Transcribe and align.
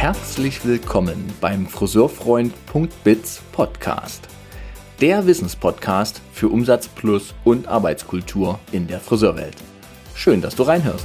herzlich 0.00 0.64
willkommen 0.64 1.28
beim 1.40 1.66
Friseurfreund.biz 1.66 3.42
Podcast. 3.50 4.28
Der 5.00 5.26
Wissenspodcast 5.26 6.22
für 6.32 6.46
Umsatz 6.50 6.86
plus 6.86 7.34
und 7.42 7.66
Arbeitskultur 7.66 8.60
in 8.70 8.86
der 8.86 9.00
Friseurwelt. 9.00 9.56
Schön, 10.14 10.40
dass 10.40 10.54
du 10.54 10.62
reinhörst. 10.62 11.04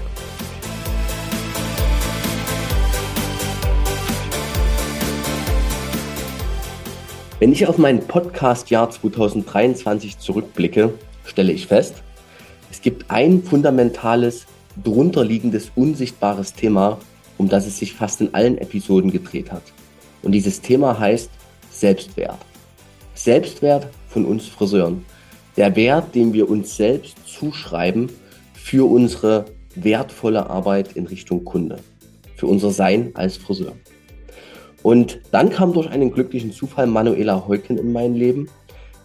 Wenn 7.39 7.52
ich 7.52 7.66
auf 7.66 7.80
mein 7.80 8.05
Podcast-Jahr 8.05 8.91
2023 8.91 10.19
zurückblicke, 10.19 10.94
stelle 11.25 11.52
ich 11.52 11.66
fest, 11.66 12.04
es 12.69 12.80
gibt 12.80 13.10
ein 13.10 13.41
fundamentales, 13.41 14.46
drunterliegendes, 14.83 15.71
unsichtbares 15.74 16.54
Thema, 16.54 17.00
um 17.43 17.50
das 17.50 17.68
es 17.68 17.78
sich 17.78 17.93
fast 17.93 18.21
in 18.21 18.33
allen 18.33 18.57
Episoden 18.57 19.11
gedreht 19.11 19.52
hat. 19.52 19.64
Und 20.21 20.32
dieses 20.32 20.61
Thema 20.61 20.97
heißt 20.97 21.29
Selbstwert. 21.69 22.38
Selbstwert 23.16 23.89
von 24.07 24.24
uns 24.24 24.47
Friseuren. 24.47 25.04
Der 25.57 25.75
Wert, 25.75 26.16
den 26.16 26.32
wir 26.32 26.50
uns 26.50 26.78
selbst 26.78 27.18
zuschreiben 27.28 28.10
für 28.54 28.89
unsere 28.89 29.43
wertvolle 29.75 30.50
Arbeit 30.50 30.93
in 30.93 31.06
Richtung 31.06 31.43
Kunde. 31.43 31.79
Für 32.38 32.47
unser 32.47 32.72
Sein 32.72 33.11
als 33.14 33.36
Friseur. 33.36 33.73
Und 34.81 35.19
dann 35.31 35.50
kam 35.50 35.73
durch 35.73 35.89
einen 35.89 36.14
glücklichen 36.14 36.53
Zufall 36.53 36.88
Manuela 36.88 37.45
Heuken 37.45 37.78
in 37.78 37.91
mein 37.91 38.16
Leben. 38.16 38.47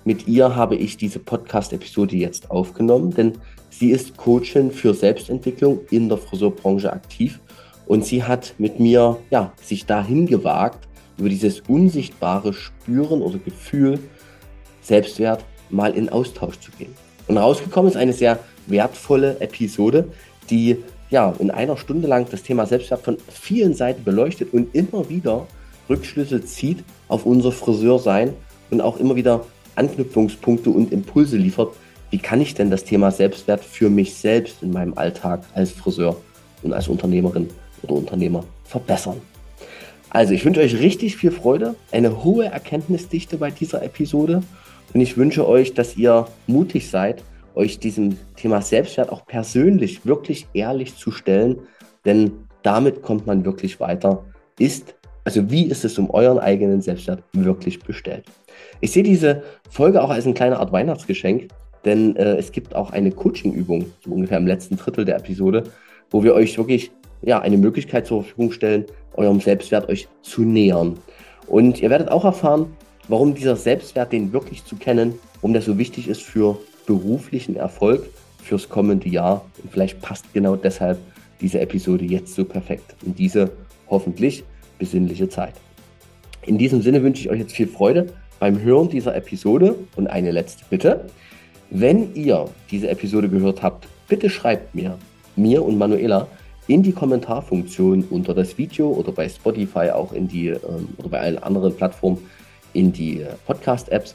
Mit 0.04 0.28
ihr 0.28 0.54
habe 0.54 0.76
ich 0.76 0.96
diese 0.96 1.18
Podcast-Episode 1.18 2.14
jetzt 2.14 2.52
aufgenommen, 2.52 3.12
denn 3.12 3.32
sie 3.68 3.90
ist 3.90 4.16
Coachin 4.16 4.70
für 4.70 4.94
Selbstentwicklung 4.94 5.80
in 5.90 6.08
der 6.08 6.18
Friseurbranche 6.18 6.92
aktiv 6.92 7.40
und 7.88 8.04
sie 8.04 8.22
hat 8.22 8.54
mit 8.58 8.78
mir 8.78 9.16
ja, 9.30 9.52
sich 9.60 9.86
dahin 9.86 10.26
gewagt, 10.26 10.86
über 11.16 11.30
dieses 11.30 11.60
unsichtbare 11.66 12.52
Spüren 12.52 13.22
oder 13.22 13.38
Gefühl 13.38 13.98
Selbstwert 14.82 15.44
mal 15.70 15.94
in 15.94 16.08
Austausch 16.08 16.60
zu 16.60 16.70
gehen. 16.72 16.94
Und 17.26 17.38
rausgekommen 17.38 17.90
ist 17.90 17.96
eine 17.96 18.12
sehr 18.12 18.38
wertvolle 18.66 19.40
Episode, 19.40 20.06
die 20.50 20.76
ja 21.10 21.34
in 21.38 21.50
einer 21.50 21.76
Stunde 21.76 22.06
lang 22.06 22.26
das 22.30 22.42
Thema 22.42 22.66
Selbstwert 22.66 23.02
von 23.02 23.16
vielen 23.28 23.74
Seiten 23.74 24.04
beleuchtet 24.04 24.52
und 24.52 24.74
immer 24.74 25.08
wieder 25.08 25.46
Rückschlüsse 25.88 26.44
zieht 26.44 26.84
auf 27.08 27.24
unser 27.24 27.52
Friseursein 27.52 28.34
und 28.70 28.82
auch 28.82 28.98
immer 28.98 29.16
wieder 29.16 29.46
Anknüpfungspunkte 29.76 30.68
und 30.68 30.92
Impulse 30.92 31.38
liefert. 31.38 31.72
Wie 32.10 32.18
kann 32.18 32.42
ich 32.42 32.54
denn 32.54 32.70
das 32.70 32.84
Thema 32.84 33.10
Selbstwert 33.10 33.64
für 33.64 33.88
mich 33.88 34.14
selbst 34.14 34.62
in 34.62 34.72
meinem 34.72 34.96
Alltag 34.96 35.40
als 35.54 35.70
Friseur 35.70 36.16
und 36.62 36.74
als 36.74 36.88
Unternehmerin 36.88 37.48
oder 37.88 38.00
Unternehmer 38.00 38.44
verbessern. 38.64 39.20
Also 40.10 40.32
ich 40.32 40.44
wünsche 40.44 40.60
euch 40.60 40.78
richtig 40.78 41.16
viel 41.16 41.30
Freude, 41.30 41.74
eine 41.92 42.24
hohe 42.24 42.46
Erkenntnisdichte 42.46 43.36
bei 43.36 43.50
dieser 43.50 43.82
Episode 43.82 44.42
und 44.94 45.00
ich 45.00 45.16
wünsche 45.16 45.46
euch, 45.46 45.74
dass 45.74 45.96
ihr 45.96 46.26
mutig 46.46 46.88
seid, 46.90 47.22
euch 47.54 47.78
diesem 47.78 48.16
Thema 48.36 48.62
Selbstwert 48.62 49.10
auch 49.10 49.26
persönlich 49.26 50.06
wirklich 50.06 50.46
ehrlich 50.54 50.96
zu 50.96 51.10
stellen, 51.10 51.58
denn 52.06 52.32
damit 52.62 53.02
kommt 53.02 53.26
man 53.26 53.44
wirklich 53.44 53.80
weiter. 53.80 54.24
Ist, 54.58 54.94
also 55.24 55.50
wie 55.50 55.64
ist 55.64 55.84
es 55.84 55.98
um 55.98 56.08
euren 56.10 56.38
eigenen 56.38 56.80
Selbstwert 56.80 57.22
wirklich 57.32 57.80
bestellt? 57.80 58.24
Ich 58.80 58.92
sehe 58.92 59.02
diese 59.02 59.42
Folge 59.68 60.02
auch 60.02 60.10
als 60.10 60.24
eine 60.24 60.34
kleine 60.34 60.58
Art 60.58 60.72
Weihnachtsgeschenk, 60.72 61.48
denn 61.84 62.16
äh, 62.16 62.36
es 62.36 62.52
gibt 62.52 62.74
auch 62.74 62.90
eine 62.90 63.10
Coaching-Übung, 63.10 63.86
so 64.04 64.10
ungefähr 64.10 64.38
im 64.38 64.46
letzten 64.46 64.76
Drittel 64.76 65.04
der 65.04 65.16
Episode, 65.16 65.64
wo 66.10 66.22
wir 66.22 66.34
euch 66.34 66.56
wirklich 66.56 66.90
ja, 67.22 67.40
eine 67.40 67.56
Möglichkeit 67.56 68.06
zur 68.06 68.22
Verfügung 68.22 68.52
stellen, 68.52 68.84
eurem 69.14 69.40
Selbstwert 69.40 69.88
euch 69.88 70.08
zu 70.22 70.42
nähern. 70.42 70.98
Und 71.46 71.80
ihr 71.80 71.90
werdet 71.90 72.10
auch 72.10 72.24
erfahren, 72.24 72.66
warum 73.08 73.34
dieser 73.34 73.56
Selbstwert, 73.56 74.12
den 74.12 74.32
wirklich 74.32 74.64
zu 74.64 74.76
kennen, 74.76 75.14
warum 75.36 75.52
der 75.52 75.62
so 75.62 75.78
wichtig 75.78 76.08
ist 76.08 76.22
für 76.22 76.58
beruflichen 76.86 77.56
Erfolg 77.56 78.08
fürs 78.42 78.68
kommende 78.68 79.08
Jahr. 79.08 79.44
Und 79.62 79.72
vielleicht 79.72 80.00
passt 80.00 80.32
genau 80.32 80.56
deshalb 80.56 80.98
diese 81.40 81.60
Episode 81.60 82.04
jetzt 82.04 82.34
so 82.34 82.44
perfekt 82.44 82.94
in 83.04 83.14
diese 83.14 83.50
hoffentlich 83.88 84.44
besinnliche 84.78 85.28
Zeit. 85.28 85.54
In 86.46 86.58
diesem 86.58 86.82
Sinne 86.82 87.02
wünsche 87.02 87.22
ich 87.22 87.30
euch 87.30 87.40
jetzt 87.40 87.52
viel 87.54 87.68
Freude 87.68 88.06
beim 88.38 88.60
Hören 88.60 88.88
dieser 88.88 89.14
Episode 89.14 89.74
und 89.96 90.06
eine 90.06 90.30
letzte 90.30 90.64
Bitte. 90.70 91.06
Wenn 91.70 92.14
ihr 92.14 92.46
diese 92.70 92.88
Episode 92.88 93.28
gehört 93.28 93.62
habt, 93.62 93.86
bitte 94.08 94.30
schreibt 94.30 94.74
mir, 94.74 94.98
mir 95.36 95.62
und 95.62 95.76
Manuela, 95.76 96.26
in 96.68 96.82
die 96.82 96.92
Kommentarfunktion 96.92 98.04
unter 98.10 98.34
das 98.34 98.58
Video 98.58 98.90
oder 98.90 99.10
bei 99.10 99.26
Spotify 99.26 99.90
auch 99.90 100.12
in 100.12 100.28
die 100.28 100.48
ähm, 100.48 100.88
oder 100.98 101.08
bei 101.08 101.20
allen 101.20 101.38
anderen 101.38 101.74
Plattformen 101.74 102.18
in 102.74 102.92
die 102.92 103.22
äh, 103.22 103.28
Podcast-Apps 103.46 104.14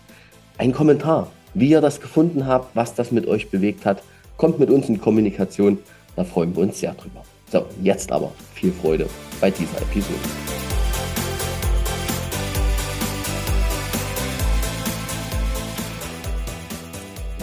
einen 0.59 0.71
Kommentar, 0.71 1.31
wie 1.55 1.69
ihr 1.69 1.81
das 1.81 1.99
gefunden 1.99 2.45
habt, 2.45 2.75
was 2.75 2.93
das 2.93 3.11
mit 3.11 3.27
euch 3.27 3.49
bewegt 3.49 3.85
hat. 3.85 4.03
Kommt 4.37 4.59
mit 4.59 4.69
uns 4.69 4.87
in 4.87 5.01
Kommunikation, 5.01 5.79
da 6.15 6.23
freuen 6.23 6.55
wir 6.55 6.61
uns 6.61 6.79
sehr 6.79 6.93
drüber. 6.93 7.23
So, 7.51 7.65
jetzt 7.81 8.11
aber 8.11 8.31
viel 8.53 8.71
Freude 8.71 9.07
bei 9.41 9.49
dieser 9.49 9.81
Episode. 9.81 10.19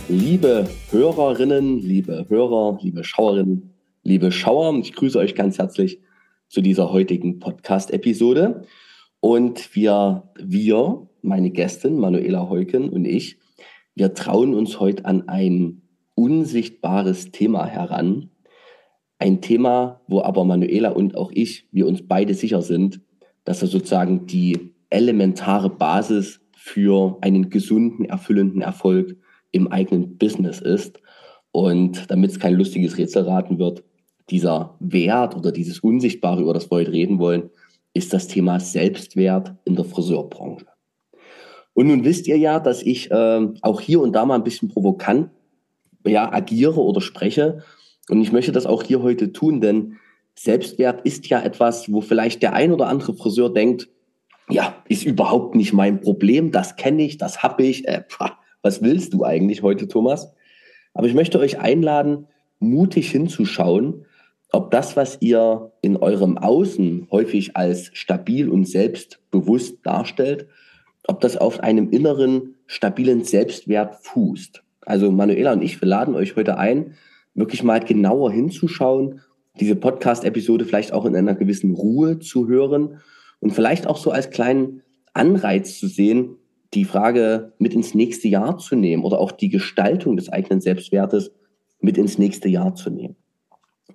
Liebe 0.08 0.68
Hörerinnen, 0.90 1.78
liebe 1.80 2.26
Hörer, 2.28 2.78
liebe 2.80 3.02
Schauerinnen, 3.02 3.74
liebe 4.10 4.32
Schauer. 4.32 4.76
Ich 4.80 4.92
grüße 4.92 5.16
euch 5.16 5.36
ganz 5.36 5.58
herzlich 5.58 6.00
zu 6.48 6.62
dieser 6.62 6.90
heutigen 6.90 7.38
Podcast-Episode. 7.38 8.62
Und 9.20 9.76
wir, 9.76 10.32
wir, 10.36 11.06
meine 11.22 11.50
Gästin 11.50 11.96
Manuela 11.96 12.48
Heuken 12.48 12.88
und 12.88 13.04
ich, 13.04 13.38
wir 13.94 14.12
trauen 14.14 14.52
uns 14.52 14.80
heute 14.80 15.04
an 15.04 15.28
ein 15.28 15.82
unsichtbares 16.16 17.30
Thema 17.30 17.66
heran. 17.66 18.30
Ein 19.20 19.40
Thema, 19.42 20.00
wo 20.08 20.22
aber 20.22 20.44
Manuela 20.44 20.90
und 20.90 21.14
auch 21.14 21.30
ich, 21.32 21.68
wir 21.70 21.86
uns 21.86 22.04
beide 22.08 22.34
sicher 22.34 22.62
sind, 22.62 23.00
dass 23.44 23.62
er 23.62 23.68
sozusagen 23.68 24.26
die 24.26 24.74
elementare 24.88 25.70
Basis 25.70 26.40
für 26.56 27.16
einen 27.20 27.48
gesunden, 27.48 28.06
erfüllenden 28.06 28.60
Erfolg 28.60 29.16
im 29.52 29.68
eigenen 29.68 30.18
Business 30.18 30.60
ist. 30.60 31.00
Und 31.52 32.10
damit 32.10 32.32
es 32.32 32.40
kein 32.40 32.54
lustiges 32.54 32.98
Rätselraten 32.98 33.60
wird, 33.60 33.84
dieser 34.30 34.76
Wert 34.80 35.36
oder 35.36 35.52
dieses 35.52 35.80
Unsichtbare, 35.80 36.42
über 36.42 36.54
das 36.54 36.70
wir 36.70 36.76
heute 36.76 36.92
reden 36.92 37.18
wollen, 37.18 37.50
ist 37.92 38.12
das 38.12 38.28
Thema 38.28 38.60
Selbstwert 38.60 39.54
in 39.64 39.76
der 39.76 39.84
Friseurbranche. 39.84 40.66
Und 41.74 41.88
nun 41.88 42.04
wisst 42.04 42.26
ihr 42.28 42.36
ja, 42.36 42.60
dass 42.60 42.82
ich 42.82 43.10
äh, 43.10 43.48
auch 43.62 43.80
hier 43.80 44.00
und 44.00 44.12
da 44.12 44.24
mal 44.24 44.36
ein 44.36 44.44
bisschen 44.44 44.68
provokant 44.68 45.30
ja, 46.06 46.32
agiere 46.32 46.80
oder 46.80 47.00
spreche. 47.00 47.62
Und 48.08 48.20
ich 48.20 48.32
möchte 48.32 48.52
das 48.52 48.66
auch 48.66 48.82
hier 48.82 49.02
heute 49.02 49.32
tun, 49.32 49.60
denn 49.60 49.96
Selbstwert 50.34 51.02
ist 51.02 51.26
ja 51.28 51.42
etwas, 51.42 51.92
wo 51.92 52.00
vielleicht 52.00 52.42
der 52.42 52.54
ein 52.54 52.72
oder 52.72 52.86
andere 52.86 53.14
Friseur 53.14 53.52
denkt, 53.52 53.88
ja, 54.48 54.74
ist 54.88 55.04
überhaupt 55.04 55.54
nicht 55.54 55.72
mein 55.72 56.00
Problem, 56.00 56.50
das 56.50 56.76
kenne 56.76 57.02
ich, 57.02 57.18
das 57.18 57.42
habe 57.42 57.62
ich. 57.64 57.86
Äh, 57.86 58.04
was 58.62 58.82
willst 58.82 59.14
du 59.14 59.24
eigentlich 59.24 59.62
heute, 59.62 59.86
Thomas? 59.86 60.32
Aber 60.92 61.06
ich 61.06 61.14
möchte 61.14 61.38
euch 61.38 61.60
einladen, 61.60 62.26
mutig 62.58 63.10
hinzuschauen 63.10 64.06
ob 64.52 64.70
das, 64.70 64.96
was 64.96 65.18
ihr 65.20 65.72
in 65.80 65.96
eurem 65.96 66.38
Außen 66.38 67.08
häufig 67.10 67.56
als 67.56 67.90
stabil 67.92 68.48
und 68.48 68.66
selbstbewusst 68.66 69.78
darstellt, 69.84 70.48
ob 71.06 71.20
das 71.20 71.36
auf 71.36 71.60
einem 71.60 71.90
inneren, 71.90 72.56
stabilen 72.66 73.24
Selbstwert 73.24 73.96
fußt. 74.02 74.62
Also 74.82 75.10
Manuela 75.10 75.52
und 75.52 75.62
ich, 75.62 75.80
wir 75.80 75.88
laden 75.88 76.14
euch 76.14 76.36
heute 76.36 76.58
ein, 76.58 76.94
wirklich 77.34 77.62
mal 77.62 77.80
genauer 77.80 78.32
hinzuschauen, 78.32 79.20
diese 79.58 79.76
Podcast-Episode 79.76 80.64
vielleicht 80.64 80.92
auch 80.92 81.04
in 81.04 81.16
einer 81.16 81.34
gewissen 81.34 81.74
Ruhe 81.74 82.18
zu 82.18 82.48
hören 82.48 83.00
und 83.40 83.52
vielleicht 83.52 83.86
auch 83.86 83.96
so 83.96 84.10
als 84.10 84.30
kleinen 84.30 84.82
Anreiz 85.12 85.78
zu 85.78 85.86
sehen, 85.86 86.36
die 86.74 86.84
Frage 86.84 87.52
mit 87.58 87.74
ins 87.74 87.94
nächste 87.94 88.28
Jahr 88.28 88.58
zu 88.58 88.76
nehmen 88.76 89.04
oder 89.04 89.18
auch 89.18 89.32
die 89.32 89.48
Gestaltung 89.48 90.16
des 90.16 90.28
eigenen 90.28 90.60
Selbstwertes 90.60 91.32
mit 91.80 91.98
ins 91.98 92.18
nächste 92.18 92.48
Jahr 92.48 92.74
zu 92.74 92.90
nehmen. 92.90 93.16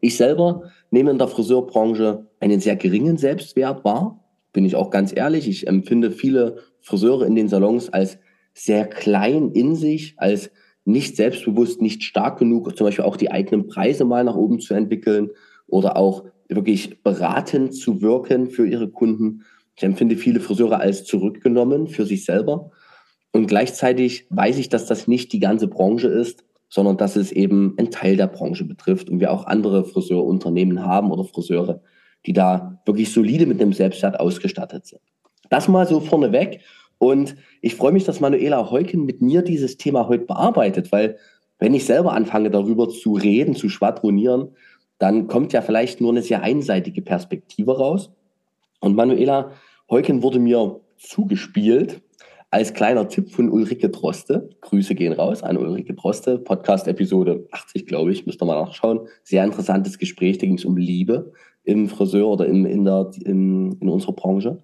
Ich 0.02 0.18
selber 0.18 0.72
nehme 0.92 1.12
in 1.12 1.18
der 1.18 1.28
Friseurbranche 1.28 2.28
einen 2.40 2.60
sehr 2.60 2.76
geringen 2.76 3.18
Selbstwert 3.18 3.84
wahr, 3.84 4.24
bin 4.54 4.66
ich 4.66 4.76
auch 4.76 4.90
ganz 4.90 5.16
ehrlich. 5.16 5.48
Ich 5.48 5.68
empfinde 5.68 6.12
viele 6.12 6.58
Friseure 6.82 7.26
in 7.26 7.36
den 7.36 7.50
Salons 7.50 7.90
als 7.90 8.18
sehr 8.54 8.86
klein 8.86 9.52
in 9.52 9.76
sich, 9.76 10.16
als 10.18 10.50
nicht 10.86 11.18
selbstbewusst, 11.18 11.82
nicht 11.82 12.04
stark 12.04 12.40
genug, 12.40 12.78
zum 12.78 12.86
Beispiel 12.86 13.06
auch 13.06 13.18
die 13.18 13.32
eigenen 13.32 13.68
Preise 13.68 14.06
mal 14.06 14.24
nach 14.24 14.36
oben 14.36 14.60
zu 14.60 14.74
entwickeln 14.74 15.32
oder 15.68 15.98
auch 15.98 16.26
wirklich 16.48 17.02
beratend 17.04 17.74
zu 17.74 18.02
wirken 18.02 18.50
für 18.50 18.68
ihre 18.68 18.90
Kunden. 18.90 19.44
Ich 19.76 19.84
empfinde 19.84 20.16
viele 20.16 20.40
Friseure 20.40 20.80
als 20.80 21.04
zurückgenommen 21.04 21.88
für 21.88 22.06
sich 22.06 22.24
selber. 22.24 22.72
Und 23.34 23.48
gleichzeitig 23.48 24.28
weiß 24.30 24.58
ich, 24.58 24.70
dass 24.70 24.86
das 24.86 25.08
nicht 25.08 25.34
die 25.34 25.40
ganze 25.40 25.68
Branche 25.68 26.08
ist 26.08 26.46
sondern 26.70 26.98
dass 26.98 27.16
es 27.16 27.32
eben 27.32 27.76
einen 27.78 27.92
Teil 27.92 28.18
der 28.18 28.28
Branche 28.28 28.66
betrifft 28.66 29.10
und 29.10 29.20
wir 29.20 29.32
auch 29.32 29.46
andere 29.46 29.86
Friseurunternehmen 29.86 30.84
haben 30.84 31.12
oder 31.12 31.24
Friseure, 31.24 31.82
die 32.26 32.34
da 32.34 32.82
wirklich 32.86 33.12
solide 33.12 33.46
mit 33.46 33.62
einem 33.62 33.74
Selbstwert 33.74 34.20
ausgestattet 34.20 34.86
sind. 34.86 35.02
Das 35.50 35.68
mal 35.68 35.88
so 35.88 36.00
vorneweg. 36.00 36.62
Und 36.98 37.36
ich 37.62 37.76
freue 37.76 37.92
mich, 37.92 38.06
dass 38.06 38.20
Manuela 38.20 38.72
Heuken 38.72 39.06
mit 39.06 39.22
mir 39.22 39.42
dieses 39.42 39.78
Thema 39.78 40.08
heute 40.08 40.26
bearbeitet, 40.26 40.92
weil 40.92 41.18
wenn 41.60 41.74
ich 41.74 41.86
selber 41.86 42.14
anfange, 42.14 42.50
darüber 42.50 42.90
zu 42.90 43.14
reden, 43.14 43.56
zu 43.56 43.70
schwadronieren, 43.70 44.56
dann 44.98 45.28
kommt 45.28 45.54
ja 45.54 45.62
vielleicht 45.62 46.02
nur 46.02 46.12
eine 46.12 46.22
sehr 46.22 46.42
einseitige 46.42 47.02
Perspektive 47.02 47.78
raus. 47.78 48.12
Und 48.80 48.96
Manuela 48.96 49.52
Heuken 49.90 50.24
wurde 50.24 50.40
mir 50.40 50.80
zugespielt 50.98 52.02
als 52.56 52.74
kleiner 52.74 53.10
Tipp 53.10 53.31
von 53.31 53.50
Ulrike 53.50 53.90
Droste. 53.90 54.50
Grüße 54.62 54.96
gehen 54.96 55.12
raus 55.12 55.44
an 55.44 55.57
Ulrike 55.57 55.94
Droste. 55.94 56.38
Podcast 56.38 56.88
Episode 56.88 57.46
80, 57.52 57.86
glaube 57.86 58.13
ich, 58.13 58.25
müsst 58.25 58.42
ihr 58.42 58.46
mal 58.46 58.63
nachschauen. 58.63 59.10
Sehr 59.25 59.44
interessantes 59.44 59.98
Gespräch, 59.98 60.38
da 60.38 60.46
ging 60.46 60.57
es 60.57 60.63
um 60.63 60.78
Liebe 60.78 61.34
im 61.66 61.90
Friseur 61.90 62.30
oder 62.30 62.46
im, 62.46 62.66
in, 62.66 62.86
der, 62.86 63.12
in, 63.25 63.74
in 63.81 63.90
unserer 63.90 64.13
Branche. 64.13 64.63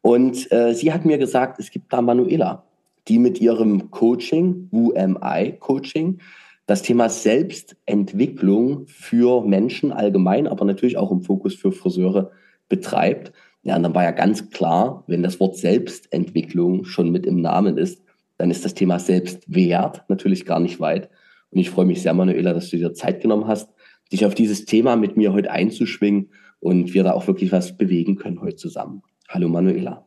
Und 0.00 0.50
äh, 0.50 0.72
sie 0.72 0.94
hat 0.94 1.04
mir 1.04 1.18
gesagt, 1.18 1.60
es 1.60 1.70
gibt 1.70 1.92
da 1.92 2.00
Manuela, 2.00 2.64
die 3.06 3.18
mit 3.18 3.38
ihrem 3.38 3.90
Coaching, 3.90 4.68
Who 4.70 4.94
Am 4.96 5.18
I 5.22 5.52
Coaching, 5.60 6.20
das 6.64 6.80
Thema 6.80 7.10
Selbstentwicklung 7.10 8.86
für 8.86 9.44
Menschen 9.44 9.92
allgemein, 9.92 10.46
aber 10.46 10.64
natürlich 10.64 10.96
auch 10.96 11.10
im 11.10 11.20
Fokus 11.20 11.54
für 11.54 11.70
Friseure 11.70 12.30
betreibt. 12.70 13.32
Ja, 13.62 13.76
und 13.76 13.82
dann 13.82 13.94
war 13.94 14.04
ja 14.04 14.10
ganz 14.10 14.50
klar, 14.50 15.04
wenn 15.06 15.22
das 15.22 15.38
Wort 15.38 15.56
Selbstentwicklung 15.56 16.84
schon 16.84 17.10
mit 17.10 17.26
im 17.26 17.40
Namen 17.42 17.76
ist, 17.76 18.02
dann 18.38 18.50
ist 18.50 18.64
das 18.64 18.74
Thema 18.74 18.98
Selbstwert 18.98 20.04
natürlich 20.08 20.46
gar 20.46 20.60
nicht 20.60 20.80
weit. 20.80 21.10
Und 21.50 21.58
ich 21.58 21.68
freue 21.68 21.84
mich 21.84 22.00
sehr, 22.00 22.14
Manuela, 22.14 22.54
dass 22.54 22.70
du 22.70 22.78
dir 22.78 22.94
Zeit 22.94 23.20
genommen 23.20 23.46
hast, 23.46 23.68
dich 24.12 24.24
auf 24.24 24.34
dieses 24.34 24.64
Thema 24.64 24.96
mit 24.96 25.16
mir 25.16 25.32
heute 25.32 25.50
einzuschwingen 25.50 26.30
und 26.58 26.94
wir 26.94 27.04
da 27.04 27.12
auch 27.12 27.26
wirklich 27.26 27.52
was 27.52 27.76
bewegen 27.76 28.16
können 28.16 28.40
heute 28.40 28.56
zusammen. 28.56 29.02
Hallo 29.28 29.48
Manuela. 29.48 30.06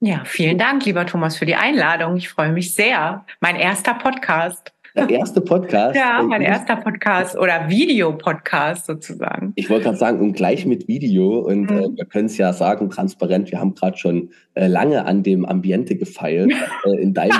Ja, 0.00 0.24
vielen 0.24 0.58
Dank, 0.58 0.84
lieber 0.84 1.06
Thomas, 1.06 1.36
für 1.36 1.46
die 1.46 1.54
Einladung. 1.54 2.16
Ich 2.16 2.28
freue 2.28 2.52
mich 2.52 2.74
sehr. 2.74 3.24
Mein 3.40 3.56
erster 3.56 3.94
Podcast. 3.94 4.72
Der 4.94 5.08
erste 5.08 5.40
Podcast? 5.40 5.96
ja, 5.96 6.22
mein 6.22 6.42
erster 6.42 6.76
Podcast 6.76 7.36
oder 7.38 7.68
Videopodcast 7.68 8.86
sozusagen. 8.86 9.52
Ich 9.56 9.70
wollte 9.70 9.84
gerade 9.84 9.96
sagen, 9.96 10.20
und 10.20 10.34
gleich 10.34 10.66
mit 10.66 10.86
Video. 10.86 11.38
Und 11.40 11.70
mhm. 11.70 11.78
äh, 11.78 11.96
wir 11.96 12.04
können 12.04 12.26
es 12.26 12.36
ja 12.36 12.52
sagen, 12.52 12.90
transparent, 12.90 13.50
wir 13.50 13.58
haben 13.58 13.74
gerade 13.74 13.96
schon 13.96 14.30
äh, 14.54 14.66
lange 14.66 15.06
an 15.06 15.22
dem 15.22 15.46
Ambiente 15.46 15.96
gefeilt 15.96 16.52
äh, 16.84 17.00
in 17.00 17.14
deinem 17.14 17.32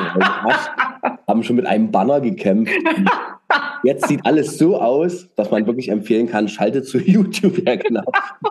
haben 1.29 1.43
schon 1.43 1.57
mit 1.57 1.67
einem 1.67 1.91
Banner 1.91 2.21
gekämpft. 2.21 2.73
Jetzt 3.85 4.09
sieht 4.09 4.25
alles 4.25 4.59
so 4.59 4.81
aus, 4.81 5.29
dass 5.35 5.51
man 5.51 5.67
wirklich 5.67 5.89
empfehlen 5.89 6.29
kann, 6.29 6.49
schaltet 6.49 6.87
zu 6.87 6.99
YouTube, 7.05 7.67
ja 7.67 7.77
genau. 7.77 8.05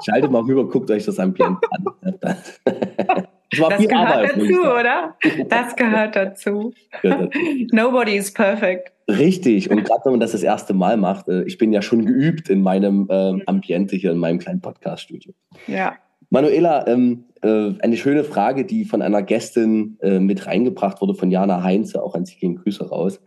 Schaltet 0.06 0.30
mal 0.30 0.44
rüber, 0.44 0.68
guckt 0.68 0.92
euch 0.92 1.06
das 1.06 1.20
Ambiente 1.20 1.60
an. 1.72 3.26
Das, 3.58 3.78
gehört 3.80 3.94
Arbeit, 3.94 4.38
dazu, 4.38 4.62
oder? 4.62 5.16
Das 5.50 5.76
gehört 5.76 6.16
dazu. 6.16 6.74
Nobody 7.72 8.16
is 8.16 8.34
perfect. 8.34 8.94
Richtig. 9.10 9.70
Und 9.70 9.84
gerade 9.84 10.06
wenn 10.06 10.14
man 10.14 10.20
das 10.22 10.32
das 10.32 10.44
erste 10.44 10.74
Mal 10.74 10.96
macht, 10.96 11.28
äh, 11.28 11.44
ich 11.44 11.58
bin 11.58 11.74
ja 11.74 11.82
schon 11.82 12.06
geübt 12.06 12.50
in 12.50 12.62
meinem 12.62 13.08
äh, 13.10 13.44
Ambiente 13.46 13.98
hier 13.98 14.12
in 14.12 14.18
meinem 14.18 14.40
kleinen 14.40 14.62
Podcast-Studio. 14.62 15.34
Ja. 15.68 15.98
Manuela, 16.30 16.88
ähm, 16.88 17.26
äh, 17.42 17.74
eine 17.82 17.98
schöne 17.98 18.24
Frage, 18.24 18.64
die 18.64 18.86
von 18.86 19.02
einer 19.02 19.22
Gästin 19.22 19.98
äh, 20.02 20.20
mit 20.20 20.48
reingebracht 20.48 21.02
wurde, 21.02 21.14
von 21.14 21.30
Jana 21.30 21.62
Heinze, 21.62 22.02
auch 22.02 22.16
an 22.16 22.26
Sie 22.26 22.38
gehen 22.38 22.56
Grüße 22.56 22.88
raus. 22.88 23.20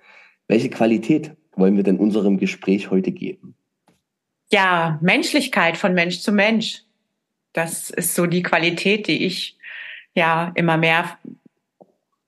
Welche 0.49 0.71
Qualität 0.71 1.33
wollen 1.55 1.77
wir 1.77 1.83
denn 1.83 1.99
unserem 1.99 2.39
Gespräch 2.39 2.91
heute 2.91 3.13
geben? 3.13 3.55
Ja, 4.51 4.99
Menschlichkeit 5.03 5.77
von 5.77 5.93
Mensch 5.93 6.21
zu 6.21 6.33
Mensch. 6.33 6.83
Das 7.53 7.91
ist 7.91 8.15
so 8.15 8.27
die 8.27 8.43
Qualität, 8.43 9.07
die 9.07 9.25
ich 9.25 9.59
ja 10.15 10.53
immer 10.55 10.77
mehr 10.77 11.19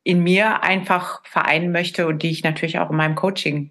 in 0.03 0.23
mir 0.23 0.63
einfach 0.63 1.25
vereinen 1.27 1.73
möchte 1.73 2.07
und 2.07 2.23
die 2.23 2.31
ich 2.31 2.45
natürlich 2.45 2.79
auch 2.79 2.91
in 2.91 2.97
meinem 2.97 3.17
Coaching 3.17 3.71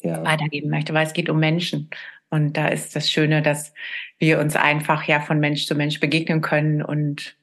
ja. 0.00 0.24
weitergeben 0.24 0.70
möchte, 0.70 0.94
weil 0.94 1.06
es 1.06 1.12
geht 1.12 1.28
um 1.28 1.38
Menschen. 1.38 1.90
Und 2.30 2.56
da 2.56 2.68
ist 2.68 2.96
das 2.96 3.10
Schöne, 3.10 3.42
dass 3.42 3.74
wir 4.18 4.38
uns 4.38 4.56
einfach 4.56 5.04
ja 5.04 5.20
von 5.20 5.40
Mensch 5.40 5.66
zu 5.66 5.74
Mensch 5.74 6.00
begegnen 6.00 6.40
können 6.40 6.82
und 6.82 7.36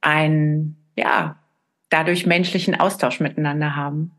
einen, 0.00 0.76
ja, 0.96 1.38
dadurch 1.88 2.26
menschlichen 2.26 2.78
Austausch 2.78 3.20
miteinander 3.20 3.74
haben. 3.74 4.12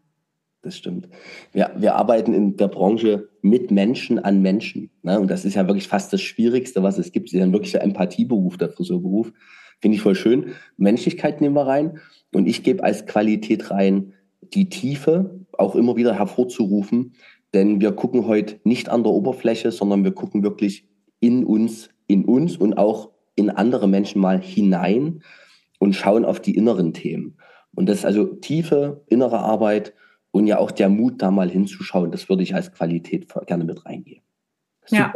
Das 0.62 0.78
stimmt. 0.78 1.08
Wir, 1.54 1.72
wir 1.78 1.96
arbeiten 1.96 2.34
in 2.34 2.58
der 2.58 2.68
Branche 2.68 3.30
mit 3.44 3.70
Menschen 3.70 4.18
an 4.18 4.42
Menschen. 4.42 4.90
Ne? 5.04 5.20
Und 5.20 5.30
das 5.30 5.46
ist 5.46 5.54
ja 5.54 5.68
wirklich 5.68 5.88
fast 5.88 6.12
das 6.12 6.22
Schwierigste, 6.22 6.82
was 6.82 6.98
es 6.98 7.12
gibt. 7.12 7.28
Es 7.28 7.34
ist 7.34 7.40
ja 7.40 7.52
wirklich 7.52 7.74
der 7.74 7.84
Empathieberuf, 7.84 8.58
der 8.58 8.70
Friseurberuf. 8.70 9.32
Finde 9.82 9.96
ich 9.96 10.02
voll 10.02 10.16
schön. 10.16 10.54
Menschlichkeit 10.78 11.42
nehmen 11.42 11.56
wir 11.56 11.68
rein. 11.68 12.00
Und 12.34 12.48
ich 12.48 12.64
gebe 12.64 12.84
als 12.84 13.06
Qualität 13.06 13.72
rein, 13.72 14.14
die 14.42 14.70
Tiefe 14.70 15.40
auch 15.54 15.76
immer 15.76 15.96
wieder 15.96 16.14
hervorzurufen. 16.16 17.14
Denn 17.54 17.80
wir 17.82 17.94
gucken 17.94 18.28
heute 18.28 18.60
nicht 18.64 18.90
an 18.90 19.04
der 19.04 19.14
Oberfläche, 19.14 19.72
sondern 19.72 20.04
wir 20.04 20.12
gucken 20.12 20.44
wirklich 20.44 20.88
in 21.20 21.46
uns, 21.46 21.90
in 22.08 22.26
uns 22.26 22.58
und 22.58 22.78
auch 22.78 23.12
in 23.36 23.50
andere 23.50 23.88
Menschen 23.88 24.22
mal 24.22 24.42
hinein 24.42 25.24
und 25.80 25.94
schauen 25.94 26.26
auf 26.26 26.40
die 26.40 26.56
inneren 26.56 26.94
Themen. 26.94 27.38
Und 27.74 27.88
das 27.88 28.00
ist 28.00 28.06
also 28.06 28.26
tiefe 28.26 29.04
innere 29.08 29.40
Arbeit 29.40 29.94
und 30.32 30.48
ja 30.48 30.58
auch 30.58 30.72
der 30.72 30.90
Mut, 30.90 31.22
da 31.22 31.32
mal 31.32 31.50
hinzuschauen. 31.50 32.12
Das 32.12 32.30
würde 32.30 32.44
ich 32.44 32.56
als 32.56 32.72
Qualität 32.72 33.28
gerne 33.46 33.64
mit 33.64 33.86
reingehen. 33.86 34.22
Super. 34.86 35.02
Ja. 35.02 35.14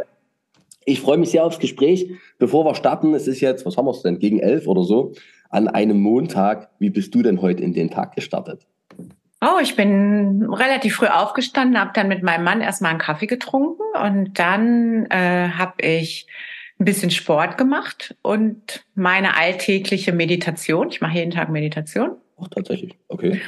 Ich 0.84 1.00
freue 1.00 1.18
mich 1.18 1.30
sehr 1.30 1.44
aufs 1.44 1.58
Gespräch. 1.58 2.10
Bevor 2.38 2.64
wir 2.64 2.74
starten, 2.74 3.14
es 3.14 3.26
ist 3.26 3.40
jetzt, 3.40 3.66
was 3.66 3.76
haben 3.76 3.86
wir 3.86 3.92
es 3.92 4.02
denn, 4.02 4.18
gegen 4.18 4.38
elf 4.38 4.66
oder 4.66 4.82
so, 4.82 5.12
an 5.50 5.68
einem 5.68 6.00
Montag. 6.00 6.70
Wie 6.78 6.90
bist 6.90 7.14
du 7.14 7.22
denn 7.22 7.42
heute 7.42 7.62
in 7.62 7.74
den 7.74 7.90
Tag 7.90 8.14
gestartet? 8.14 8.66
Oh, 9.42 9.58
ich 9.62 9.74
bin 9.74 10.46
relativ 10.52 10.96
früh 10.96 11.06
aufgestanden, 11.06 11.80
habe 11.80 11.92
dann 11.94 12.08
mit 12.08 12.22
meinem 12.22 12.44
Mann 12.44 12.60
erstmal 12.60 12.90
einen 12.90 13.00
Kaffee 13.00 13.26
getrunken 13.26 13.82
und 14.02 14.38
dann 14.38 15.06
äh, 15.06 15.48
habe 15.48 15.82
ich 15.82 16.26
ein 16.78 16.84
bisschen 16.84 17.10
Sport 17.10 17.56
gemacht 17.56 18.16
und 18.22 18.84
meine 18.94 19.36
alltägliche 19.36 20.12
Meditation. 20.12 20.88
Ich 20.90 21.00
mache 21.00 21.14
jeden 21.14 21.30
Tag 21.30 21.48
Meditation. 21.50 22.16
Ach, 22.38 22.48
tatsächlich. 22.48 22.96
Okay. 23.08 23.40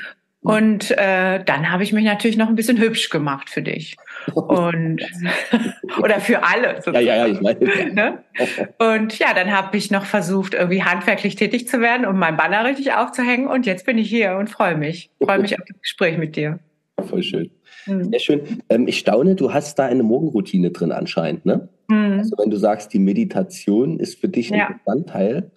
Und 0.43 0.91
äh, 0.91 1.43
dann 1.45 1.71
habe 1.71 1.85
ich 1.85 1.93
mich 1.93 2.05
natürlich 2.05 2.37
noch 2.37 2.49
ein 2.49 2.57
bisschen 2.57 2.79
hübsch 2.79 3.11
gemacht 3.11 3.49
für 3.49 3.63
dich. 3.63 3.97
Und 4.35 5.01
oder 6.03 6.21
für 6.21 6.43
alle. 6.43 6.77
Sozusagen. 6.77 7.07
Ja, 7.07 7.17
ja, 7.17 7.27
ja, 7.27 7.33
ich 7.33 7.41
meine. 7.41 7.95
Ne? 7.95 8.19
Und 8.79 9.19
ja, 9.19 9.35
dann 9.35 9.53
habe 9.53 9.77
ich 9.77 9.93
noch 9.93 10.05
versucht, 10.05 10.55
irgendwie 10.55 10.83
handwerklich 10.83 11.37
tätig 11.37 11.69
zu 11.69 11.81
werden, 11.81 12.07
um 12.07 12.19
mein 12.19 12.37
Banner 12.37 12.65
richtig 12.65 12.93
aufzuhängen. 12.93 13.47
Und 13.47 13.67
jetzt 13.67 13.87
bin 13.87 13.99
ich 13.99 14.09
hier 14.09 14.37
und 14.37 14.51
freue 14.51 14.77
mich. 14.77 15.11
Freue 15.23 15.39
mich 15.39 15.59
auf 15.59 15.65
das 15.67 15.81
Gespräch 15.81 16.19
mit 16.19 16.35
dir. 16.35 16.59
Voll 17.01 17.23
schön. 17.23 17.51
Mhm. 17.87 18.11
Sehr 18.11 18.21
schön. 18.21 18.41
Ähm, 18.69 18.89
ich 18.89 18.99
staune, 18.99 19.37
du 19.37 19.53
hast 19.53 19.79
da 19.79 19.87
eine 19.87 20.03
Morgenroutine 20.03 20.71
drin 20.71 20.93
anscheinend, 20.93 21.47
ne? 21.47 21.69
Mhm. 21.89 22.19
Also 22.19 22.37
wenn 22.39 22.51
du 22.51 22.57
sagst, 22.57 22.93
die 22.93 22.99
Meditation 22.99 23.99
ist 23.99 24.21
für 24.21 24.29
dich 24.29 24.53
ein 24.53 24.59
ja. 24.59 24.73
Bestandteil, 24.73 25.51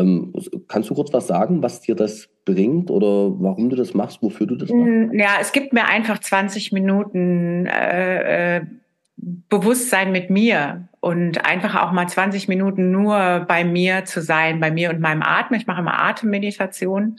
ähm, 0.00 0.32
kannst 0.68 0.90
du 0.90 0.94
kurz 0.94 1.12
was 1.12 1.26
sagen, 1.26 1.62
was 1.62 1.80
dir 1.80 1.94
das 1.94 2.28
bringt 2.44 2.90
oder 2.90 3.32
warum 3.40 3.70
du 3.70 3.76
das 3.76 3.94
machst, 3.94 4.22
wofür 4.22 4.46
du 4.46 4.56
das 4.56 4.70
machst? 4.70 5.12
Ja, 5.12 5.36
es 5.40 5.52
gibt 5.52 5.72
mir 5.72 5.86
einfach 5.86 6.18
20 6.18 6.72
Minuten 6.72 7.66
äh, 7.66 8.56
äh, 8.56 8.66
Bewusstsein 9.16 10.12
mit 10.12 10.30
mir 10.30 10.88
und 11.00 11.44
einfach 11.44 11.82
auch 11.82 11.92
mal 11.92 12.08
20 12.08 12.48
Minuten 12.48 12.90
nur 12.90 13.44
bei 13.48 13.64
mir 13.64 14.04
zu 14.04 14.22
sein, 14.22 14.60
bei 14.60 14.70
mir 14.70 14.90
und 14.90 15.00
meinem 15.00 15.22
Atmen. 15.22 15.60
Ich 15.60 15.66
mache 15.66 15.80
immer 15.80 16.02
Atemmeditation 16.02 17.16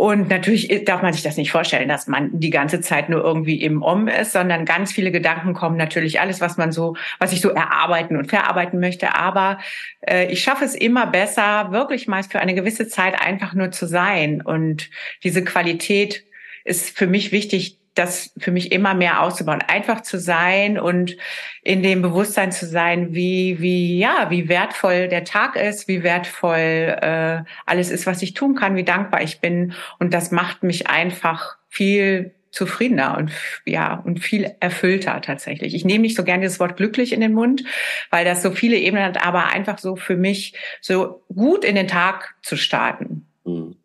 und 0.00 0.30
natürlich 0.30 0.86
darf 0.86 1.02
man 1.02 1.12
sich 1.12 1.22
das 1.22 1.36
nicht 1.36 1.50
vorstellen, 1.50 1.86
dass 1.86 2.06
man 2.06 2.30
die 2.40 2.48
ganze 2.48 2.80
Zeit 2.80 3.10
nur 3.10 3.22
irgendwie 3.22 3.62
im 3.62 3.82
Om 3.82 4.08
ist, 4.08 4.32
sondern 4.32 4.64
ganz 4.64 4.92
viele 4.92 5.12
Gedanken 5.12 5.52
kommen. 5.52 5.76
Natürlich 5.76 6.20
alles, 6.20 6.40
was 6.40 6.56
man 6.56 6.72
so, 6.72 6.96
was 7.18 7.34
ich 7.34 7.42
so 7.42 7.50
erarbeiten 7.50 8.16
und 8.16 8.30
verarbeiten 8.30 8.80
möchte. 8.80 9.14
Aber 9.14 9.58
äh, 10.00 10.32
ich 10.32 10.42
schaffe 10.42 10.64
es 10.64 10.74
immer 10.74 11.06
besser, 11.06 11.70
wirklich 11.72 12.08
meist 12.08 12.32
für 12.32 12.40
eine 12.40 12.54
gewisse 12.54 12.88
Zeit 12.88 13.20
einfach 13.20 13.52
nur 13.52 13.72
zu 13.72 13.86
sein. 13.86 14.40
Und 14.40 14.88
diese 15.22 15.44
Qualität 15.44 16.24
ist 16.64 16.96
für 16.96 17.06
mich 17.06 17.30
wichtig, 17.30 17.76
das 18.00 18.32
für 18.38 18.50
mich 18.50 18.72
immer 18.72 18.94
mehr 18.94 19.22
auszubauen, 19.22 19.62
einfach 19.66 20.00
zu 20.00 20.18
sein 20.18 20.78
und 20.78 21.16
in 21.62 21.82
dem 21.82 22.02
Bewusstsein 22.02 22.50
zu 22.50 22.66
sein, 22.66 23.14
wie 23.14 23.60
wie 23.60 23.98
ja, 23.98 24.30
wie 24.30 24.48
wertvoll 24.48 25.08
der 25.08 25.24
Tag 25.24 25.56
ist, 25.56 25.86
wie 25.86 26.02
wertvoll 26.02 26.96
äh, 27.00 27.42
alles 27.66 27.90
ist, 27.90 28.06
was 28.06 28.22
ich 28.22 28.34
tun 28.34 28.54
kann, 28.54 28.76
wie 28.76 28.84
dankbar 28.84 29.22
ich 29.22 29.40
bin 29.40 29.74
und 29.98 30.14
das 30.14 30.30
macht 30.30 30.62
mich 30.62 30.88
einfach 30.88 31.56
viel 31.68 32.34
zufriedener 32.50 33.16
und 33.16 33.30
ja 33.64 33.94
und 34.04 34.20
viel 34.20 34.50
erfüllter 34.60 35.20
tatsächlich. 35.20 35.74
Ich 35.74 35.84
nehme 35.84 36.02
nicht 36.02 36.16
so 36.16 36.24
gerne 36.24 36.44
das 36.44 36.58
Wort 36.58 36.76
glücklich 36.76 37.12
in 37.12 37.20
den 37.20 37.32
Mund, 37.32 37.64
weil 38.10 38.24
das 38.24 38.42
so 38.42 38.50
viele 38.50 38.76
Ebenen 38.76 39.04
hat, 39.04 39.24
aber 39.24 39.46
einfach 39.46 39.78
so 39.78 39.96
für 39.96 40.16
mich 40.16 40.54
so 40.80 41.22
gut 41.34 41.64
in 41.64 41.76
den 41.76 41.88
Tag 41.88 42.34
zu 42.42 42.56
starten. 42.56 43.26
Mhm. 43.44 43.76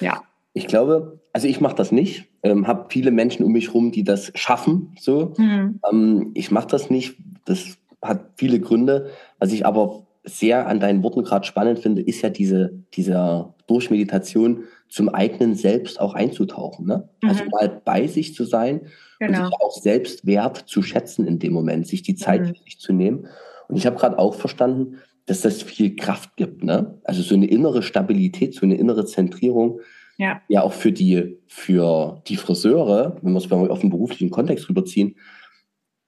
Ja. 0.00 0.22
Ich 0.54 0.68
glaube, 0.68 1.18
also 1.34 1.48
ich 1.48 1.60
mache 1.60 1.74
das 1.74 1.92
nicht. 1.92 2.26
Ähm, 2.44 2.66
habe 2.66 2.86
viele 2.88 3.10
Menschen 3.10 3.44
um 3.44 3.52
mich 3.52 3.74
rum, 3.74 3.90
die 3.90 4.04
das 4.04 4.30
schaffen. 4.36 4.94
So, 4.98 5.34
mhm. 5.36 5.80
ähm, 5.90 6.30
ich 6.34 6.52
mache 6.52 6.68
das 6.68 6.90
nicht. 6.90 7.16
Das 7.44 7.76
hat 8.00 8.30
viele 8.36 8.60
Gründe. 8.60 9.10
Was 9.40 9.52
ich 9.52 9.66
aber 9.66 10.06
sehr 10.22 10.68
an 10.68 10.78
deinen 10.78 11.02
Worten 11.02 11.24
gerade 11.24 11.44
spannend 11.44 11.80
finde, 11.80 12.02
ist 12.02 12.22
ja 12.22 12.30
diese, 12.30 12.72
dieser 12.94 13.52
durch 13.66 13.90
Meditation 13.90 14.62
zum 14.88 15.08
eigenen 15.08 15.56
Selbst 15.56 16.00
auch 16.00 16.14
einzutauchen. 16.14 16.86
Ne? 16.86 17.08
Also 17.22 17.42
mhm. 17.44 17.50
Also 17.52 17.68
mal 17.68 17.82
bei 17.84 18.06
sich 18.06 18.32
zu 18.34 18.44
sein 18.44 18.82
genau. 19.18 19.40
und 19.40 19.46
sich 19.46 19.54
auch 19.60 19.72
selbst 19.72 20.26
wert 20.26 20.64
zu 20.66 20.82
schätzen 20.82 21.26
in 21.26 21.40
dem 21.40 21.52
Moment, 21.52 21.88
sich 21.88 22.02
die 22.02 22.14
Zeit 22.14 22.42
mhm. 22.42 22.54
für 22.54 22.62
sich 22.62 22.78
zu 22.78 22.92
nehmen. 22.92 23.26
Und 23.66 23.76
ich 23.76 23.86
habe 23.86 23.96
gerade 23.96 24.20
auch 24.20 24.36
verstanden, 24.36 24.98
dass 25.26 25.40
das 25.40 25.62
viel 25.62 25.96
Kraft 25.96 26.36
gibt. 26.36 26.62
Ne? 26.62 26.96
Also 27.02 27.22
so 27.22 27.34
eine 27.34 27.46
innere 27.46 27.82
Stabilität, 27.82 28.54
so 28.54 28.62
eine 28.62 28.76
innere 28.76 29.04
Zentrierung. 29.04 29.80
Ja. 30.16 30.40
ja, 30.48 30.62
auch 30.62 30.72
für 30.72 30.92
die, 30.92 31.38
für 31.46 32.22
die 32.28 32.36
Friseure, 32.36 33.16
wenn 33.22 33.32
wir 33.32 33.38
es 33.38 33.50
auf 33.50 33.80
den 33.80 33.90
beruflichen 33.90 34.30
Kontext 34.30 34.68
rüberziehen, 34.68 35.16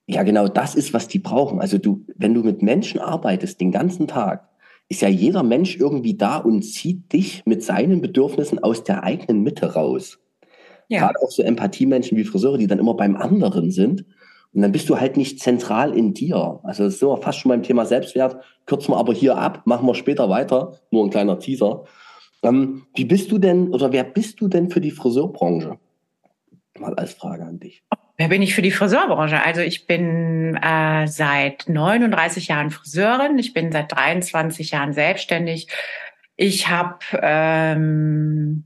ja, 0.07 0.23
genau 0.23 0.47
das 0.47 0.77
ist, 0.77 0.95
was 0.95 1.09
die 1.09 1.19
brauchen. 1.19 1.61
Also 1.61 1.79
du, 1.79 2.05
wenn 2.15 2.33
du 2.33 2.43
mit 2.43 2.63
Menschen 2.63 3.01
arbeitest 3.01 3.61
den 3.61 3.73
ganzen 3.73 4.07
Tag, 4.07 4.49
ist 4.89 5.03
ja 5.03 5.09
jeder 5.09 5.43
Mensch 5.43 5.77
irgendwie 5.77 6.17
da 6.17 6.37
und 6.37 6.63
zieht 6.63 7.13
dich 7.13 7.45
mit 7.45 7.65
seinen 7.65 8.01
Bedürfnissen 8.01 8.61
aus 8.63 8.85
der 8.85 9.03
eigenen 9.03 9.43
Mitte 9.43 9.75
raus. 9.75 10.19
Ja. 10.89 11.01
Gerade 11.01 11.19
auch 11.21 11.31
so 11.31 11.43
Empathiemenschen 11.43 12.17
wie 12.17 12.25
Friseure, 12.25 12.59
die 12.59 12.69
dann 12.69 12.79
immer 12.79 12.95
beim 12.95 13.17
anderen 13.17 13.73
sind. 13.73 14.05
Und 14.55 14.63
dann 14.63 14.71
bist 14.71 14.89
du 14.89 15.01
halt 15.01 15.17
nicht 15.17 15.41
zentral 15.41 15.93
in 15.93 16.15
dir. 16.15 16.61
Also 16.63 16.85
das 16.85 17.01
sind 17.01 17.09
wir 17.09 17.17
fast 17.17 17.41
schon 17.41 17.51
beim 17.51 17.65
Thema 17.65 17.85
Selbstwert. 17.85 18.37
Kürzen 18.65 18.93
wir 18.95 18.99
aber 18.99 19.13
hier 19.13 19.37
ab, 19.37 19.63
machen 19.67 19.87
wir 19.87 19.95
später 19.97 20.29
weiter. 20.29 20.79
Nur 20.93 21.05
ein 21.05 21.11
kleiner 21.11 21.41
Teaser. 21.41 21.85
Ähm, 22.47 22.87
wie 22.95 23.05
bist 23.05 23.31
du 23.31 23.39
denn 23.39 23.69
oder 23.69 23.93
wer 23.93 24.05
bist 24.05 24.41
du 24.41 24.49
denn 24.49 24.71
für 24.71 24.81
die 24.81 24.91
Friseurbranche? 24.91 25.79
Mal 26.79 26.95
als 26.95 27.15
Frage 27.15 27.45
an 27.45 27.59
dich. 27.59 27.83
Wer 28.19 28.29
bin 28.29 28.43
ich 28.43 28.55
für 28.55 28.63
die 28.63 28.71
Friseurbranche? 28.71 29.43
Also 29.43 29.61
ich 29.61 29.87
bin 29.87 30.57
äh, 30.57 31.07
seit 31.07 31.69
39 31.69 32.49
Jahren 32.49 32.71
Friseurin. 32.71 33.39
Ich 33.39 33.53
bin 33.53 33.73
seit 33.73 33.93
23 33.93 34.71
Jahren 34.71 34.93
selbstständig. 34.93 35.69
Ich 36.37 36.69
habe 36.69 36.99
ähm, 37.21 38.65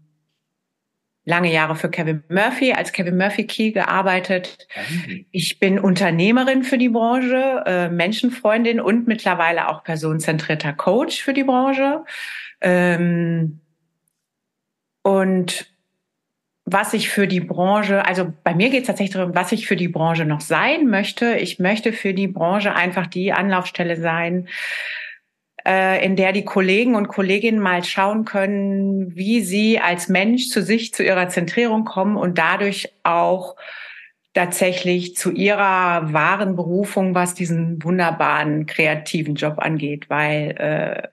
lange 1.24 1.52
Jahre 1.52 1.76
für 1.76 1.88
Kevin 1.88 2.22
Murphy 2.28 2.72
als 2.72 2.92
Kevin 2.92 3.16
Murphy 3.16 3.46
Key 3.46 3.70
gearbeitet. 3.72 4.66
Ich 5.30 5.58
bin 5.58 5.78
Unternehmerin 5.78 6.64
für 6.64 6.78
die 6.78 6.88
Branche, 6.88 7.62
äh, 7.66 7.88
Menschenfreundin 7.88 8.80
und 8.80 9.06
mittlerweile 9.06 9.68
auch 9.68 9.84
personenzentrierter 9.84 10.72
Coach 10.72 11.22
für 11.22 11.32
die 11.32 11.44
Branche. 11.44 12.04
Ähm, 12.60 13.60
und 15.02 15.66
was 16.64 16.94
ich 16.94 17.08
für 17.08 17.26
die 17.26 17.40
Branche, 17.40 18.04
also 18.06 18.32
bei 18.44 18.54
mir 18.54 18.70
geht 18.70 18.82
es 18.82 18.86
tatsächlich 18.86 19.14
darum, 19.14 19.34
was 19.34 19.50
ich 19.52 19.66
für 19.66 19.76
die 19.76 19.88
Branche 19.88 20.24
noch 20.24 20.40
sein 20.40 20.86
möchte. 20.86 21.34
Ich 21.36 21.58
möchte 21.58 21.92
für 21.92 22.14
die 22.14 22.28
Branche 22.28 22.74
einfach 22.74 23.06
die 23.06 23.32
Anlaufstelle 23.32 23.96
sein, 23.96 24.48
äh, 25.66 26.04
in 26.04 26.16
der 26.16 26.32
die 26.32 26.44
Kollegen 26.44 26.94
und 26.94 27.08
Kolleginnen 27.08 27.60
mal 27.60 27.82
schauen 27.82 28.24
können, 28.24 29.16
wie 29.16 29.40
sie 29.40 29.80
als 29.80 30.08
Mensch 30.08 30.48
zu 30.48 30.62
sich, 30.62 30.94
zu 30.94 31.02
ihrer 31.02 31.28
Zentrierung 31.28 31.84
kommen 31.84 32.16
und 32.16 32.38
dadurch 32.38 32.92
auch 33.02 33.56
tatsächlich 34.32 35.16
zu 35.16 35.32
ihrer 35.32 36.12
wahren 36.12 36.54
Berufung, 36.54 37.14
was 37.14 37.34
diesen 37.34 37.82
wunderbaren 37.82 38.66
kreativen 38.66 39.34
Job 39.34 39.58
angeht, 39.58 40.08
weil 40.08 40.50
äh, 40.56 41.08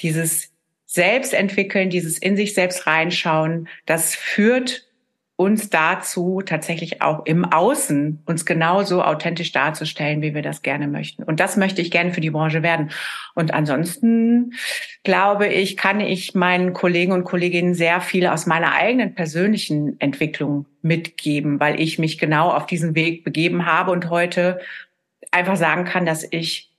dieses 0.00 0.55
Selbstentwickeln, 0.86 1.90
dieses 1.90 2.18
in 2.18 2.36
sich 2.36 2.54
selbst 2.54 2.86
reinschauen, 2.86 3.68
das 3.84 4.14
führt 4.14 4.86
uns 5.36 5.68
dazu, 5.68 6.40
tatsächlich 6.44 7.02
auch 7.02 7.26
im 7.26 7.44
Außen 7.44 8.22
uns 8.24 8.46
genauso 8.46 9.02
authentisch 9.02 9.52
darzustellen, 9.52 10.22
wie 10.22 10.34
wir 10.34 10.40
das 10.40 10.62
gerne 10.62 10.88
möchten. 10.88 11.22
Und 11.24 11.40
das 11.40 11.58
möchte 11.58 11.82
ich 11.82 11.90
gerne 11.90 12.14
für 12.14 12.22
die 12.22 12.30
Branche 12.30 12.62
werden. 12.62 12.90
Und 13.34 13.52
ansonsten 13.52 14.54
glaube 15.04 15.46
ich, 15.48 15.76
kann 15.76 16.00
ich 16.00 16.34
meinen 16.34 16.72
Kollegen 16.72 17.12
und 17.12 17.24
Kolleginnen 17.24 17.74
sehr 17.74 18.00
viel 18.00 18.26
aus 18.26 18.46
meiner 18.46 18.72
eigenen 18.72 19.14
persönlichen 19.14 20.00
Entwicklung 20.00 20.64
mitgeben, 20.80 21.60
weil 21.60 21.80
ich 21.82 21.98
mich 21.98 22.16
genau 22.16 22.50
auf 22.50 22.64
diesen 22.64 22.94
Weg 22.94 23.22
begeben 23.22 23.66
habe 23.66 23.90
und 23.90 24.08
heute 24.08 24.58
einfach 25.32 25.56
sagen 25.56 25.84
kann, 25.84 26.06
dass 26.06 26.26
ich 26.30 26.70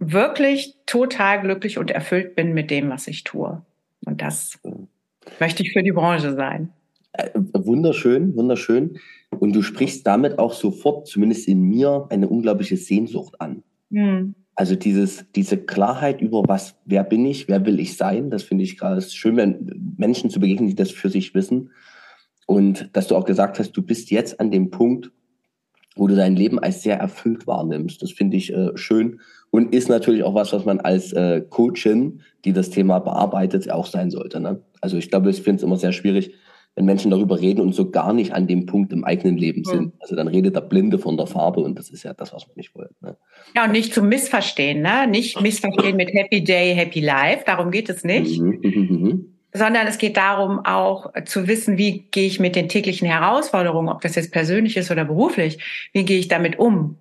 wirklich 0.00 0.74
total 0.86 1.42
glücklich 1.42 1.78
und 1.78 1.90
erfüllt 1.92 2.34
bin 2.34 2.52
mit 2.52 2.70
dem, 2.70 2.90
was 2.90 3.06
ich 3.06 3.22
tue. 3.22 3.62
Und 4.04 4.22
das 4.22 4.58
möchte 5.38 5.62
ich 5.62 5.72
für 5.72 5.82
die 5.82 5.92
Branche 5.92 6.34
sein. 6.34 6.72
Äh, 7.12 7.28
wunderschön, 7.34 8.34
wunderschön. 8.34 8.98
Und 9.38 9.54
du 9.54 9.62
sprichst 9.62 10.06
damit 10.06 10.38
auch 10.38 10.54
sofort, 10.54 11.06
zumindest 11.06 11.46
in 11.46 11.62
mir, 11.62 12.06
eine 12.10 12.28
unglaubliche 12.28 12.76
Sehnsucht 12.76 13.40
an. 13.40 13.62
Mhm. 13.90 14.34
Also 14.54 14.74
dieses, 14.74 15.24
diese 15.34 15.58
Klarheit 15.58 16.20
über 16.20 16.42
was, 16.46 16.76
wer 16.84 17.04
bin 17.04 17.24
ich, 17.24 17.48
wer 17.48 17.64
will 17.64 17.78
ich 17.78 17.96
sein, 17.96 18.30
das 18.30 18.42
finde 18.42 18.64
ich 18.64 18.78
gerade 18.78 19.00
schön, 19.00 19.36
wenn 19.36 19.94
Menschen 19.96 20.30
zu 20.30 20.40
begegnen, 20.40 20.68
die 20.68 20.74
das 20.74 20.90
für 20.90 21.08
sich 21.08 21.34
wissen. 21.34 21.70
Und 22.46 22.90
dass 22.94 23.06
du 23.06 23.16
auch 23.16 23.24
gesagt 23.24 23.58
hast, 23.58 23.72
du 23.72 23.82
bist 23.82 24.10
jetzt 24.10 24.40
an 24.40 24.50
dem 24.50 24.70
Punkt, 24.70 25.12
wo 26.00 26.06
du 26.06 26.16
dein 26.16 26.34
Leben 26.34 26.58
als 26.58 26.82
sehr 26.82 26.96
erfüllt 26.96 27.46
wahrnimmst. 27.46 28.00
Das 28.00 28.10
finde 28.10 28.38
ich 28.38 28.54
äh, 28.54 28.70
schön 28.74 29.20
und 29.50 29.74
ist 29.74 29.90
natürlich 29.90 30.24
auch 30.24 30.34
was, 30.34 30.50
was 30.54 30.64
man 30.64 30.80
als 30.80 31.12
äh, 31.12 31.42
Coachin, 31.42 32.22
die 32.46 32.54
das 32.54 32.70
Thema 32.70 33.00
bearbeitet, 33.00 33.70
auch 33.70 33.84
sein 33.84 34.10
sollte. 34.10 34.40
Ne? 34.40 34.62
Also 34.80 34.96
ich 34.96 35.10
glaube, 35.10 35.28
ich 35.28 35.42
finde 35.42 35.58
es 35.58 35.62
immer 35.62 35.76
sehr 35.76 35.92
schwierig, 35.92 36.32
wenn 36.74 36.86
Menschen 36.86 37.10
darüber 37.10 37.38
reden 37.38 37.60
und 37.60 37.74
so 37.74 37.90
gar 37.90 38.14
nicht 38.14 38.32
an 38.32 38.46
dem 38.46 38.64
Punkt 38.64 38.94
im 38.94 39.04
eigenen 39.04 39.36
Leben 39.36 39.62
sind. 39.62 39.82
Mhm. 39.82 39.92
Also 40.00 40.16
dann 40.16 40.28
redet 40.28 40.56
der 40.56 40.62
Blinde 40.62 40.98
von 40.98 41.18
der 41.18 41.26
Farbe 41.26 41.60
und 41.60 41.78
das 41.78 41.90
ist 41.90 42.02
ja 42.04 42.14
das, 42.14 42.32
was 42.32 42.46
man 42.46 42.56
nicht 42.56 42.74
wollen. 42.74 42.94
Ne? 43.02 43.18
Ja, 43.54 43.66
und 43.66 43.72
nicht 43.72 43.92
zu 43.92 44.02
missverstehen, 44.02 44.80
ne? 44.80 45.06
Nicht 45.06 45.38
missverstehen 45.42 45.96
mit 45.98 46.14
Happy 46.14 46.42
Day, 46.42 46.74
Happy 46.74 47.00
Life, 47.00 47.42
darum 47.44 47.70
geht 47.70 47.90
es 47.90 48.04
nicht. 48.04 48.40
Mhm. 48.40 48.58
Mhm. 48.62 48.70
mhm, 48.70 49.02
mhm. 49.02 49.34
Sondern 49.52 49.86
es 49.86 49.98
geht 49.98 50.16
darum, 50.16 50.64
auch 50.64 51.12
zu 51.24 51.48
wissen, 51.48 51.76
wie 51.76 52.06
gehe 52.10 52.26
ich 52.26 52.38
mit 52.38 52.54
den 52.54 52.68
täglichen 52.68 53.08
Herausforderungen, 53.08 53.88
ob 53.88 54.00
das 54.00 54.14
jetzt 54.14 54.32
persönlich 54.32 54.76
ist 54.76 54.90
oder 54.90 55.04
beruflich, 55.04 55.90
wie 55.92 56.04
gehe 56.04 56.18
ich 56.18 56.28
damit 56.28 56.58
um? 56.58 56.96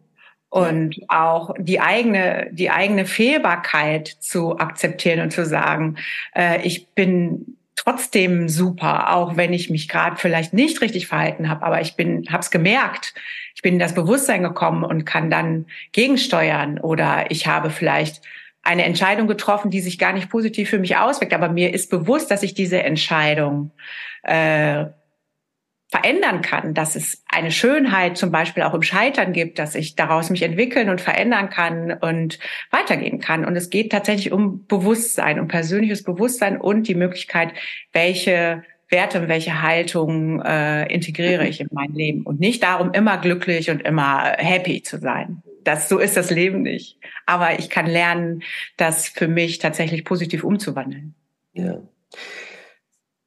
und 0.51 0.95
auch 1.09 1.53
die 1.59 1.79
eigene 1.79 2.47
die 2.51 2.71
eigene 2.71 3.05
Fehlbarkeit 3.05 4.07
zu 4.07 4.57
akzeptieren 4.57 5.21
und 5.21 5.31
zu 5.31 5.45
sagen, 5.45 5.97
äh, 6.35 6.59
ich 6.63 6.87
bin 6.87 7.55
trotzdem 7.75 8.49
super, 8.49 9.15
auch 9.15 9.37
wenn 9.37 9.53
ich 9.53 9.69
mich 9.69 9.87
gerade 9.87 10.17
vielleicht 10.17 10.53
nicht 10.53 10.81
richtig 10.81 11.07
verhalten 11.07 11.49
habe, 11.49 11.63
aber 11.65 11.81
ich 11.81 11.95
bin, 11.95 12.25
habe 12.29 12.41
es 12.41 12.51
gemerkt, 12.51 13.13
ich 13.55 13.61
bin 13.61 13.73
in 13.73 13.79
das 13.79 13.93
Bewusstsein 13.93 14.43
gekommen 14.43 14.83
und 14.83 15.05
kann 15.05 15.29
dann 15.29 15.65
gegensteuern 15.91 16.79
oder 16.79 17.31
ich 17.31 17.47
habe 17.47 17.69
vielleicht 17.69 18.21
eine 18.69 18.85
Entscheidung 18.85 19.27
getroffen, 19.27 19.71
die 19.71 19.81
sich 19.81 19.97
gar 19.97 20.13
nicht 20.13 20.29
positiv 20.29 20.69
für 20.69 20.77
mich 20.77 20.95
auswirkt, 20.95 21.33
aber 21.33 21.49
mir 21.49 21.73
ist 21.73 21.89
bewusst, 21.89 22.29
dass 22.29 22.43
ich 22.43 22.53
diese 22.53 22.83
Entscheidung 22.83 23.71
äh, 24.21 24.85
verändern 25.87 26.43
kann, 26.43 26.75
dass 26.75 26.95
es 26.95 27.23
eine 27.27 27.49
Schönheit 27.49 28.15
zum 28.15 28.31
Beispiel 28.31 28.61
auch 28.61 28.75
im 28.75 28.83
Scheitern 28.83 29.33
gibt, 29.33 29.57
dass 29.57 29.73
ich 29.73 29.95
daraus 29.95 30.29
mich 30.29 30.43
entwickeln 30.43 30.89
und 30.89 31.01
verändern 31.01 31.49
kann 31.49 31.91
und 31.93 32.37
weitergehen 32.69 33.19
kann. 33.19 33.43
Und 33.43 33.55
es 33.55 33.71
geht 33.71 33.91
tatsächlich 33.91 34.31
um 34.31 34.67
Bewusstsein, 34.67 35.39
um 35.39 35.47
persönliches 35.47 36.03
Bewusstsein 36.03 36.61
und 36.61 36.87
die 36.87 36.93
Möglichkeit, 36.93 37.53
welche 37.91 38.63
Werte 38.89 39.19
und 39.19 39.29
welche 39.29 39.63
Haltung 39.63 40.43
äh, 40.43 40.85
integriere 40.93 41.47
ich 41.47 41.59
in 41.59 41.69
mein 41.71 41.93
Leben 41.93 42.21
und 42.21 42.39
nicht 42.39 42.61
darum, 42.61 42.93
immer 42.93 43.17
glücklich 43.17 43.71
und 43.71 43.81
immer 43.81 44.35
happy 44.37 44.83
zu 44.83 44.99
sein. 44.99 45.41
Das 45.63 45.89
so 45.89 45.99
ist 45.99 46.17
das 46.17 46.29
Leben 46.29 46.61
nicht. 46.61 46.97
Aber 47.25 47.59
ich 47.59 47.69
kann 47.69 47.85
lernen, 47.85 48.43
das 48.77 49.07
für 49.07 49.27
mich 49.27 49.59
tatsächlich 49.59 50.05
positiv 50.05 50.43
umzuwandeln. 50.43 51.15
Ja. 51.53 51.81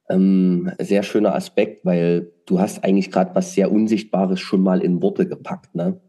Ähm, 0.09 0.71
sehr 0.79 1.03
schöner 1.03 1.35
Aspekt, 1.35 1.85
weil 1.85 2.31
du 2.45 2.59
hast 2.59 2.83
eigentlich 2.83 3.11
gerade 3.11 3.35
was 3.35 3.53
sehr 3.53 3.71
Unsichtbares 3.71 4.39
schon 4.39 4.61
mal 4.61 4.81
in 4.81 5.01
Worte 5.01 5.27
gepackt. 5.27 5.75
Ne? 5.75 6.01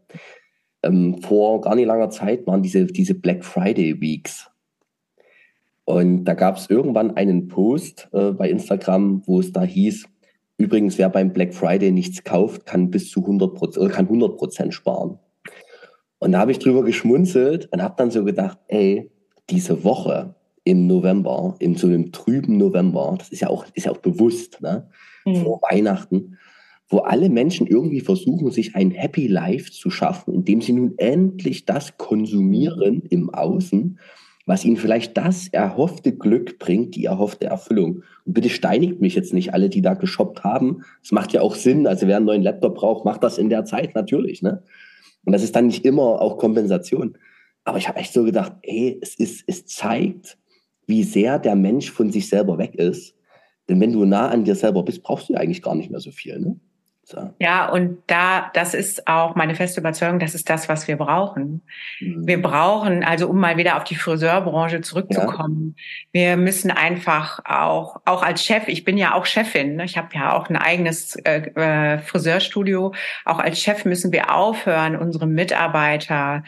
Ähm, 0.83 1.21
vor 1.21 1.61
gar 1.61 1.75
nicht 1.75 1.85
langer 1.85 2.09
Zeit 2.09 2.45
waren 2.47 2.61
diese, 2.61 2.85
diese 2.85 3.15
Black 3.15 3.45
Friday 3.45 3.99
Weeks. 4.01 4.49
Und 5.85 6.25
da 6.25 6.33
gab 6.33 6.57
es 6.57 6.69
irgendwann 6.69 7.15
einen 7.15 7.47
Post 7.47 8.09
äh, 8.11 8.31
bei 8.31 8.49
Instagram, 8.49 9.21
wo 9.27 9.39
es 9.39 9.51
da 9.51 9.63
hieß, 9.63 10.07
übrigens, 10.57 10.97
wer 10.97 11.09
beim 11.09 11.31
Black 11.31 11.53
Friday 11.53 11.91
nichts 11.91 12.23
kauft, 12.23 12.65
kann 12.65 12.89
bis 12.89 13.11
zu 13.11 13.21
100 13.21 13.53
Prozent, 13.53 13.91
kann 13.91 14.05
100 14.05 14.37
Prozent 14.37 14.73
sparen. 14.73 15.19
Und 16.25 16.31
da 16.31 16.39
habe 16.39 16.51
ich 16.51 16.57
drüber 16.57 16.83
geschmunzelt 16.83 17.71
und 17.71 17.83
habe 17.83 17.93
dann 17.97 18.09
so 18.09 18.23
gedacht, 18.23 18.57
ey, 18.67 19.11
diese 19.51 19.83
Woche, 19.83 20.33
im 20.63 20.87
November, 20.87 21.53
in 21.59 21.75
so 21.75 21.85
einem 21.85 22.11
trüben 22.11 22.57
November, 22.57 23.13
das 23.19 23.29
ist 23.29 23.41
ja 23.41 23.49
auch, 23.49 23.67
ist 23.75 23.85
ja 23.85 23.91
auch 23.91 23.99
bewusst, 23.99 24.59
ne? 24.59 24.89
Mhm. 25.23 25.43
vor 25.43 25.61
Weihnachten, 25.69 26.39
wo 26.89 26.97
alle 27.01 27.29
Menschen 27.29 27.67
irgendwie 27.67 27.99
versuchen, 27.99 28.49
sich 28.49 28.75
ein 28.75 28.89
Happy 28.89 29.27
Life 29.27 29.71
zu 29.71 29.91
schaffen, 29.91 30.33
indem 30.33 30.61
sie 30.61 30.73
nun 30.73 30.95
endlich 30.97 31.65
das 31.67 31.95
konsumieren 31.97 33.03
im 33.11 33.29
Außen, 33.29 33.99
was 34.47 34.65
ihnen 34.65 34.77
vielleicht 34.77 35.15
das 35.17 35.49
erhoffte 35.49 36.15
Glück 36.15 36.57
bringt, 36.57 36.95
die 36.95 37.05
erhoffte 37.05 37.45
Erfüllung. 37.45 38.01
Und 38.25 38.33
bitte 38.33 38.49
steinigt 38.49 38.99
mich 38.99 39.13
jetzt 39.13 39.33
nicht 39.33 39.53
alle, 39.53 39.69
die 39.69 39.83
da 39.83 39.93
geshoppt 39.93 40.43
haben. 40.43 40.81
Es 41.03 41.11
macht 41.11 41.33
ja 41.33 41.41
auch 41.41 41.53
Sinn. 41.53 41.85
Also 41.85 42.07
wer 42.07 42.17
einen 42.17 42.25
neuen 42.25 42.41
Laptop 42.41 42.73
braucht, 42.73 43.05
macht 43.05 43.23
das 43.23 43.37
in 43.37 43.49
der 43.49 43.65
Zeit 43.65 43.93
natürlich. 43.93 44.41
Ne? 44.41 44.63
Und 45.25 45.33
das 45.33 45.43
ist 45.43 45.55
dann 45.55 45.67
nicht 45.67 45.85
immer 45.85 46.21
auch 46.21 46.37
Kompensation. 46.37 47.17
Aber 47.63 47.77
ich 47.77 47.87
habe 47.87 47.99
echt 47.99 48.13
so 48.13 48.23
gedacht, 48.23 48.53
ey, 48.61 48.99
es 49.01 49.15
ist, 49.15 49.43
es 49.47 49.65
zeigt, 49.65 50.37
wie 50.87 51.03
sehr 51.03 51.39
der 51.39 51.55
Mensch 51.55 51.91
von 51.91 52.11
sich 52.11 52.29
selber 52.29 52.57
weg 52.57 52.75
ist. 52.75 53.15
Denn 53.67 53.81
wenn 53.81 53.91
du 53.91 54.05
nah 54.05 54.29
an 54.29 54.43
dir 54.43 54.55
selber 54.55 54.83
bist, 54.83 55.01
brauchst 55.01 55.29
du 55.29 55.33
ja 55.33 55.39
eigentlich 55.39 55.63
gar 55.63 55.75
nicht 55.75 55.89
mehr 55.89 55.99
so 55.99 56.11
viel. 56.11 56.39
Ne? 56.39 56.59
So. 57.07 57.35
Ja, 57.37 57.69
und 57.69 57.99
da, 58.07 58.49
das 58.55 58.73
ist 58.73 59.07
auch 59.07 59.35
meine 59.35 59.53
feste 59.53 59.79
Überzeugung, 59.79 60.19
das 60.19 60.33
ist 60.33 60.49
das, 60.49 60.67
was 60.67 60.87
wir 60.87 60.97
brauchen. 60.97 61.61
Mhm. 61.99 62.25
Wir 62.25 62.41
brauchen, 62.41 63.03
also 63.03 63.29
um 63.29 63.39
mal 63.39 63.57
wieder 63.57 63.77
auf 63.77 63.83
die 63.83 63.93
Friseurbranche 63.93 64.81
zurückzukommen, 64.81 65.75
ja. 66.11 66.21
wir 66.21 66.37
müssen 66.37 66.71
einfach 66.71 67.41
auch, 67.45 68.01
auch 68.05 68.23
als 68.23 68.43
Chef, 68.43 68.67
ich 68.67 68.85
bin 68.85 68.97
ja 68.97 69.13
auch 69.13 69.27
Chefin, 69.27 69.75
ne? 69.75 69.85
ich 69.85 69.99
habe 69.99 70.09
ja 70.15 70.35
auch 70.35 70.49
ein 70.49 70.55
eigenes 70.55 71.15
äh, 71.17 71.41
äh, 71.51 71.99
Friseurstudio, 71.99 72.95
auch 73.23 73.37
als 73.37 73.61
Chef 73.61 73.85
müssen 73.85 74.11
wir 74.11 74.33
aufhören, 74.33 74.95
unsere 74.95 75.27
Mitarbeiter 75.27 76.43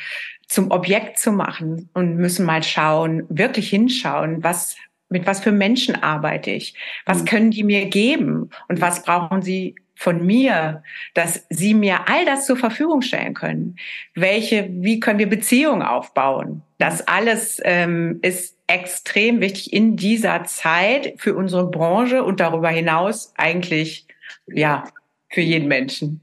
zum 0.47 0.71
Objekt 0.71 1.19
zu 1.19 1.31
machen 1.31 1.91
und 1.93 2.15
müssen 2.15 2.47
mal 2.47 2.63
schauen, 2.63 3.27
wirklich 3.29 3.69
hinschauen, 3.69 4.43
was 4.43 4.75
mit 5.09 5.25
was 5.25 5.39
für 5.39 5.51
Menschen 5.53 5.95
arbeite 5.95 6.51
ich? 6.51 6.73
Was 7.05 7.21
mhm. 7.21 7.25
können 7.25 7.51
die 7.51 7.63
mir 7.63 7.85
geben? 7.85 8.49
Und 8.67 8.81
was 8.81 9.03
brauchen 9.03 9.41
sie 9.41 9.75
von 9.97 10.23
mir, 10.23 10.83
dass 11.15 11.45
sie 11.49 11.73
mir 11.73 12.07
all 12.07 12.23
das 12.25 12.45
zur 12.45 12.55
Verfügung 12.55 13.01
stellen 13.01 13.33
können. 13.33 13.77
Welche, 14.13 14.69
wie 14.71 14.99
können 14.99 15.17
wir 15.17 15.27
Beziehungen 15.27 15.81
aufbauen? 15.81 16.61
Das 16.77 17.07
alles 17.07 17.59
ähm, 17.63 18.19
ist 18.21 18.55
extrem 18.67 19.41
wichtig 19.41 19.73
in 19.73 19.95
dieser 19.95 20.43
Zeit 20.43 21.15
für 21.17 21.35
unsere 21.35 21.67
Branche 21.69 22.23
und 22.23 22.39
darüber 22.39 22.69
hinaus 22.69 23.33
eigentlich, 23.37 24.05
ja, 24.45 24.83
für 25.29 25.41
jeden 25.41 25.67
Menschen. 25.67 26.21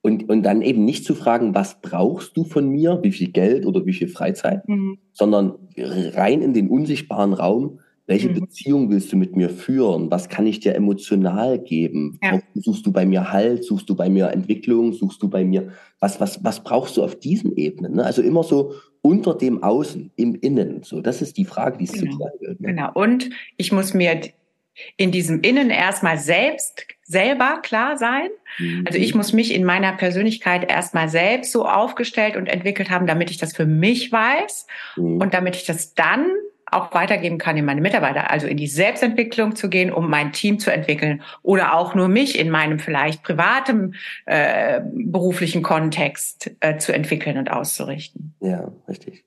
Und, 0.00 0.28
und 0.28 0.44
dann 0.44 0.62
eben 0.62 0.84
nicht 0.84 1.04
zu 1.04 1.16
fragen, 1.16 1.56
was 1.56 1.80
brauchst 1.80 2.36
du 2.36 2.44
von 2.44 2.68
mir, 2.68 3.00
wie 3.02 3.12
viel 3.12 3.32
Geld 3.32 3.66
oder 3.66 3.84
wie 3.84 3.92
viel 3.92 4.08
Freizeit, 4.08 4.66
mhm. 4.68 4.98
sondern 5.12 5.54
rein 5.76 6.40
in 6.40 6.54
den 6.54 6.68
unsichtbaren 6.68 7.32
Raum, 7.32 7.80
welche 8.12 8.28
mhm. 8.28 8.40
Beziehung 8.40 8.90
willst 8.90 9.10
du 9.10 9.16
mit 9.16 9.36
mir 9.36 9.48
führen? 9.48 10.10
Was 10.10 10.28
kann 10.28 10.46
ich 10.46 10.60
dir 10.60 10.74
emotional 10.74 11.58
geben? 11.58 12.18
Ja. 12.22 12.40
Suchst 12.54 12.84
du 12.84 12.92
bei 12.92 13.06
mir 13.06 13.32
Halt? 13.32 13.64
Suchst 13.64 13.88
du 13.88 13.96
bei 13.96 14.10
mir 14.10 14.28
Entwicklung? 14.28 14.92
Suchst 14.92 15.22
du 15.22 15.30
bei 15.30 15.46
mir, 15.46 15.72
was, 15.98 16.20
was, 16.20 16.44
was 16.44 16.62
brauchst 16.62 16.98
du 16.98 17.04
auf 17.04 17.18
diesen 17.18 17.56
Ebenen? 17.56 17.94
Ne? 17.94 18.04
Also 18.04 18.20
immer 18.20 18.42
so 18.42 18.74
unter 19.00 19.34
dem 19.34 19.62
Außen, 19.62 20.12
im 20.16 20.34
Innen. 20.34 20.82
So, 20.82 21.00
das 21.00 21.22
ist 21.22 21.38
die 21.38 21.46
Frage, 21.46 21.78
die 21.78 21.84
es 21.84 21.92
genau. 21.92 22.10
zu 22.10 22.16
klären 22.18 22.32
gilt. 22.38 22.60
Ne? 22.60 22.68
Genau. 22.68 22.92
Und 22.92 23.30
ich 23.56 23.72
muss 23.72 23.94
mir 23.94 24.20
in 24.98 25.10
diesem 25.10 25.40
Innen 25.40 25.70
erstmal 25.70 26.18
selbst 26.18 26.84
selber 27.04 27.60
klar 27.62 27.96
sein. 27.96 28.28
Mhm. 28.58 28.84
Also 28.86 28.98
ich 28.98 29.14
muss 29.14 29.32
mich 29.32 29.54
in 29.54 29.64
meiner 29.64 29.92
Persönlichkeit 29.92 30.70
erstmal 30.70 31.08
selbst 31.08 31.50
so 31.50 31.66
aufgestellt 31.66 32.36
und 32.36 32.46
entwickelt 32.46 32.90
haben, 32.90 33.06
damit 33.06 33.30
ich 33.30 33.38
das 33.38 33.56
für 33.56 33.66
mich 33.66 34.12
weiß 34.12 34.66
mhm. 34.96 35.16
und 35.16 35.32
damit 35.32 35.56
ich 35.56 35.64
das 35.64 35.94
dann 35.94 36.26
auch 36.72 36.92
weitergeben 36.94 37.38
kann 37.38 37.56
in 37.56 37.64
meine 37.64 37.80
Mitarbeiter, 37.80 38.30
also 38.30 38.46
in 38.46 38.56
die 38.56 38.66
Selbstentwicklung 38.66 39.56
zu 39.56 39.68
gehen, 39.68 39.92
um 39.92 40.08
mein 40.08 40.32
Team 40.32 40.58
zu 40.58 40.72
entwickeln 40.72 41.22
oder 41.42 41.74
auch 41.74 41.94
nur 41.94 42.08
mich 42.08 42.38
in 42.38 42.50
meinem 42.50 42.78
vielleicht 42.78 43.22
privaten 43.22 43.94
äh, 44.26 44.80
beruflichen 44.92 45.62
Kontext 45.62 46.50
äh, 46.60 46.78
zu 46.78 46.92
entwickeln 46.92 47.38
und 47.38 47.50
auszurichten. 47.50 48.34
Ja, 48.40 48.72
richtig. 48.88 49.24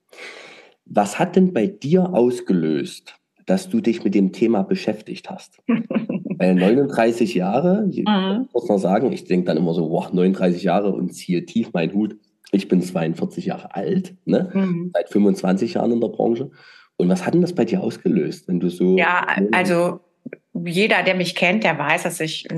Was 0.84 1.18
hat 1.18 1.36
denn 1.36 1.52
bei 1.52 1.66
dir 1.66 2.14
ausgelöst, 2.14 3.16
dass 3.44 3.68
du 3.68 3.80
dich 3.80 4.04
mit 4.04 4.14
dem 4.14 4.32
Thema 4.32 4.62
beschäftigt 4.62 5.30
hast? 5.30 5.62
Weil 6.38 6.54
39 6.54 7.34
Jahre, 7.34 7.86
ich 7.90 8.04
mhm. 8.04 8.48
muss 8.52 8.68
noch 8.68 8.78
sagen, 8.78 9.10
ich 9.12 9.24
denke 9.24 9.46
dann 9.46 9.56
immer 9.56 9.72
so, 9.74 9.88
boah, 9.88 10.10
39 10.12 10.62
Jahre 10.62 10.92
und 10.92 11.14
ziehe 11.14 11.44
tief 11.46 11.72
meinen 11.72 11.94
Hut. 11.94 12.16
Ich 12.52 12.68
bin 12.68 12.80
42 12.80 13.46
Jahre 13.46 13.74
alt, 13.74 14.14
ne? 14.24 14.50
Mhm. 14.52 14.90
seit 14.92 15.08
25 15.08 15.74
Jahren 15.74 15.92
in 15.92 16.00
der 16.00 16.08
Branche 16.08 16.50
und 16.96 17.08
was 17.08 17.26
hat 17.26 17.34
denn 17.34 17.42
das 17.42 17.54
bei 17.54 17.64
dir 17.64 17.82
ausgelöst, 17.82 18.48
wenn 18.48 18.60
du 18.60 18.68
so? 18.68 18.96
Ja, 18.96 19.26
also 19.52 20.00
jeder, 20.64 21.02
der 21.02 21.14
mich 21.14 21.34
kennt, 21.34 21.64
der 21.64 21.78
weiß, 21.78 22.04
dass 22.04 22.20
ich 22.20 22.48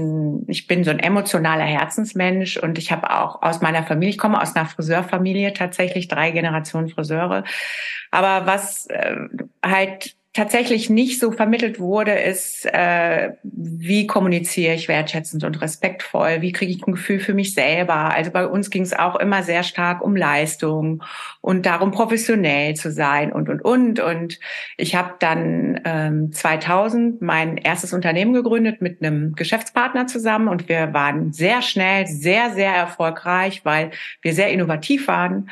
ich 0.46 0.66
bin 0.66 0.84
so 0.84 0.90
ein 0.90 1.00
emotionaler 1.00 1.64
Herzensmensch 1.64 2.56
und 2.56 2.78
ich 2.78 2.92
habe 2.92 3.10
auch 3.10 3.42
aus 3.42 3.60
meiner 3.60 3.82
Familie, 3.82 4.10
ich 4.10 4.18
komme 4.18 4.40
aus 4.40 4.54
einer 4.54 4.66
Friseurfamilie 4.66 5.52
tatsächlich 5.52 6.08
drei 6.08 6.30
Generationen 6.30 6.88
Friseure. 6.88 7.44
Aber 8.10 8.46
was 8.46 8.86
äh, 8.86 9.16
halt 9.64 10.16
tatsächlich 10.38 10.88
nicht 10.88 11.18
so 11.18 11.32
vermittelt 11.32 11.80
wurde, 11.80 12.12
ist, 12.12 12.64
äh, 12.64 13.32
wie 13.42 14.06
kommuniziere 14.06 14.74
ich 14.74 14.86
wertschätzend 14.86 15.42
und 15.42 15.60
respektvoll, 15.60 16.42
wie 16.42 16.52
kriege 16.52 16.70
ich 16.70 16.86
ein 16.86 16.92
Gefühl 16.92 17.18
für 17.18 17.34
mich 17.34 17.54
selber. 17.54 18.14
Also 18.14 18.30
bei 18.30 18.46
uns 18.46 18.70
ging 18.70 18.82
es 18.82 18.96
auch 18.96 19.16
immer 19.16 19.42
sehr 19.42 19.64
stark 19.64 20.00
um 20.00 20.14
Leistung 20.14 21.02
und 21.40 21.66
darum, 21.66 21.90
professionell 21.90 22.74
zu 22.74 22.92
sein 22.92 23.32
und, 23.32 23.48
und, 23.48 23.62
und. 23.62 23.98
Und 23.98 24.38
ich 24.76 24.94
habe 24.94 25.14
dann 25.18 25.80
ähm, 25.84 26.32
2000 26.32 27.20
mein 27.20 27.56
erstes 27.56 27.92
Unternehmen 27.92 28.32
gegründet 28.32 28.80
mit 28.80 29.02
einem 29.02 29.34
Geschäftspartner 29.34 30.06
zusammen 30.06 30.46
und 30.46 30.68
wir 30.68 30.94
waren 30.94 31.32
sehr 31.32 31.62
schnell, 31.62 32.06
sehr, 32.06 32.50
sehr 32.50 32.72
erfolgreich, 32.72 33.64
weil 33.64 33.90
wir 34.22 34.34
sehr 34.34 34.50
innovativ 34.50 35.08
waren. 35.08 35.50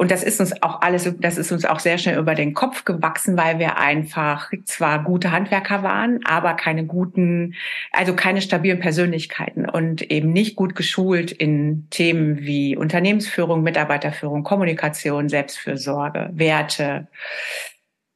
Und 0.00 0.10
das 0.10 0.22
ist 0.22 0.40
uns 0.40 0.62
auch 0.62 0.80
alles, 0.80 1.12
das 1.18 1.36
ist 1.36 1.52
uns 1.52 1.66
auch 1.66 1.78
sehr 1.78 1.98
schnell 1.98 2.18
über 2.18 2.34
den 2.34 2.54
Kopf 2.54 2.86
gewachsen, 2.86 3.36
weil 3.36 3.58
wir 3.58 3.76
einfach 3.76 4.50
zwar 4.64 5.04
gute 5.04 5.30
Handwerker 5.30 5.82
waren, 5.82 6.20
aber 6.24 6.54
keine 6.54 6.86
guten, 6.86 7.54
also 7.92 8.14
keine 8.14 8.40
stabilen 8.40 8.80
Persönlichkeiten 8.80 9.68
und 9.68 10.10
eben 10.10 10.32
nicht 10.32 10.56
gut 10.56 10.74
geschult 10.74 11.32
in 11.32 11.86
Themen 11.90 12.38
wie 12.38 12.78
Unternehmensführung, 12.78 13.62
Mitarbeiterführung, 13.62 14.42
Kommunikation, 14.42 15.28
Selbstfürsorge, 15.28 16.30
Werte. 16.32 17.08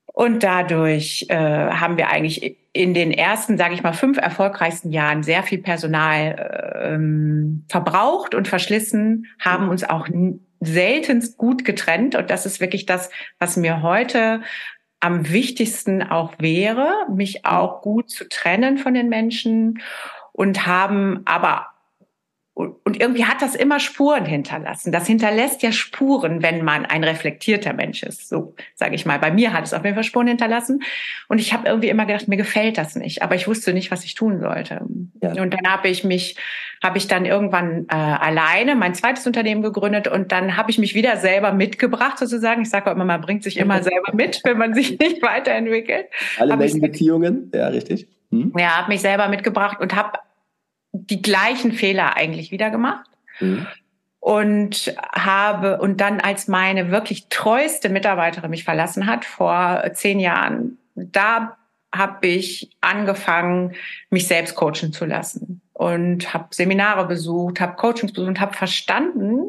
Und 0.06 0.42
dadurch 0.42 1.26
äh, 1.28 1.36
haben 1.36 1.98
wir 1.98 2.08
eigentlich 2.08 2.56
in 2.72 2.94
den 2.94 3.10
ersten, 3.10 3.58
sage 3.58 3.74
ich 3.74 3.82
mal, 3.82 3.92
fünf 3.92 4.16
erfolgreichsten 4.16 4.90
Jahren 4.90 5.22
sehr 5.22 5.42
viel 5.42 5.58
Personal 5.58 6.80
ähm, 6.82 7.66
verbraucht 7.68 8.34
und 8.34 8.48
verschlissen, 8.48 9.26
haben 9.38 9.68
uns 9.68 9.84
auch 9.84 10.08
seltenst 10.66 11.36
gut 11.36 11.64
getrennt. 11.64 12.14
Und 12.14 12.30
das 12.30 12.46
ist 12.46 12.60
wirklich 12.60 12.86
das, 12.86 13.10
was 13.38 13.56
mir 13.56 13.82
heute 13.82 14.42
am 15.00 15.30
wichtigsten 15.30 16.02
auch 16.02 16.32
wäre, 16.38 17.06
mich 17.10 17.44
auch 17.44 17.82
gut 17.82 18.10
zu 18.10 18.28
trennen 18.28 18.78
von 18.78 18.94
den 18.94 19.08
Menschen 19.08 19.80
und 20.32 20.66
haben 20.66 21.20
aber 21.26 21.73
und 22.54 23.00
irgendwie 23.00 23.24
hat 23.24 23.42
das 23.42 23.56
immer 23.56 23.80
Spuren 23.80 24.24
hinterlassen. 24.24 24.92
Das 24.92 25.08
hinterlässt 25.08 25.62
ja 25.62 25.72
Spuren, 25.72 26.40
wenn 26.40 26.62
man 26.62 26.86
ein 26.86 27.02
reflektierter 27.02 27.72
Mensch 27.72 28.04
ist. 28.04 28.28
So 28.28 28.54
sage 28.76 28.94
ich 28.94 29.04
mal. 29.04 29.18
Bei 29.18 29.32
mir 29.32 29.52
hat 29.52 29.64
es 29.64 29.74
auf 29.74 29.82
jeden 29.84 29.96
Fall 29.96 30.04
Spuren 30.04 30.28
hinterlassen. 30.28 30.80
Und 31.28 31.40
ich 31.40 31.52
habe 31.52 31.66
irgendwie 31.66 31.88
immer 31.88 32.06
gedacht, 32.06 32.28
mir 32.28 32.36
gefällt 32.36 32.78
das 32.78 32.94
nicht. 32.94 33.22
Aber 33.22 33.34
ich 33.34 33.48
wusste 33.48 33.72
nicht, 33.72 33.90
was 33.90 34.04
ich 34.04 34.14
tun 34.14 34.38
sollte. 34.38 34.82
Ja. 35.20 35.30
Und 35.42 35.52
dann 35.52 35.66
habe 35.66 35.88
ich 35.88 36.04
mich, 36.04 36.36
habe 36.80 36.96
ich 36.96 37.08
dann 37.08 37.24
irgendwann 37.24 37.86
äh, 37.88 37.94
alleine 37.94 38.76
mein 38.76 38.94
zweites 38.94 39.26
Unternehmen 39.26 39.62
gegründet 39.62 40.06
und 40.06 40.30
dann 40.30 40.56
habe 40.56 40.70
ich 40.70 40.78
mich 40.78 40.94
wieder 40.94 41.16
selber 41.16 41.52
mitgebracht 41.52 42.18
sozusagen. 42.18 42.62
Ich 42.62 42.70
sage 42.70 42.88
immer, 42.88 43.04
man 43.04 43.20
bringt 43.20 43.42
sich 43.42 43.56
immer 43.56 43.82
selber 43.82 44.12
mit, 44.14 44.42
wenn 44.44 44.58
man 44.58 44.74
sich 44.74 44.96
nicht 45.00 45.20
weiterentwickelt. 45.22 46.06
Alle 46.38 46.56
Beziehungen, 46.56 47.50
ja 47.52 47.66
richtig. 47.66 48.06
Hm? 48.30 48.52
Ja, 48.56 48.76
habe 48.76 48.92
mich 48.92 49.00
selber 49.00 49.26
mitgebracht 49.26 49.80
und 49.80 49.96
habe 49.96 50.18
die 50.94 51.20
gleichen 51.20 51.72
Fehler 51.72 52.16
eigentlich 52.16 52.50
wieder 52.50 52.70
gemacht. 52.70 53.10
Mhm. 53.40 53.66
Und 54.20 54.94
habe, 55.14 55.78
und 55.80 56.00
dann 56.00 56.20
als 56.20 56.48
meine 56.48 56.90
wirklich 56.90 57.28
treueste 57.28 57.90
Mitarbeiterin 57.90 58.48
mich 58.48 58.64
verlassen 58.64 59.06
hat, 59.06 59.26
vor 59.26 59.82
zehn 59.92 60.18
Jahren, 60.18 60.78
da 60.94 61.58
habe 61.94 62.26
ich 62.26 62.70
angefangen, 62.80 63.74
mich 64.08 64.26
selbst 64.26 64.54
coachen 64.54 64.92
zu 64.92 65.04
lassen 65.04 65.60
und 65.74 66.32
habe 66.32 66.46
Seminare 66.50 67.06
besucht, 67.06 67.60
habe 67.60 67.76
Coachings 67.76 68.12
besucht 68.12 68.28
und 68.28 68.40
habe 68.40 68.54
verstanden, 68.54 69.44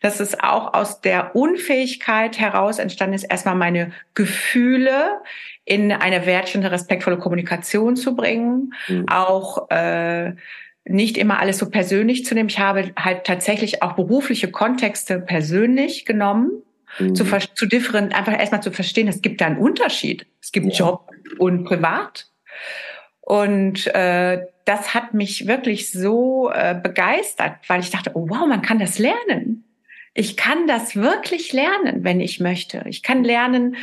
dass 0.00 0.20
es 0.20 0.38
auch 0.38 0.74
aus 0.74 1.00
der 1.02 1.36
Unfähigkeit 1.36 2.38
heraus 2.38 2.78
entstanden 2.78 3.14
ist, 3.14 3.24
erstmal 3.24 3.54
meine 3.54 3.92
Gefühle 4.14 5.20
in 5.64 5.92
eine 5.92 6.26
wertschätzende, 6.26 6.70
respektvolle 6.70 7.18
Kommunikation 7.18 7.96
zu 7.96 8.16
bringen, 8.16 8.72
mhm. 8.88 9.06
auch 9.08 9.70
äh, 9.70 10.32
nicht 10.88 11.18
immer 11.18 11.40
alles 11.40 11.58
so 11.58 11.68
persönlich 11.68 12.24
zu 12.24 12.34
nehmen. 12.34 12.48
Ich 12.48 12.58
habe 12.58 12.92
halt 12.96 13.24
tatsächlich 13.24 13.82
auch 13.82 13.94
berufliche 13.94 14.50
Kontexte 14.50 15.20
persönlich 15.20 16.04
genommen, 16.04 16.62
mhm. 16.98 17.14
zu, 17.14 17.24
zu 17.54 17.66
different, 17.66 18.14
einfach 18.14 18.38
erstmal 18.38 18.62
zu 18.62 18.70
verstehen, 18.70 19.08
es 19.08 19.22
gibt 19.22 19.40
da 19.40 19.46
einen 19.46 19.58
Unterschied. 19.58 20.26
Es 20.40 20.52
gibt 20.52 20.66
ja. 20.66 20.86
Job 20.86 21.10
und 21.38 21.64
Privat. 21.64 22.28
Und 23.20 23.88
äh, 23.88 24.46
das 24.64 24.94
hat 24.94 25.14
mich 25.14 25.48
wirklich 25.48 25.90
so 25.90 26.50
äh, 26.52 26.78
begeistert, 26.80 27.56
weil 27.66 27.80
ich 27.80 27.90
dachte, 27.90 28.12
oh 28.14 28.28
wow, 28.28 28.46
man 28.46 28.62
kann 28.62 28.78
das 28.78 28.98
lernen. 28.98 29.64
Ich 30.14 30.36
kann 30.36 30.66
das 30.66 30.96
wirklich 30.96 31.52
lernen, 31.52 32.04
wenn 32.04 32.20
ich 32.20 32.40
möchte. 32.40 32.84
Ich 32.86 33.02
kann 33.02 33.22
lernen, 33.22 33.76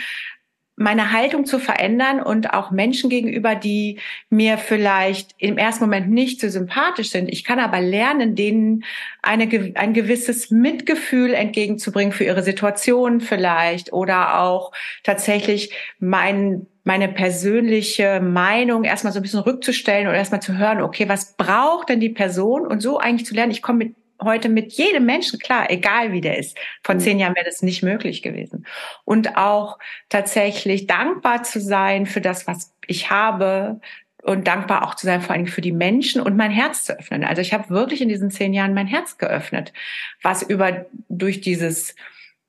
meine 0.75 1.11
Haltung 1.11 1.45
zu 1.45 1.59
verändern 1.59 2.21
und 2.21 2.53
auch 2.53 2.71
Menschen 2.71 3.09
gegenüber, 3.09 3.53
die 3.53 3.99
mir 4.29 4.57
vielleicht 4.57 5.35
im 5.37 5.57
ersten 5.57 5.83
Moment 5.83 6.09
nicht 6.09 6.41
so 6.41 6.49
sympathisch 6.49 7.09
sind. 7.09 7.29
Ich 7.31 7.43
kann 7.43 7.59
aber 7.59 7.79
lernen, 7.79 8.35
denen 8.35 8.83
eine, 9.21 9.47
ein 9.75 9.93
gewisses 9.93 10.49
Mitgefühl 10.49 11.33
entgegenzubringen 11.33 12.11
für 12.11 12.23
ihre 12.23 12.41
Situation 12.41 13.21
vielleicht 13.21 13.93
oder 13.93 14.39
auch 14.39 14.71
tatsächlich 15.03 15.71
mein, 15.99 16.65
meine 16.83 17.07
persönliche 17.07 18.19
Meinung 18.19 18.83
erstmal 18.83 19.13
so 19.13 19.19
ein 19.19 19.23
bisschen 19.23 19.41
rückzustellen 19.41 20.07
und 20.07 20.15
erstmal 20.15 20.41
zu 20.41 20.57
hören, 20.57 20.81
okay, 20.81 21.07
was 21.07 21.37
braucht 21.37 21.89
denn 21.89 21.99
die 21.99 22.09
Person 22.09 22.65
und 22.65 22.81
so 22.81 22.97
eigentlich 22.97 23.27
zu 23.27 23.35
lernen, 23.35 23.51
ich 23.51 23.61
komme 23.61 23.79
mit 23.79 23.95
heute 24.23 24.49
mit 24.49 24.73
jedem 24.73 25.05
Menschen 25.05 25.39
klar, 25.39 25.69
egal 25.69 26.11
wie 26.11 26.21
der 26.21 26.37
ist. 26.37 26.57
Vor 26.83 26.95
mhm. 26.95 26.99
zehn 26.99 27.19
Jahren 27.19 27.35
wäre 27.35 27.45
das 27.45 27.61
nicht 27.61 27.83
möglich 27.83 28.21
gewesen. 28.21 28.65
Und 29.05 29.37
auch 29.37 29.79
tatsächlich 30.09 30.87
dankbar 30.87 31.43
zu 31.43 31.59
sein 31.59 32.05
für 32.05 32.21
das, 32.21 32.47
was 32.47 32.73
ich 32.87 33.09
habe, 33.09 33.79
und 34.23 34.47
dankbar 34.47 34.87
auch 34.87 34.95
zu 34.95 35.05
sein, 35.05 35.21
vor 35.21 35.35
allem 35.35 35.47
für 35.47 35.61
die 35.61 35.73
Menschen 35.73 36.21
und 36.21 36.37
mein 36.37 36.51
Herz 36.51 36.85
zu 36.85 36.97
öffnen. 36.97 37.25
Also 37.25 37.41
ich 37.41 37.53
habe 37.53 37.69
wirklich 37.69 38.01
in 38.01 38.07
diesen 38.07 38.31
zehn 38.31 38.53
Jahren 38.53 38.73
mein 38.73 38.87
Herz 38.87 39.17
geöffnet, 39.17 39.73
was 40.21 40.41
über 40.41 40.85
durch 41.09 41.41
dieses 41.41 41.95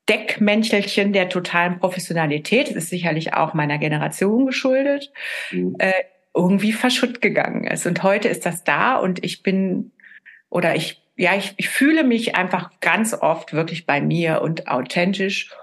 Deckmänchelchen 0.09 1.13
der 1.13 1.29
totalen 1.29 1.81
Professionalität, 1.81 2.69
das 2.69 2.77
ist 2.77 2.91
sicherlich 2.91 3.35
auch 3.35 3.55
meiner 3.55 3.79
Generation 3.79 4.47
geschuldet, 4.47 5.13
mhm. 5.51 5.75
äh, 5.79 5.93
irgendwie 6.35 6.73
verschütt 6.73 7.21
gegangen 7.21 7.65
ist. 7.65 7.87
Und 7.87 8.03
heute 8.03 8.29
ist 8.29 8.47
das 8.47 8.65
da 8.65 8.97
und 8.97 9.25
ich 9.25 9.43
bin 9.43 9.93
oder 10.51 10.77
ich 10.77 11.04
ja, 11.17 11.37
ich, 11.37 11.55
ich 11.57 11.69
fühle 11.69 12.05
mich 12.05 12.37
einfach 12.37 12.71
ganz 12.81 13.15
oft 13.15 13.53
wirklich 13.53 13.87
bei 13.87 14.01
mir 14.01 14.43
und 14.43 14.69
authentisch 14.69 15.55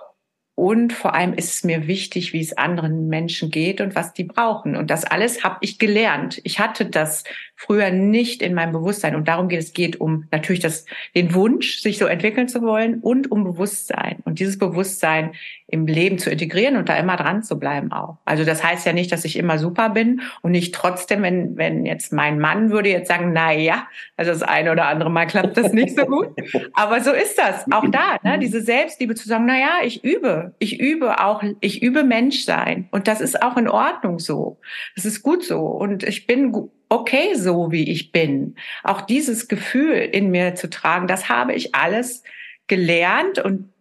und 0.56 0.94
vor 0.94 1.16
allem 1.16 1.34
ist 1.34 1.56
es 1.56 1.64
mir 1.64 1.88
wichtig, 1.88 2.34
wie 2.34 2.42
es 2.42 2.58
anderen 2.58 3.08
Menschen 3.08 3.50
geht 3.50 3.82
und 3.82 3.96
was 3.96 4.14
die 4.14 4.26
brauchen. 4.26 4.76
Und 4.76 4.92
das 4.92 5.06
alles 5.06 5.44
habe 5.44 5.58
ich 5.62 5.80
gelernt. 5.80 6.40
Ich 6.44 6.60
hatte 6.60 6.86
das 6.86 7.24
früher 7.62 7.92
nicht 7.92 8.42
in 8.42 8.56
meinem 8.56 8.72
Bewusstsein. 8.72 9.16
Und 9.16 9.28
darum 9.28 9.48
geht 9.48 9.60
es 9.60 9.74
geht 9.74 10.02
um 10.02 10.26
natürlich 10.32 10.62
das, 10.62 10.86
den 11.16 11.36
Wunsch, 11.36 11.80
sich 11.80 12.00
so 12.00 12.06
entwickeln 12.06 12.48
zu 12.48 12.64
wollen 12.64 13.00
und 13.02 13.32
um 13.32 13.44
Bewusstsein. 13.44 14.18
Und 14.26 14.40
dieses 14.40 14.58
Bewusstsein 14.58 15.34
im 15.68 15.86
Leben 15.86 16.18
zu 16.18 16.30
integrieren 16.30 16.76
und 16.76 16.90
da 16.90 16.98
immer 16.98 17.16
dran 17.16 17.44
zu 17.44 17.60
bleiben 17.60 17.92
auch. 17.92 18.18
Also 18.26 18.44
das 18.44 18.64
heißt 18.64 18.86
ja 18.86 18.94
nicht, 18.94 19.12
dass 19.12 19.26
ich 19.26 19.38
immer 19.38 19.60
super 19.60 19.90
bin 19.90 20.22
und 20.42 20.52
nicht 20.52 20.74
trotzdem, 20.74 21.22
wenn, 21.22 21.56
wenn 21.56 21.86
jetzt 21.86 22.12
mein 22.12 22.40
Mann 22.40 22.72
würde 22.72 22.90
jetzt 22.90 23.08
sagen, 23.08 23.32
na 23.34 23.54
ja, 23.54 23.88
also 24.18 24.32
das 24.32 24.44
eine 24.44 24.72
oder 24.72 24.88
andere 24.88 25.12
Mal 25.12 25.28
klappt 25.28 25.56
das 25.56 25.72
nicht 25.72 25.98
so 25.98 26.06
gut. 26.06 26.30
Aber 26.74 27.00
so 27.02 27.12
ist 27.12 27.38
das. 27.38 27.66
Auch 27.72 27.86
da, 27.90 28.18
ne, 28.24 28.40
diese 28.40 28.62
Selbstliebe 28.62 29.16
zu 29.16 29.28
sagen, 29.28 29.46
na 29.46 29.58
ja, 29.58 29.72
ich 29.84 30.04
übe 30.04 30.54
ich 30.60 30.80
übe 30.80 31.20
auch, 31.24 31.44
ich 31.60 31.82
übe 31.82 32.04
Menschsein. 32.04 32.88
Und 32.92 33.08
das 33.08 33.22
ist 33.22 33.42
auch 33.42 33.58
in 33.58 33.68
Ordnung 33.68 34.20
so. 34.20 34.60
Das 34.96 35.06
ist 35.06 35.22
gut 35.24 35.44
so. 35.44 35.60
Und 35.60 36.04
ich 36.04 36.28
bin 36.28 36.52
okay 36.92 37.36
so, 37.36 37.72
wie 37.72 37.90
ich 37.90 38.12
bin. 38.12 38.56
Auch 38.84 39.02
dieses 39.02 39.48
Gefühl 39.48 39.94
in 39.94 40.30
mir 40.30 40.56
zu 40.56 40.70
tragen, 40.70 41.08
das 41.08 41.30
habe 41.30 41.54
ich 41.54 41.74
alles 41.74 42.24
gelernt 42.68 43.40
und 43.40 43.72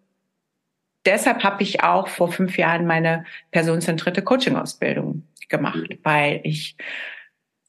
deshalb 1.05 1.42
habe 1.42 1.62
ich 1.62 1.83
auch 1.83 2.09
vor 2.09 2.31
fünf 2.31 2.57
Jahren 2.57 2.87
meine 2.87 3.25
personenzentrierte 3.51 4.23
Coaching-Ausbildung 4.23 5.25
gemacht, 5.49 5.99
weil 6.05 6.40
ich 6.44 6.77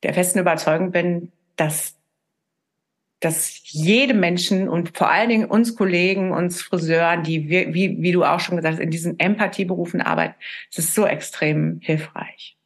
der 0.03 0.13
festen 0.13 0.39
Überzeugung 0.39 0.91
bin, 0.91 1.31
dass 1.55 1.97
dass 3.19 3.61
jedem 3.65 4.19
Menschen 4.19 4.67
und 4.67 4.97
vor 4.97 5.11
allen 5.11 5.29
Dingen 5.29 5.45
uns 5.45 5.75
Kollegen, 5.75 6.31
uns 6.31 6.63
Friseuren, 6.63 7.21
die 7.21 7.49
wir, 7.49 7.71
wie, 7.71 8.01
wie 8.01 8.13
du 8.13 8.23
auch 8.23 8.39
schon 8.39 8.55
gesagt 8.55 8.77
hast, 8.77 8.81
in 8.81 8.89
diesen 8.89 9.19
Empathieberufen 9.19 10.01
arbeiten, 10.01 10.33
es 10.71 10.79
ist 10.79 10.95
so 10.95 11.05
extrem 11.05 11.79
hilfreich. 11.81 12.57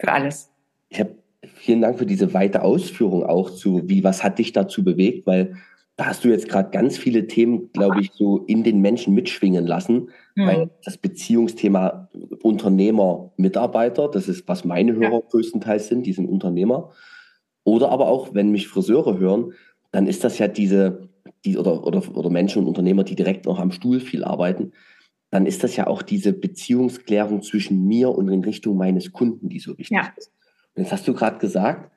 Für 0.00 0.10
alles. 0.10 0.50
Ich 0.88 0.98
habe 0.98 1.14
vielen 1.54 1.80
Dank 1.80 1.98
für 1.98 2.06
diese 2.06 2.34
weite 2.34 2.62
Ausführung 2.62 3.24
auch 3.24 3.50
zu, 3.50 3.82
wie, 3.86 4.04
was 4.04 4.22
hat 4.22 4.38
dich 4.38 4.52
dazu 4.52 4.84
bewegt, 4.84 5.26
weil 5.26 5.56
da 5.96 6.06
hast 6.06 6.24
du 6.24 6.28
jetzt 6.28 6.48
gerade 6.48 6.70
ganz 6.70 6.98
viele 6.98 7.26
Themen, 7.26 7.72
glaube 7.72 8.02
ich, 8.02 8.10
so 8.12 8.44
in 8.46 8.62
den 8.62 8.80
Menschen 8.80 9.14
mitschwingen 9.14 9.66
lassen, 9.66 10.10
mhm. 10.34 10.46
weil 10.46 10.70
das 10.84 10.98
Beziehungsthema 10.98 12.10
Unternehmer, 12.42 13.32
Mitarbeiter, 13.36 14.08
das 14.08 14.28
ist, 14.28 14.46
was 14.46 14.64
meine 14.64 14.94
Hörer 14.94 15.20
ja. 15.20 15.28
größtenteils 15.30 15.88
sind, 15.88 16.04
die 16.04 16.12
sind 16.12 16.28
Unternehmer. 16.28 16.90
Oder 17.64 17.90
aber 17.90 18.08
auch, 18.08 18.34
wenn 18.34 18.50
mich 18.50 18.68
Friseure 18.68 19.18
hören, 19.18 19.54
dann 19.90 20.06
ist 20.06 20.22
das 20.22 20.38
ja 20.38 20.48
diese, 20.48 21.08
die, 21.46 21.56
oder, 21.56 21.86
oder, 21.86 22.02
oder 22.14 22.30
Menschen 22.30 22.62
und 22.62 22.68
Unternehmer, 22.68 23.02
die 23.02 23.16
direkt 23.16 23.46
noch 23.46 23.58
am 23.58 23.72
Stuhl 23.72 24.00
viel 24.00 24.22
arbeiten, 24.22 24.72
dann 25.30 25.46
ist 25.46 25.64
das 25.64 25.76
ja 25.76 25.86
auch 25.86 26.02
diese 26.02 26.32
Beziehungsklärung 26.32 27.42
zwischen 27.42 27.86
mir 27.86 28.10
und 28.10 28.28
in 28.28 28.44
Richtung 28.44 28.76
meines 28.76 29.12
Kunden, 29.12 29.48
die 29.48 29.58
so 29.58 29.76
wichtig 29.78 29.96
ja. 29.96 30.12
ist. 30.16 30.30
Jetzt 30.76 30.92
hast 30.92 31.08
du 31.08 31.14
gerade 31.14 31.38
gesagt, 31.38 31.90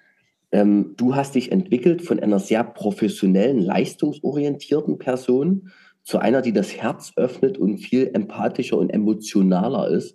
ähm, 0.51 0.93
du 0.97 1.15
hast 1.15 1.35
dich 1.35 1.51
entwickelt 1.51 2.01
von 2.01 2.19
einer 2.19 2.39
sehr 2.39 2.63
professionellen, 2.63 3.59
leistungsorientierten 3.59 4.97
Person 4.97 5.71
zu 6.03 6.19
einer, 6.19 6.41
die 6.41 6.53
das 6.53 6.75
Herz 6.75 7.13
öffnet 7.15 7.57
und 7.57 7.77
viel 7.77 8.09
empathischer 8.13 8.77
und 8.77 8.89
emotionaler 8.89 9.89
ist. 9.89 10.13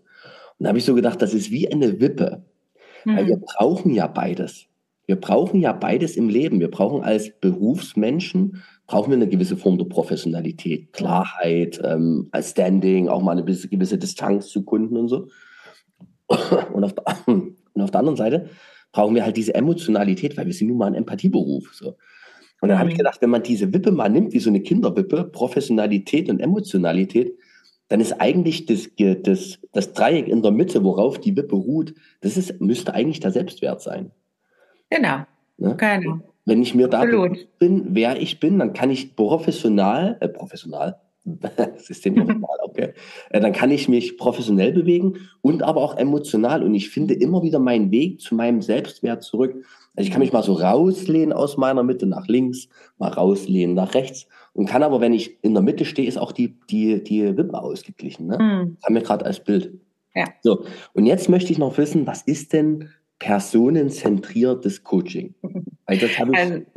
Und 0.58 0.64
da 0.64 0.68
habe 0.68 0.78
ich 0.78 0.84
so 0.84 0.94
gedacht, 0.94 1.22
das 1.22 1.34
ist 1.34 1.50
wie 1.50 1.70
eine 1.70 2.00
Wippe. 2.00 2.42
Mhm. 3.04 3.16
Weil 3.16 3.26
wir 3.26 3.36
brauchen 3.36 3.92
ja 3.92 4.06
beides. 4.06 4.66
Wir 5.06 5.16
brauchen 5.16 5.60
ja 5.60 5.72
beides 5.72 6.16
im 6.16 6.28
Leben. 6.28 6.60
Wir 6.60 6.70
brauchen 6.70 7.04
als 7.04 7.30
Berufsmenschen, 7.40 8.62
brauchen 8.86 9.10
wir 9.10 9.16
eine 9.16 9.28
gewisse 9.28 9.56
Form 9.56 9.76
der 9.76 9.84
Professionalität, 9.84 10.92
Klarheit, 10.92 11.80
ähm, 11.84 12.28
als 12.32 12.52
Standing, 12.52 13.08
auch 13.08 13.22
mal 13.22 13.32
eine 13.32 13.44
gewisse 13.44 13.98
Distanz 13.98 14.48
zu 14.48 14.64
Kunden 14.64 14.96
und 14.96 15.08
so. 15.08 15.28
Und 16.72 16.84
auf, 16.84 16.94
der, 16.94 17.04
und 17.74 17.82
auf 17.82 17.90
der 17.90 18.00
anderen 18.00 18.16
Seite 18.16 18.48
brauchen 18.92 19.14
wir 19.14 19.24
halt 19.24 19.36
diese 19.36 19.54
Emotionalität, 19.54 20.36
weil 20.36 20.46
wir 20.46 20.52
sind 20.54 20.68
nun 20.68 20.78
mal 20.78 20.86
ein 20.86 20.94
Empathieberuf. 20.94 21.74
So. 21.74 21.96
Und 22.60 22.68
dann 22.68 22.78
habe 22.78 22.88
ich 22.88 22.94
mhm. 22.94 22.98
gedacht, 22.98 23.20
wenn 23.20 23.30
man 23.30 23.42
diese 23.42 23.72
Wippe 23.74 23.92
mal 23.92 24.08
nimmt, 24.08 24.32
wie 24.32 24.38
so 24.38 24.48
eine 24.48 24.60
Kinderwippe, 24.60 25.24
Professionalität 25.24 26.30
und 26.30 26.40
Emotionalität, 26.40 27.36
dann 27.88 28.00
ist 28.00 28.12
eigentlich 28.20 28.66
das, 28.66 28.88
das, 29.22 29.58
das 29.72 29.92
Dreieck 29.92 30.28
in 30.28 30.42
der 30.42 30.52
Mitte, 30.52 30.82
worauf 30.82 31.20
die 31.20 31.36
Wippe 31.36 31.56
ruht, 31.56 31.94
das 32.22 32.36
ist, 32.36 32.60
müsste 32.60 32.94
eigentlich 32.94 33.20
der 33.20 33.32
Selbstwert 33.32 33.82
sein. 33.82 34.10
Genau. 34.88 35.26
Ne? 35.58 35.76
genau. 35.76 36.20
Wenn 36.46 36.62
ich 36.62 36.74
mir 36.74 36.88
da 36.88 37.04
bin, 37.58 37.86
wer 37.90 38.20
ich 38.20 38.40
bin, 38.40 38.58
dann 38.58 38.72
kann 38.72 38.90
ich 38.90 39.16
professional, 39.16 40.16
äh, 40.20 40.28
professional, 40.28 41.00
Professional, 41.40 42.58
okay, 42.62 42.92
äh, 43.30 43.40
dann 43.40 43.52
kann 43.52 43.70
ich 43.70 43.88
mich 43.88 44.18
professionell 44.18 44.72
bewegen 44.72 45.14
und 45.40 45.62
aber 45.62 45.80
auch 45.80 45.96
emotional. 45.96 46.62
Und 46.62 46.74
ich 46.74 46.90
finde 46.90 47.14
immer 47.14 47.42
wieder 47.42 47.58
meinen 47.58 47.90
Weg 47.90 48.20
zu 48.20 48.34
meinem 48.34 48.60
Selbstwert 48.60 49.22
zurück. 49.22 49.54
Also 49.96 50.06
ich 50.06 50.10
kann 50.10 50.20
mich 50.20 50.32
mal 50.32 50.42
so 50.42 50.54
rauslehnen 50.54 51.32
aus 51.32 51.56
meiner 51.56 51.82
Mitte 51.82 52.06
nach 52.06 52.26
links, 52.26 52.68
mal 52.98 53.10
rauslehnen 53.10 53.74
nach 53.74 53.94
rechts 53.94 54.26
und 54.52 54.66
kann 54.66 54.82
aber, 54.82 55.00
wenn 55.00 55.12
ich 55.12 55.42
in 55.42 55.54
der 55.54 55.62
Mitte 55.62 55.84
stehe, 55.84 56.08
ist 56.08 56.18
auch 56.18 56.32
die, 56.32 56.56
die, 56.70 57.02
die 57.02 57.36
Wippe 57.36 57.60
ausgeglichen. 57.60 58.26
Ne? 58.26 58.38
Mhm. 58.38 58.76
Das 58.76 58.84
haben 58.84 58.94
wir 58.94 59.02
gerade 59.02 59.24
als 59.24 59.42
Bild. 59.42 59.72
Ja. 60.14 60.26
So, 60.42 60.64
und 60.92 61.06
jetzt 61.06 61.28
möchte 61.28 61.52
ich 61.52 61.58
noch 61.58 61.76
wissen, 61.76 62.06
was 62.06 62.22
ist 62.22 62.52
denn 62.52 62.90
personenzentriertes 63.18 64.82
Coaching? 64.84 65.34
Also, 65.86 66.06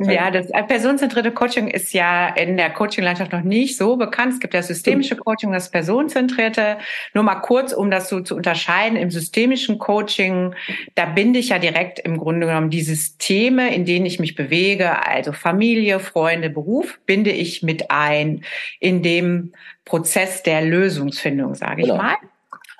ja, 0.00 0.30
das 0.30 0.50
äh, 0.50 0.62
personenzentrierte 0.64 1.32
Coaching 1.32 1.68
ist 1.68 1.94
ja 1.94 2.28
in 2.28 2.58
der 2.58 2.70
Coaching-Landschaft 2.70 3.32
noch 3.32 3.42
nicht 3.42 3.78
so 3.78 3.96
bekannt. 3.96 4.34
Es 4.34 4.40
gibt 4.40 4.52
ja 4.52 4.62
systemische 4.62 5.16
Coaching, 5.16 5.50
das 5.50 5.70
personenzentrierte. 5.70 6.76
Nur 7.14 7.24
mal 7.24 7.36
kurz, 7.36 7.72
um 7.72 7.90
das 7.90 8.10
so 8.10 8.20
zu 8.20 8.36
unterscheiden. 8.36 8.98
Im 8.98 9.10
systemischen 9.10 9.78
Coaching, 9.78 10.54
da 10.94 11.06
binde 11.06 11.38
ich 11.38 11.48
ja 11.48 11.58
direkt 11.58 12.00
im 12.00 12.18
Grunde 12.18 12.46
genommen 12.46 12.68
die 12.68 12.82
Systeme, 12.82 13.74
in 13.74 13.86
denen 13.86 14.04
ich 14.04 14.20
mich 14.20 14.34
bewege, 14.34 15.06
also 15.06 15.32
Familie, 15.32 16.00
Freunde, 16.00 16.50
Beruf, 16.50 17.00
binde 17.06 17.30
ich 17.30 17.62
mit 17.62 17.90
ein 17.90 18.44
in 18.78 19.02
dem 19.02 19.52
Prozess 19.86 20.42
der 20.42 20.60
Lösungsfindung, 20.60 21.54
sage 21.54 21.80
ich 21.80 21.88
genau. 21.88 22.02
mal. 22.02 22.16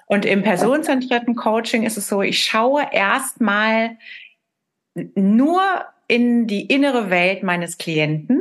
Und 0.08 0.24
im 0.24 0.42
personenzentrierten 0.42 1.36
Coaching 1.36 1.84
ist 1.84 1.98
es 1.98 2.08
so, 2.08 2.22
ich 2.22 2.42
schaue 2.42 2.82
erstmal 2.90 3.98
nur 5.14 5.62
in 6.08 6.46
die 6.46 6.62
innere 6.62 7.10
Welt 7.10 7.42
meines 7.42 7.76
Klienten 7.76 8.40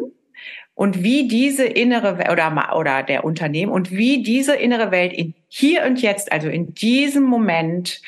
und 0.73 1.03
wie 1.03 1.27
diese 1.27 1.65
innere 1.65 2.31
oder 2.31 2.75
oder 2.77 3.03
der 3.03 3.25
Unternehmen 3.25 3.71
und 3.71 3.91
wie 3.91 4.23
diese 4.23 4.55
innere 4.55 4.91
Welt 4.91 5.11
in 5.11 5.33
hier 5.49 5.83
und 5.85 6.01
jetzt, 6.01 6.31
also 6.31 6.47
in 6.47 6.73
diesem 6.73 7.23
Moment 7.23 8.01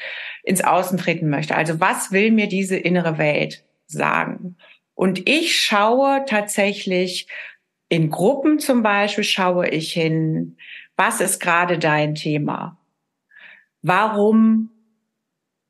ins 0.44 0.64
Außen 0.64 0.98
treten 0.98 1.30
möchte. 1.30 1.56
Also 1.56 1.82
was 1.82 2.14
will 2.14 2.32
mir 2.32 2.48
diese 2.48 2.78
innere 2.78 3.18
Welt 3.18 3.66
sagen? 3.88 4.56
Und 4.96 5.28
ich 5.28 5.60
schaue 5.60 6.24
tatsächlich 6.26 7.28
in 7.90 8.10
Gruppen 8.10 8.60
zum 8.60 8.84
Beispiel 8.84 9.24
schaue 9.26 9.68
ich 9.68 9.92
hin, 9.92 10.58
was 10.96 11.20
ist 11.20 11.40
gerade 11.40 11.78
dein 11.78 12.16
Thema? 12.16 12.79
Warum 13.82 14.70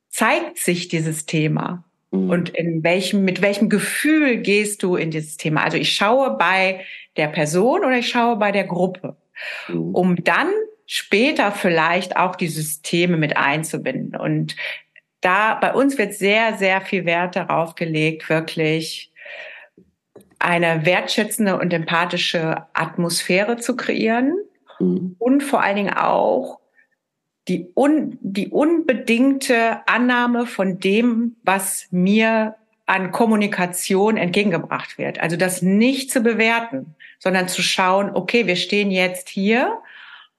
zeigt 0.09 0.57
sich 0.57 0.87
dieses 0.87 1.25
Thema? 1.25 1.83
Mhm. 2.11 2.29
Und 2.29 2.49
in 2.49 2.83
welchem, 2.83 3.23
mit 3.23 3.41
welchem 3.41 3.69
Gefühl 3.69 4.37
gehst 4.37 4.83
du 4.83 4.95
in 4.95 5.11
dieses 5.11 5.37
Thema? 5.37 5.63
Also 5.63 5.77
ich 5.77 5.93
schaue 5.93 6.37
bei 6.37 6.85
der 7.17 7.27
Person 7.27 7.81
oder 7.81 7.97
ich 7.97 8.09
schaue 8.09 8.37
bei 8.37 8.51
der 8.51 8.65
Gruppe, 8.65 9.15
mhm. 9.67 9.95
um 9.95 10.15
dann 10.23 10.49
später 10.85 11.51
vielleicht 11.51 12.17
auch 12.17 12.35
die 12.35 12.47
Systeme 12.47 13.17
mit 13.17 13.37
einzubinden. 13.37 14.19
Und 14.19 14.55
da 15.21 15.55
bei 15.55 15.73
uns 15.73 15.97
wird 15.97 16.13
sehr, 16.13 16.57
sehr 16.57 16.81
viel 16.81 17.05
Wert 17.05 17.35
darauf 17.35 17.75
gelegt, 17.75 18.29
wirklich 18.29 19.11
eine 20.39 20.85
wertschätzende 20.85 21.59
und 21.59 21.73
empathische 21.73 22.65
Atmosphäre 22.73 23.57
zu 23.57 23.75
kreieren 23.75 24.33
mhm. 24.79 25.15
und 25.19 25.43
vor 25.43 25.61
allen 25.61 25.75
Dingen 25.75 25.93
auch 25.93 26.58
die, 27.49 27.67
un, 27.75 28.17
die 28.21 28.47
unbedingte 28.49 29.87
Annahme 29.87 30.45
von 30.45 30.79
dem, 30.79 31.35
was 31.43 31.87
mir 31.91 32.55
an 32.85 33.11
Kommunikation 33.11 34.17
entgegengebracht 34.17 34.97
wird. 34.97 35.19
Also 35.19 35.35
das 35.35 35.61
nicht 35.61 36.11
zu 36.11 36.21
bewerten, 36.21 36.95
sondern 37.19 37.47
zu 37.47 37.61
schauen, 37.61 38.11
okay, 38.13 38.47
wir 38.47 38.55
stehen 38.55 38.91
jetzt 38.91 39.29
hier 39.29 39.79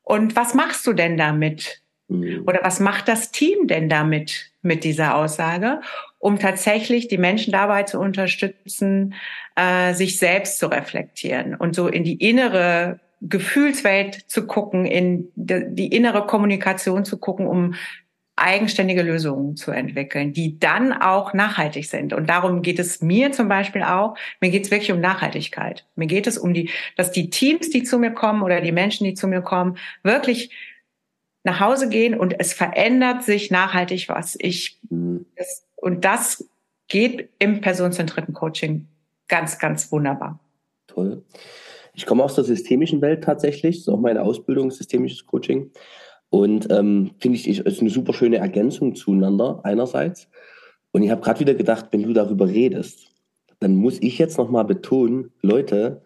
und 0.02 0.34
was 0.34 0.54
machst 0.54 0.86
du 0.86 0.92
denn 0.92 1.16
damit? 1.16 1.82
Mhm. 2.08 2.44
Oder 2.46 2.60
was 2.62 2.80
macht 2.80 3.06
das 3.06 3.30
Team 3.30 3.66
denn 3.66 3.88
damit, 3.88 4.50
mit 4.62 4.84
dieser 4.84 5.16
Aussage, 5.16 5.80
um 6.18 6.38
tatsächlich 6.38 7.08
die 7.08 7.18
Menschen 7.18 7.52
dabei 7.52 7.84
zu 7.84 7.98
unterstützen, 7.98 9.14
äh, 9.56 9.94
sich 9.94 10.18
selbst 10.18 10.58
zu 10.58 10.66
reflektieren 10.66 11.54
und 11.54 11.74
so 11.74 11.88
in 11.88 12.04
die 12.04 12.16
innere 12.16 13.00
Gefühlswelt 13.20 14.14
zu 14.14 14.46
gucken, 14.46 14.86
in 14.86 15.28
die 15.34 15.94
innere 15.94 16.26
Kommunikation 16.26 17.04
zu 17.04 17.18
gucken, 17.18 17.46
um 17.46 17.74
eigenständige 18.40 19.02
Lösungen 19.02 19.56
zu 19.56 19.70
entwickeln, 19.70 20.32
die 20.32 20.58
dann 20.58 20.92
auch 20.94 21.34
nachhaltig 21.34 21.86
sind. 21.86 22.14
Und 22.14 22.28
darum 22.28 22.62
geht 22.62 22.78
es 22.78 23.02
mir 23.02 23.32
zum 23.32 23.48
Beispiel 23.48 23.82
auch. 23.82 24.16
Mir 24.40 24.50
geht 24.50 24.64
es 24.64 24.70
wirklich 24.70 24.92
um 24.92 25.00
Nachhaltigkeit. 25.00 25.86
Mir 25.94 26.06
geht 26.06 26.26
es 26.26 26.38
um 26.38 26.54
die, 26.54 26.70
dass 26.96 27.12
die 27.12 27.28
Teams, 27.28 27.68
die 27.68 27.82
zu 27.82 27.98
mir 27.98 28.12
kommen 28.12 28.42
oder 28.42 28.62
die 28.62 28.72
Menschen, 28.72 29.04
die 29.04 29.14
zu 29.14 29.28
mir 29.28 29.42
kommen, 29.42 29.76
wirklich 30.02 30.50
nach 31.44 31.60
Hause 31.60 31.88
gehen 31.88 32.18
und 32.18 32.38
es 32.38 32.52
verändert 32.52 33.24
sich 33.24 33.50
nachhaltig 33.50 34.08
was. 34.08 34.36
Ich, 34.38 34.78
das, 35.36 35.66
und 35.76 36.04
das 36.04 36.48
geht 36.88 37.30
im 37.38 37.60
personenzentrierten 37.60 38.34
Coaching 38.34 38.88
ganz, 39.28 39.58
ganz 39.58 39.92
wunderbar. 39.92 40.38
Toll. 40.86 41.22
Ich 42.00 42.06
komme 42.06 42.24
aus 42.24 42.34
der 42.34 42.44
systemischen 42.44 43.02
Welt 43.02 43.22
tatsächlich, 43.22 43.76
das 43.76 43.82
ist 43.82 43.88
auch 43.90 44.00
meine 44.00 44.22
Ausbildung, 44.22 44.70
systemisches 44.70 45.26
Coaching. 45.26 45.70
Und 46.30 46.66
ähm, 46.70 47.10
finde 47.18 47.36
ich, 47.36 47.46
ist 47.46 47.80
eine 47.82 47.90
super 47.90 48.14
schöne 48.14 48.38
Ergänzung 48.38 48.94
zueinander 48.94 49.60
einerseits. 49.64 50.26
Und 50.92 51.02
ich 51.02 51.10
habe 51.10 51.20
gerade 51.20 51.40
wieder 51.40 51.52
gedacht, 51.52 51.88
wenn 51.90 52.02
du 52.02 52.14
darüber 52.14 52.48
redest, 52.48 53.12
dann 53.58 53.74
muss 53.74 53.98
ich 54.00 54.16
jetzt 54.16 54.38
nochmal 54.38 54.64
betonen, 54.64 55.30
Leute, 55.42 56.00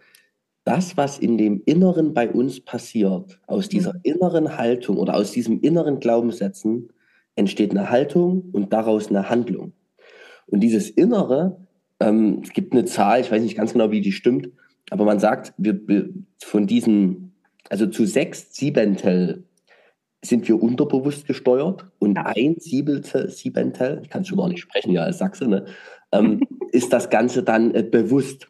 das, 0.64 0.96
was 0.96 1.16
in 1.20 1.38
dem 1.38 1.62
Inneren 1.64 2.12
bei 2.12 2.28
uns 2.28 2.58
passiert, 2.58 3.38
aus 3.46 3.68
dieser 3.68 3.94
mhm. 3.94 4.00
inneren 4.02 4.58
Haltung 4.58 4.96
oder 4.96 5.14
aus 5.14 5.30
diesem 5.30 5.60
inneren 5.60 6.00
Glaubenssätzen, 6.00 6.88
entsteht 7.36 7.70
eine 7.70 7.88
Haltung 7.88 8.50
und 8.50 8.72
daraus 8.72 9.10
eine 9.10 9.30
Handlung. 9.30 9.74
Und 10.46 10.58
dieses 10.58 10.90
Innere, 10.90 11.64
ähm, 12.00 12.40
es 12.42 12.50
gibt 12.50 12.72
eine 12.72 12.84
Zahl, 12.84 13.20
ich 13.20 13.30
weiß 13.30 13.44
nicht 13.44 13.56
ganz 13.56 13.74
genau, 13.74 13.92
wie 13.92 14.00
die 14.00 14.10
stimmt, 14.10 14.50
aber 14.90 15.04
man 15.04 15.18
sagt, 15.18 15.52
wir, 15.56 15.86
wir 15.88 16.08
von 16.42 16.66
diesen, 16.66 17.32
also 17.68 17.86
zu 17.86 18.06
sechs 18.06 18.54
Siebentel 18.54 19.44
sind 20.22 20.48
wir 20.48 20.62
unterbewusst 20.62 21.26
gesteuert 21.26 21.86
und 21.98 22.16
ein 22.16 22.56
Siebentel, 22.58 23.30
Siebentel 23.30 24.00
ich 24.02 24.10
kann 24.10 24.22
es 24.22 24.28
schon 24.28 24.38
gar 24.38 24.48
nicht 24.48 24.60
sprechen, 24.60 24.92
ja, 24.92 25.02
als 25.02 25.18
Sachse, 25.18 25.48
ne, 25.48 25.66
ähm, 26.12 26.42
ist 26.72 26.92
das 26.92 27.10
Ganze 27.10 27.42
dann 27.42 27.74
äh, 27.74 27.82
bewusst. 27.82 28.48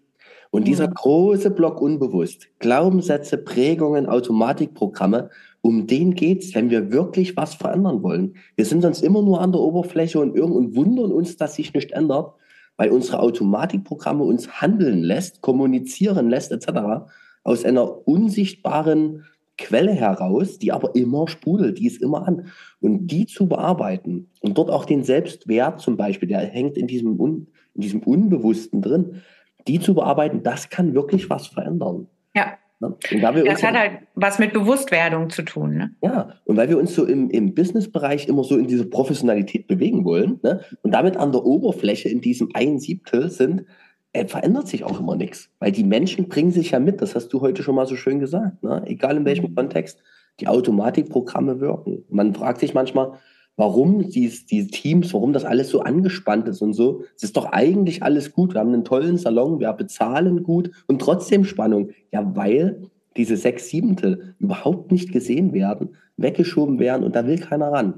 Und 0.51 0.69
dieser 0.69 0.87
große 0.87 1.51
Block 1.51 1.81
unbewusst, 1.81 2.47
Glaubenssätze, 2.61 3.39
Prägungen, 3.39 4.07
Automatikprogramme, 4.07 5.31
um 5.63 5.89
den 5.89 6.15
geht's, 6.15 6.55
wenn 6.55 6.71
wir 6.71 6.93
wirklich 6.93 7.37
was 7.37 7.55
verändern 7.55 8.05
wollen. 8.05 8.37
Wir 8.55 8.65
sind 8.65 8.83
sonst 8.83 9.03
immer 9.03 9.21
nur 9.21 9.41
an 9.41 9.51
der 9.51 9.61
Oberfläche 9.61 10.21
und, 10.21 10.39
und 10.39 10.77
wundern 10.77 11.11
uns, 11.11 11.37
dass 11.37 11.57
sich 11.57 11.75
nichts 11.75 11.93
ändert 11.93 12.35
weil 12.77 12.91
unsere 12.91 13.21
Automatikprogramme 13.21 14.25
uns 14.25 14.61
handeln 14.61 15.03
lässt, 15.03 15.41
kommunizieren 15.41 16.29
lässt, 16.29 16.53
etc. 16.53 17.07
aus 17.43 17.65
einer 17.65 18.07
unsichtbaren 18.07 19.25
Quelle 19.57 19.93
heraus, 19.93 20.59
die 20.59 20.73
aber 20.73 20.97
immer 20.97 21.29
sprudelt, 21.29 21.79
die 21.79 21.87
ist 21.87 22.03
immer 22.03 22.27
an. 22.27 22.49
Und 22.81 23.07
die 23.07 23.27
zu 23.27 23.47
bearbeiten 23.47 24.31
und 24.41 24.59
dort 24.59 24.71
auch 24.71 24.85
den 24.85 25.05
Selbstwert 25.05 25.81
zum 25.81 25.97
Beispiel, 25.97 26.29
der 26.29 26.41
hängt 26.41 26.77
in 26.77 26.89
diesem, 26.89 27.21
Un, 27.21 27.47
in 27.75 27.81
diesem 27.81 28.01
Unbewussten 28.01 28.83
drin, 28.83 29.23
die 29.69 29.79
zu 29.79 29.95
bearbeiten, 29.95 30.43
das 30.43 30.69
kann 30.71 30.95
wirklich 30.95 31.31
was 31.31 31.47
verändern. 31.47 32.09
Ja. 32.35 32.59
Ne? 32.81 32.97
das 33.45 33.63
hat 33.63 33.75
halt 33.75 33.93
was 34.15 34.39
mit 34.39 34.53
Bewusstwerdung 34.53 35.31
zu 35.31 35.43
tun. 35.43 35.77
Ne? 35.77 35.91
Ja, 36.03 36.35
und 36.45 36.57
weil 36.57 36.69
wir 36.69 36.79
uns 36.79 36.95
so 36.95 37.05
im, 37.05 37.31
im 37.31 37.55
Businessbereich 37.55 38.29
immer 38.29 38.45
so 38.45 38.57
in 38.57 38.67
diese 38.67 38.85
Professionalität 38.85 39.67
bewegen 39.67 40.05
wollen 40.05 40.41
ne? 40.43 40.61
und 40.83 40.93
damit 40.93 41.17
an 41.17 41.33
der 41.33 41.45
Oberfläche 41.45 42.09
in 42.09 42.21
diesem 42.21 42.51
ein 42.55 42.79
Siebtel 42.79 43.31
sind, 43.31 43.65
äh, 44.13 44.27
verändert 44.27 44.69
sich 44.69 44.85
auch 44.85 45.01
immer 45.01 45.17
nichts. 45.17 45.51
Weil 45.59 45.73
die 45.73 45.85
Menschen 45.85 46.29
bringen 46.29 46.51
sich 46.51 46.73
ja 46.73 46.81
mit, 46.81 47.01
das 47.01 47.15
hast 47.15 47.29
du 47.29 47.41
heute 47.41 47.63
schon 47.63 47.75
mal 47.75 47.87
so 47.87 47.97
schön 47.97 48.21
gesagt, 48.21 48.63
ne? 48.63 48.83
egal 48.87 49.17
in 49.17 49.25
welchem 49.25 49.51
mhm. 49.51 49.55
Kontext, 49.55 50.03
die 50.41 50.49
Automatikprogramme 50.49 51.61
wirken. 51.61 52.05
Man 52.09 52.35
fragt 52.35 52.61
sich 52.61 52.75
manchmal, 52.75 53.19
warum 53.57 54.09
dies, 54.09 54.47
die 54.47 54.67
Teams, 54.67 55.13
warum 55.15 55.33
das 55.33 55.45
alles 55.45 55.71
so 55.71 55.81
angespannt 55.81 56.49
ist 56.49 56.61
und 56.61 56.73
so. 56.73 57.05
Es 57.17 57.23
ist 57.23 57.37
doch 57.37 57.47
eigentlich 57.53 58.03
alles 58.03 58.33
gut. 58.33 58.55
Wir 58.55 58.61
haben 58.61 58.73
einen 58.73 58.85
tollen 58.85 59.17
Salon, 59.17 59.61
wir 59.61 59.73
bezahlen 59.73 60.43
gut 60.43 60.71
und 60.87 61.01
trotzdem 61.01 61.45
Spannung. 61.45 61.91
Ja, 62.13 62.35
weil 62.35 62.91
diese 63.17 63.37
sechs 63.37 63.69
Siebente 63.69 64.35
überhaupt 64.39 64.91
nicht 64.91 65.13
gesehen 65.13 65.53
werden, 65.53 65.97
weggeschoben 66.17 66.79
werden 66.79 67.05
und 67.05 67.15
da 67.15 67.27
will 67.27 67.39
keiner 67.39 67.71
ran. 67.71 67.93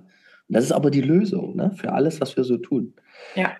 Und 0.49 0.57
das 0.57 0.65
ist 0.65 0.73
aber 0.73 0.91
die 0.91 1.01
Lösung 1.01 1.57
ne, 1.57 1.73
für 1.75 1.93
alles, 1.93 2.21
was 2.21 2.37
wir 2.37 2.45
so 2.45 2.59
tun. 2.59 2.95
Ja. 3.35 3.53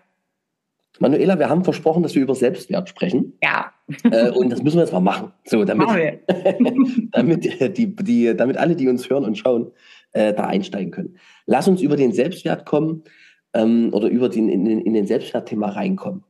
Manuela, 0.99 1.39
wir 1.39 1.51
haben 1.51 1.65
versprochen, 1.65 2.03
dass 2.03 2.15
wir 2.15 2.23
über 2.23 2.35
Selbstwert 2.35 2.89
sprechen. 2.89 3.35
Ja. 3.43 3.73
Äh, 4.05 4.31
und 4.31 4.51
das 4.51 4.63
müssen 4.63 4.77
wir 4.77 4.83
jetzt 4.83 4.93
mal 4.93 5.01
machen. 5.01 5.33
So, 5.45 5.65
damit, 5.65 5.89
damit, 7.13 7.79
die, 7.79 7.95
die, 7.97 8.37
damit 8.37 8.57
alle, 8.57 8.77
die 8.77 8.89
uns 8.89 9.09
hören 9.11 9.25
und 9.25 9.37
schauen, 9.37 9.73
äh, 10.17 10.35
da 10.35 10.45
einsteigen 10.47 10.91
können. 10.91 11.19
Lass 11.45 11.69
uns 11.69 11.83
über 11.83 11.97
den 11.97 12.13
Selbstwert 12.13 12.65
kommen 12.65 13.05
ähm, 13.53 13.91
oder 13.93 14.09
über 14.09 14.29
den, 14.29 14.49
in, 14.49 14.67
in 14.67 14.95
den 14.95 15.07
Selbstwertthema 15.07 15.69
reinkommen. 15.69 16.25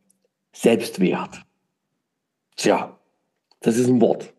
Selbstwert. 0.52 1.42
Tja, 2.56 2.98
das 3.60 3.76
ist 3.78 3.88
ein 3.88 4.00
Wort. 4.00 4.34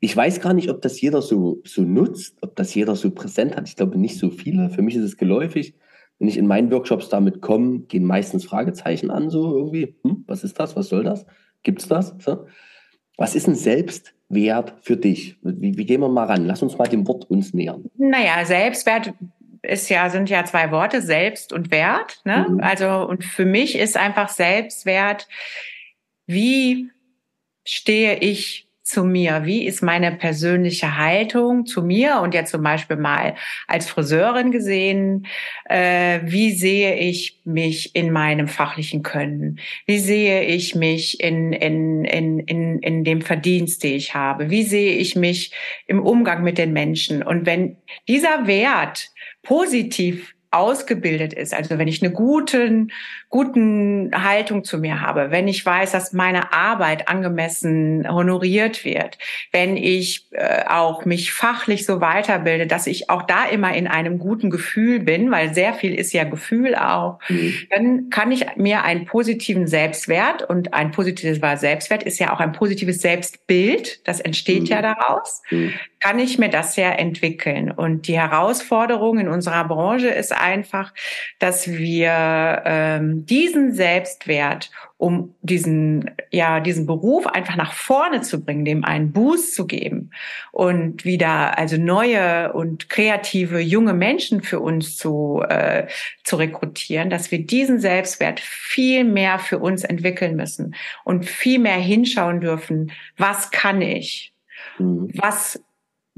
Ich 0.00 0.16
weiß 0.16 0.40
gar 0.40 0.54
nicht, 0.54 0.70
ob 0.70 0.82
das 0.82 1.00
jeder 1.00 1.22
so, 1.22 1.60
so 1.64 1.82
nutzt, 1.82 2.38
ob 2.40 2.56
das 2.56 2.74
jeder 2.74 2.96
so 2.96 3.10
präsent 3.10 3.56
hat. 3.56 3.68
Ich 3.68 3.76
glaube 3.76 3.98
nicht 3.98 4.18
so 4.18 4.30
viele. 4.30 4.70
Für 4.70 4.82
mich 4.82 4.96
ist 4.96 5.04
es 5.04 5.16
geläufig. 5.16 5.74
Wenn 6.18 6.28
ich 6.28 6.36
in 6.36 6.46
meinen 6.46 6.70
Workshops 6.70 7.08
damit 7.08 7.40
komme, 7.40 7.80
gehen 7.80 8.04
meistens 8.04 8.44
Fragezeichen 8.44 9.10
an, 9.10 9.30
so 9.30 9.56
irgendwie. 9.56 9.96
Hm, 10.02 10.24
was 10.26 10.42
ist 10.42 10.58
das? 10.58 10.74
Was 10.76 10.88
soll 10.88 11.04
das? 11.04 11.24
Gibt's 11.62 11.86
das? 11.86 12.14
So. 12.18 12.46
Was 13.16 13.34
ist 13.34 13.46
ein 13.46 13.54
Selbstwert 13.54 14.14
für 14.82 14.96
dich? 14.96 15.36
Wie, 15.42 15.76
wie, 15.76 15.84
gehen 15.84 16.00
wir 16.00 16.08
mal 16.08 16.26
ran? 16.26 16.46
Lass 16.46 16.62
uns 16.62 16.78
mal 16.78 16.86
dem 16.86 17.06
Wort 17.06 17.28
uns 17.30 17.52
nähern. 17.52 17.84
Naja, 17.98 18.44
Selbstwert 18.44 19.12
ist 19.62 19.90
ja, 19.90 20.08
sind 20.08 20.30
ja 20.30 20.44
zwei 20.44 20.70
Worte, 20.70 21.02
Selbst 21.02 21.52
und 21.52 21.70
Wert. 21.70 22.20
Ne? 22.24 22.46
Mhm. 22.48 22.60
Also, 22.60 23.06
und 23.08 23.24
für 23.24 23.44
mich 23.44 23.76
ist 23.76 23.96
einfach 23.96 24.28
Selbstwert, 24.28 25.28
wie 26.26 26.90
stehe 27.64 28.18
ich 28.18 28.69
zu 28.90 29.04
mir? 29.04 29.42
Wie 29.44 29.64
ist 29.64 29.82
meine 29.82 30.12
persönliche 30.12 30.96
Haltung 30.98 31.64
zu 31.64 31.82
mir? 31.82 32.20
Und 32.20 32.34
jetzt 32.34 32.50
zum 32.50 32.62
Beispiel 32.62 32.96
mal 32.96 33.34
als 33.66 33.88
Friseurin 33.88 34.50
gesehen, 34.50 35.26
äh, 35.64 36.20
wie 36.24 36.52
sehe 36.52 36.96
ich 36.96 37.40
mich 37.44 37.94
in 37.94 38.12
meinem 38.12 38.48
fachlichen 38.48 39.02
Können? 39.02 39.58
Wie 39.86 39.98
sehe 39.98 40.44
ich 40.44 40.74
mich 40.74 41.20
in, 41.20 41.52
in, 41.52 42.04
in, 42.04 42.40
in, 42.40 42.78
in 42.80 43.04
dem 43.04 43.22
Verdienst, 43.22 43.82
den 43.82 43.94
ich 43.94 44.14
habe? 44.14 44.50
Wie 44.50 44.64
sehe 44.64 44.94
ich 44.94 45.16
mich 45.16 45.52
im 45.86 46.02
Umgang 46.02 46.42
mit 46.42 46.58
den 46.58 46.72
Menschen? 46.72 47.22
Und 47.22 47.46
wenn 47.46 47.76
dieser 48.08 48.46
Wert 48.46 49.10
positiv 49.42 50.34
ausgebildet 50.50 51.32
ist, 51.32 51.54
also 51.54 51.78
wenn 51.78 51.86
ich 51.86 52.02
eine 52.02 52.12
guten, 52.12 52.90
guten 53.28 54.10
Haltung 54.12 54.64
zu 54.64 54.78
mir 54.78 55.00
habe, 55.00 55.30
wenn 55.30 55.46
ich 55.46 55.64
weiß, 55.64 55.92
dass 55.92 56.12
meine 56.12 56.52
Arbeit 56.52 57.08
angemessen 57.08 58.06
honoriert 58.08 58.84
wird, 58.84 59.18
wenn 59.52 59.76
ich 59.76 60.26
äh, 60.32 60.64
auch 60.66 61.04
mich 61.04 61.32
fachlich 61.32 61.86
so 61.86 62.00
weiterbilde, 62.00 62.66
dass 62.66 62.88
ich 62.88 63.10
auch 63.10 63.22
da 63.22 63.44
immer 63.44 63.74
in 63.74 63.86
einem 63.86 64.18
guten 64.18 64.50
Gefühl 64.50 64.98
bin, 64.98 65.30
weil 65.30 65.54
sehr 65.54 65.72
viel 65.72 65.94
ist 65.94 66.12
ja 66.12 66.24
Gefühl 66.24 66.74
auch, 66.74 67.20
mhm. 67.28 67.54
dann 67.70 68.10
kann 68.10 68.32
ich 68.32 68.46
mir 68.56 68.82
einen 68.82 69.06
positiven 69.06 69.68
Selbstwert 69.68 70.42
und 70.42 70.74
ein 70.74 70.90
positiver 70.90 71.56
Selbstwert 71.56 72.02
ist 72.02 72.18
ja 72.18 72.32
auch 72.32 72.40
ein 72.40 72.52
positives 72.52 73.00
Selbstbild, 73.00 74.06
das 74.08 74.18
entsteht 74.18 74.62
mhm. 74.62 74.66
ja 74.66 74.82
daraus. 74.82 75.42
Mhm 75.50 75.72
kann 76.00 76.18
ich 76.18 76.38
mir 76.38 76.48
das 76.48 76.76
ja 76.76 76.90
entwickeln. 76.90 77.70
Und 77.70 78.08
die 78.08 78.18
Herausforderung 78.18 79.18
in 79.18 79.28
unserer 79.28 79.64
Branche 79.64 80.08
ist 80.08 80.32
einfach, 80.32 80.94
dass 81.38 81.68
wir 81.68 82.62
ähm, 82.64 83.26
diesen 83.26 83.74
Selbstwert, 83.74 84.70
um 84.96 85.34
diesen, 85.42 86.10
ja, 86.30 86.60
diesen 86.60 86.86
Beruf 86.86 87.26
einfach 87.26 87.56
nach 87.56 87.74
vorne 87.74 88.22
zu 88.22 88.42
bringen, 88.42 88.64
dem 88.64 88.84
einen 88.84 89.12
Boost 89.12 89.54
zu 89.54 89.66
geben 89.66 90.10
und 90.52 91.04
wieder 91.04 91.58
also 91.58 91.76
neue 91.76 92.52
und 92.54 92.88
kreative 92.88 93.60
junge 93.60 93.94
Menschen 93.94 94.42
für 94.42 94.60
uns 94.60 94.96
zu, 94.96 95.42
äh, 95.48 95.86
zu 96.24 96.36
rekrutieren, 96.36 97.10
dass 97.10 97.30
wir 97.30 97.44
diesen 97.46 97.78
Selbstwert 97.78 98.40
viel 98.40 99.04
mehr 99.04 99.38
für 99.38 99.58
uns 99.58 99.84
entwickeln 99.84 100.34
müssen 100.36 100.74
und 101.04 101.26
viel 101.26 101.58
mehr 101.58 101.78
hinschauen 101.78 102.40
dürfen, 102.40 102.92
was 103.18 103.50
kann 103.50 103.82
ich? 103.82 104.32
Mhm. 104.78 105.10
Was 105.14 105.60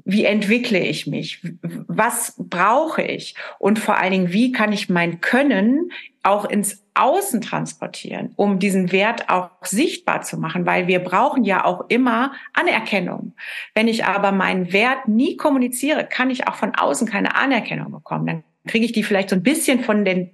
wie 0.04 0.24
entwickle 0.24 0.78
ich 0.78 1.06
mich? 1.06 1.40
Was 1.62 2.34
brauche 2.38 3.02
ich? 3.02 3.34
Und 3.58 3.78
vor 3.78 3.98
allen 3.98 4.12
Dingen, 4.12 4.32
wie 4.32 4.52
kann 4.52 4.72
ich 4.72 4.88
mein 4.88 5.20
Können 5.20 5.92
auch 6.22 6.44
ins 6.44 6.84
Außen 6.94 7.40
transportieren, 7.40 8.32
um 8.36 8.58
diesen 8.58 8.92
Wert 8.92 9.28
auch 9.28 9.50
sichtbar 9.62 10.22
zu 10.22 10.38
machen? 10.38 10.66
Weil 10.66 10.86
wir 10.86 11.00
brauchen 11.00 11.44
ja 11.44 11.64
auch 11.64 11.88
immer 11.88 12.32
Anerkennung. 12.52 13.34
Wenn 13.74 13.88
ich 13.88 14.04
aber 14.04 14.32
meinen 14.32 14.72
Wert 14.72 15.08
nie 15.08 15.36
kommuniziere, 15.36 16.06
kann 16.06 16.30
ich 16.30 16.48
auch 16.48 16.54
von 16.56 16.74
außen 16.74 17.08
keine 17.08 17.34
Anerkennung 17.36 17.90
bekommen. 17.92 18.26
Dann 18.26 18.44
kriege 18.66 18.84
ich 18.84 18.92
die 18.92 19.02
vielleicht 19.02 19.30
so 19.30 19.36
ein 19.36 19.42
bisschen 19.42 19.80
von 19.80 20.04
den, 20.04 20.30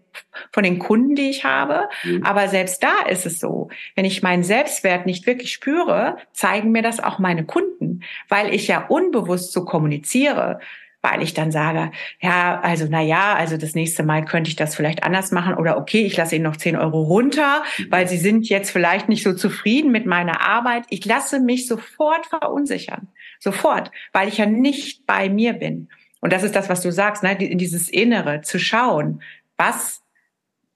von 0.52 0.62
den 0.62 0.78
Kunden, 0.78 1.14
die 1.14 1.30
ich 1.30 1.44
habe. 1.44 1.88
Mhm. 2.04 2.22
Aber 2.24 2.48
selbst 2.48 2.82
da 2.82 3.06
ist 3.08 3.26
es 3.26 3.38
so, 3.38 3.68
wenn 3.94 4.04
ich 4.04 4.22
meinen 4.22 4.42
Selbstwert 4.42 5.06
nicht 5.06 5.26
wirklich 5.26 5.52
spüre, 5.52 6.18
zeigen 6.32 6.70
mir 6.70 6.82
das 6.82 7.00
auch 7.00 7.18
meine 7.18 7.44
Kunden, 7.44 8.00
weil 8.28 8.54
ich 8.54 8.68
ja 8.68 8.86
unbewusst 8.86 9.52
so 9.52 9.64
kommuniziere 9.64 10.60
weil 11.00 11.22
ich 11.22 11.32
dann 11.32 11.52
sage, 11.52 11.92
ja, 12.20 12.60
also 12.60 12.86
na 12.90 13.00
ja, 13.00 13.34
also 13.34 13.56
das 13.56 13.74
nächste 13.74 14.02
Mal 14.02 14.24
könnte 14.24 14.50
ich 14.50 14.56
das 14.56 14.74
vielleicht 14.74 15.04
anders 15.04 15.30
machen 15.30 15.54
oder 15.54 15.78
okay, 15.78 16.02
ich 16.02 16.16
lasse 16.16 16.34
Ihnen 16.34 16.44
noch 16.44 16.56
10 16.56 16.76
Euro 16.76 17.02
runter, 17.02 17.62
mhm. 17.78 17.86
weil 17.90 18.08
Sie 18.08 18.18
sind 18.18 18.48
jetzt 18.48 18.70
vielleicht 18.70 19.08
nicht 19.08 19.22
so 19.22 19.32
zufrieden 19.32 19.92
mit 19.92 20.06
meiner 20.06 20.40
Arbeit. 20.40 20.84
Ich 20.90 21.04
lasse 21.04 21.38
mich 21.40 21.68
sofort 21.68 22.26
verunsichern, 22.26 23.08
sofort, 23.38 23.92
weil 24.12 24.28
ich 24.28 24.38
ja 24.38 24.46
nicht 24.46 25.06
bei 25.06 25.28
mir 25.28 25.52
bin. 25.52 25.88
Und 26.20 26.32
das 26.32 26.42
ist 26.42 26.56
das, 26.56 26.68
was 26.68 26.82
du 26.82 26.90
sagst, 26.90 27.22
ne? 27.22 27.36
in 27.38 27.58
dieses 27.58 27.88
Innere 27.88 28.40
zu 28.42 28.58
schauen, 28.58 29.22
was 29.56 30.02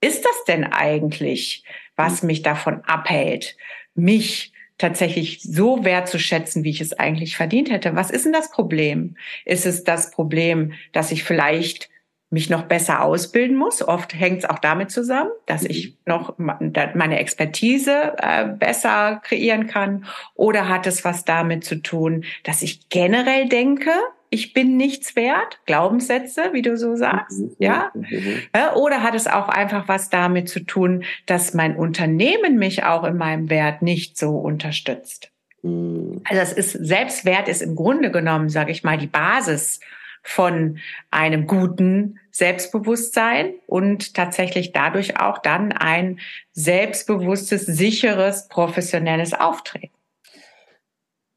ist 0.00 0.24
das 0.24 0.44
denn 0.46 0.64
eigentlich, 0.64 1.64
was 1.96 2.22
mhm. 2.22 2.28
mich 2.28 2.42
davon 2.42 2.82
abhält, 2.84 3.56
mich 3.94 4.52
tatsächlich 4.78 5.40
so 5.42 5.84
wertzuschätzen, 5.84 6.64
wie 6.64 6.70
ich 6.70 6.80
es 6.80 6.92
eigentlich 6.92 7.36
verdient 7.36 7.70
hätte. 7.70 7.94
Was 7.94 8.10
ist 8.10 8.24
denn 8.24 8.32
das 8.32 8.50
Problem? 8.50 9.16
Ist 9.44 9.64
es 9.64 9.84
das 9.84 10.10
Problem, 10.10 10.72
dass 10.92 11.12
ich 11.12 11.22
vielleicht 11.22 11.88
mich 12.32 12.48
noch 12.48 12.62
besser 12.62 13.02
ausbilden 13.02 13.56
muss. 13.56 13.86
Oft 13.86 14.14
hängt 14.14 14.38
es 14.38 14.48
auch 14.48 14.58
damit 14.58 14.90
zusammen, 14.90 15.30
dass 15.44 15.64
ich 15.64 15.88
mhm. 15.88 15.94
noch 16.06 16.38
meine 16.38 17.18
Expertise 17.20 18.14
äh, 18.16 18.46
besser 18.46 19.20
kreieren 19.22 19.66
kann. 19.66 20.06
Oder 20.34 20.68
hat 20.68 20.86
es 20.86 21.04
was 21.04 21.24
damit 21.24 21.62
zu 21.64 21.76
tun, 21.76 22.24
dass 22.42 22.62
ich 22.62 22.88
generell 22.88 23.48
denke, 23.48 23.90
ich 24.32 24.54
bin 24.54 24.78
nichts 24.78 25.14
wert, 25.14 25.60
Glaubenssätze, 25.66 26.50
wie 26.52 26.62
du 26.62 26.78
so 26.78 26.96
sagst, 26.96 27.38
mhm. 27.38 27.56
ja? 27.58 27.92
Mhm. 27.94 28.42
Oder 28.76 29.02
hat 29.02 29.14
es 29.14 29.26
auch 29.26 29.50
einfach 29.50 29.88
was 29.88 30.08
damit 30.08 30.48
zu 30.48 30.60
tun, 30.60 31.04
dass 31.26 31.52
mein 31.52 31.76
Unternehmen 31.76 32.58
mich 32.58 32.82
auch 32.82 33.04
in 33.04 33.18
meinem 33.18 33.50
Wert 33.50 33.82
nicht 33.82 34.16
so 34.16 34.30
unterstützt? 34.30 35.30
Mhm. 35.62 36.22
Also 36.24 36.40
es 36.40 36.52
ist 36.54 36.72
Selbstwert 36.72 37.46
ist 37.46 37.60
im 37.60 37.76
Grunde 37.76 38.10
genommen, 38.10 38.48
sage 38.48 38.72
ich 38.72 38.82
mal, 38.82 38.96
die 38.96 39.06
Basis 39.06 39.80
von 40.22 40.78
einem 41.10 41.46
guten 41.46 42.18
Selbstbewusstsein 42.30 43.52
und 43.66 44.14
tatsächlich 44.14 44.72
dadurch 44.72 45.20
auch 45.20 45.38
dann 45.38 45.72
ein 45.72 46.20
selbstbewusstes, 46.52 47.66
sicheres, 47.66 48.48
professionelles 48.48 49.34
Auftreten. 49.34 49.92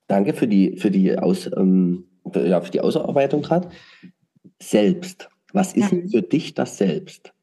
Danke 0.07 0.33
für 0.33 0.47
die, 0.47 0.77
für 0.77 0.91
die 0.91 1.17
Aus, 1.17 1.49
ähm, 1.57 2.05
ja, 2.33 2.61
für 2.61 2.71
die 2.71 2.81
Ausarbeitung 2.81 3.41
gerade. 3.41 3.69
Selbst. 4.61 5.29
Was 5.53 5.73
ist 5.73 5.91
denn 5.91 6.09
für 6.09 6.21
dich 6.21 6.53
das 6.53 6.77
Selbst? 6.77 7.33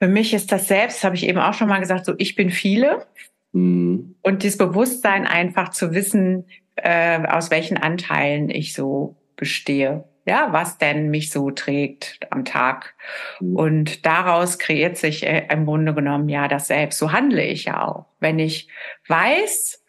Für 0.00 0.08
mich 0.08 0.32
ist 0.32 0.52
das 0.52 0.68
Selbst, 0.68 1.04
habe 1.04 1.16
ich 1.16 1.26
eben 1.26 1.38
auch 1.38 1.54
schon 1.54 1.68
mal 1.68 1.80
gesagt, 1.80 2.06
so 2.06 2.14
ich 2.18 2.34
bin 2.34 2.50
viele. 2.50 3.06
Mhm. 3.52 4.14
Und 4.22 4.44
das 4.44 4.56
Bewusstsein 4.56 5.26
einfach 5.26 5.70
zu 5.70 5.92
wissen, 5.92 6.46
äh, 6.76 7.26
aus 7.26 7.50
welchen 7.50 7.76
Anteilen 7.76 8.48
ich 8.48 8.74
so 8.74 9.16
bestehe. 9.36 10.04
Ja, 10.26 10.52
was 10.52 10.78
denn 10.78 11.10
mich 11.10 11.30
so 11.30 11.50
trägt 11.50 12.20
am 12.30 12.44
Tag. 12.44 12.94
Mhm. 13.40 13.56
Und 13.56 14.06
daraus 14.06 14.58
kreiert 14.58 14.96
sich 14.96 15.26
äh, 15.26 15.48
im 15.50 15.66
Grunde 15.66 15.94
genommen 15.94 16.28
ja 16.28 16.46
das 16.46 16.68
Selbst. 16.68 16.98
So 16.98 17.12
handle 17.12 17.44
ich 17.44 17.64
ja 17.64 17.86
auch. 17.86 18.06
Wenn 18.20 18.38
ich 18.38 18.68
weiß, 19.08 19.79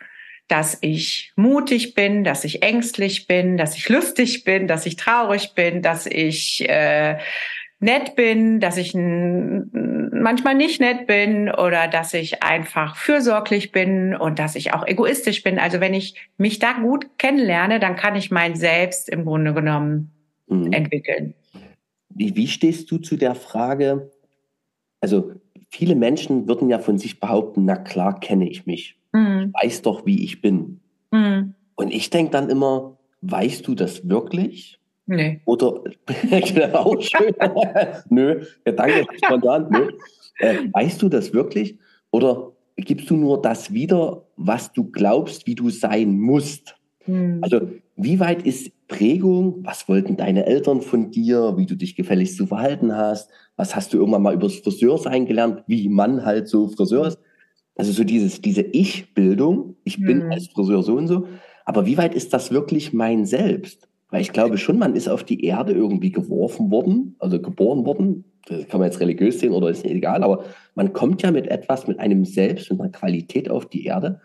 dass 0.51 0.77
ich 0.81 1.31
mutig 1.37 1.95
bin, 1.95 2.25
dass 2.25 2.43
ich 2.43 2.61
ängstlich 2.61 3.25
bin, 3.25 3.55
dass 3.55 3.77
ich 3.77 3.87
lustig 3.87 4.43
bin, 4.43 4.67
dass 4.67 4.85
ich 4.85 4.97
traurig 4.97 5.55
bin, 5.55 5.81
dass 5.81 6.05
ich 6.05 6.67
äh, 6.69 7.17
nett 7.79 8.15
bin, 8.15 8.59
dass 8.59 8.77
ich 8.77 8.93
manchmal 8.93 10.55
nicht 10.55 10.81
nett 10.81 11.07
bin 11.07 11.49
oder 11.49 11.87
dass 11.87 12.13
ich 12.13 12.43
einfach 12.43 12.95
fürsorglich 12.95 13.71
bin 13.71 14.15
und 14.15 14.39
dass 14.39 14.55
ich 14.55 14.73
auch 14.73 14.85
egoistisch 14.85 15.41
bin. 15.41 15.57
Also 15.57 15.79
wenn 15.79 15.93
ich 15.93 16.15
mich 16.37 16.59
da 16.59 16.73
gut 16.73 17.07
kennenlerne, 17.17 17.79
dann 17.79 17.95
kann 17.95 18.15
ich 18.15 18.29
mein 18.29 18.55
Selbst 18.55 19.09
im 19.09 19.25
Grunde 19.25 19.53
genommen 19.53 20.11
mhm. 20.47 20.71
entwickeln. 20.73 21.33
Wie, 22.09 22.35
wie 22.35 22.47
stehst 22.47 22.91
du 22.91 22.97
zu 22.97 23.15
der 23.15 23.35
Frage? 23.35 24.11
Also 24.99 25.31
viele 25.69 25.95
Menschen 25.95 26.47
würden 26.47 26.69
ja 26.69 26.77
von 26.77 26.97
sich 26.97 27.19
behaupten, 27.19 27.65
na 27.65 27.77
klar 27.77 28.19
kenne 28.19 28.49
ich 28.49 28.65
mich. 28.65 29.00
Mhm. 29.13 29.54
Ich 29.56 29.63
weiß 29.63 29.82
doch, 29.84 30.06
wie 30.06 30.24
ich 30.24 30.41
bin. 30.41 30.80
Mhm. 31.12 31.56
Und 31.76 31.91
ich 31.91 32.10
denke 32.10 32.32
dann 32.32 32.50
immer, 32.50 32.97
weißt 33.21 33.67
du 33.67 33.76
das 33.76 34.08
wirklich? 34.08 34.80
Nee. 35.06 35.41
Oder, 35.45 35.82
genau, 36.54 37.00
schön. 37.00 37.34
Nö, 38.10 38.43
ja, 38.65 38.71
danke, 38.71 39.06
spontan. 39.24 39.67
Nö. 39.69 39.89
Äh, 40.39 40.69
weißt 40.71 41.02
du 41.02 41.10
das 41.10 41.34
wirklich? 41.34 41.78
Oder 42.12 42.52
gibst 42.78 43.10
du 43.10 43.17
nur 43.17 43.41
das 43.41 43.74
wieder, 43.74 44.24
was 44.38 44.71
du 44.71 44.89
glaubst, 44.91 45.47
wie 45.47 45.56
du 45.56 45.69
sein 45.69 46.19
musst? 46.19 46.76
Mhm. 47.06 47.39
Also, 47.41 47.62
wie 47.95 48.19
weit 48.19 48.43
ist 48.45 48.71
Prägung? 48.88 49.60
Was 49.63 49.88
wollten 49.88 50.17
deine 50.17 50.45
Eltern 50.45 50.82
von 50.82 51.12
dir? 51.12 51.56
Wie 51.58 51.65
du 51.65 51.76
dich 51.76 51.95
gefälligst 51.95 52.38
zu 52.38 52.47
verhalten 52.47 52.95
hast? 52.95 53.30
Was 53.56 53.76
hast 53.76 53.93
du 53.93 53.97
irgendwann 53.97 54.24
mal 54.24 54.34
über 54.34 54.47
das 54.47 54.56
Friseursein 54.56 55.26
gelernt? 55.26 55.63
Wie 55.67 55.88
man 55.89 56.26
halt 56.26 56.47
so 56.47 56.67
Friseur 56.67 57.08
ist? 57.08 57.19
Also 57.75 57.91
so 57.91 58.03
dieses, 58.03 58.41
diese 58.41 58.62
Ich-Bildung, 58.62 59.75
ich 59.84 59.99
bin 59.99 60.25
mhm. 60.25 60.31
als 60.31 60.47
Friseur 60.47 60.84
so 60.84 60.95
und 60.95 61.07
so, 61.07 61.27
aber 61.65 61.86
wie 61.86 61.97
weit 61.97 62.13
ist 62.13 62.34
das 62.34 62.51
wirklich 62.51 62.93
mein 62.93 63.25
Selbst? 63.25 63.88
Weil 64.10 64.21
ich 64.21 64.34
glaube 64.34 64.57
schon, 64.57 64.77
man 64.77 64.95
ist 64.95 65.07
auf 65.07 65.23
die 65.23 65.45
Erde 65.45 65.71
irgendwie 65.71 66.12
geworfen 66.12 66.69
worden, 66.69 67.15
also 67.19 67.41
geboren 67.41 67.86
worden. 67.86 68.25
Das 68.45 68.67
kann 68.67 68.81
man 68.81 68.89
jetzt 68.89 68.99
religiös 68.99 69.39
sehen 69.39 69.53
oder 69.53 69.69
ist 69.69 69.86
egal, 69.86 70.23
aber 70.23 70.43
man 70.75 70.91
kommt 70.93 71.21
ja 71.21 71.31
mit 71.31 71.47
etwas, 71.47 71.88
mit 71.88 71.99
einem 71.99 72.25
Selbst, 72.25 72.69
mit 72.71 72.81
einer 72.81 72.89
Qualität 72.89 73.49
auf 73.49 73.67
die 73.67 73.86
Erde. 73.86 74.19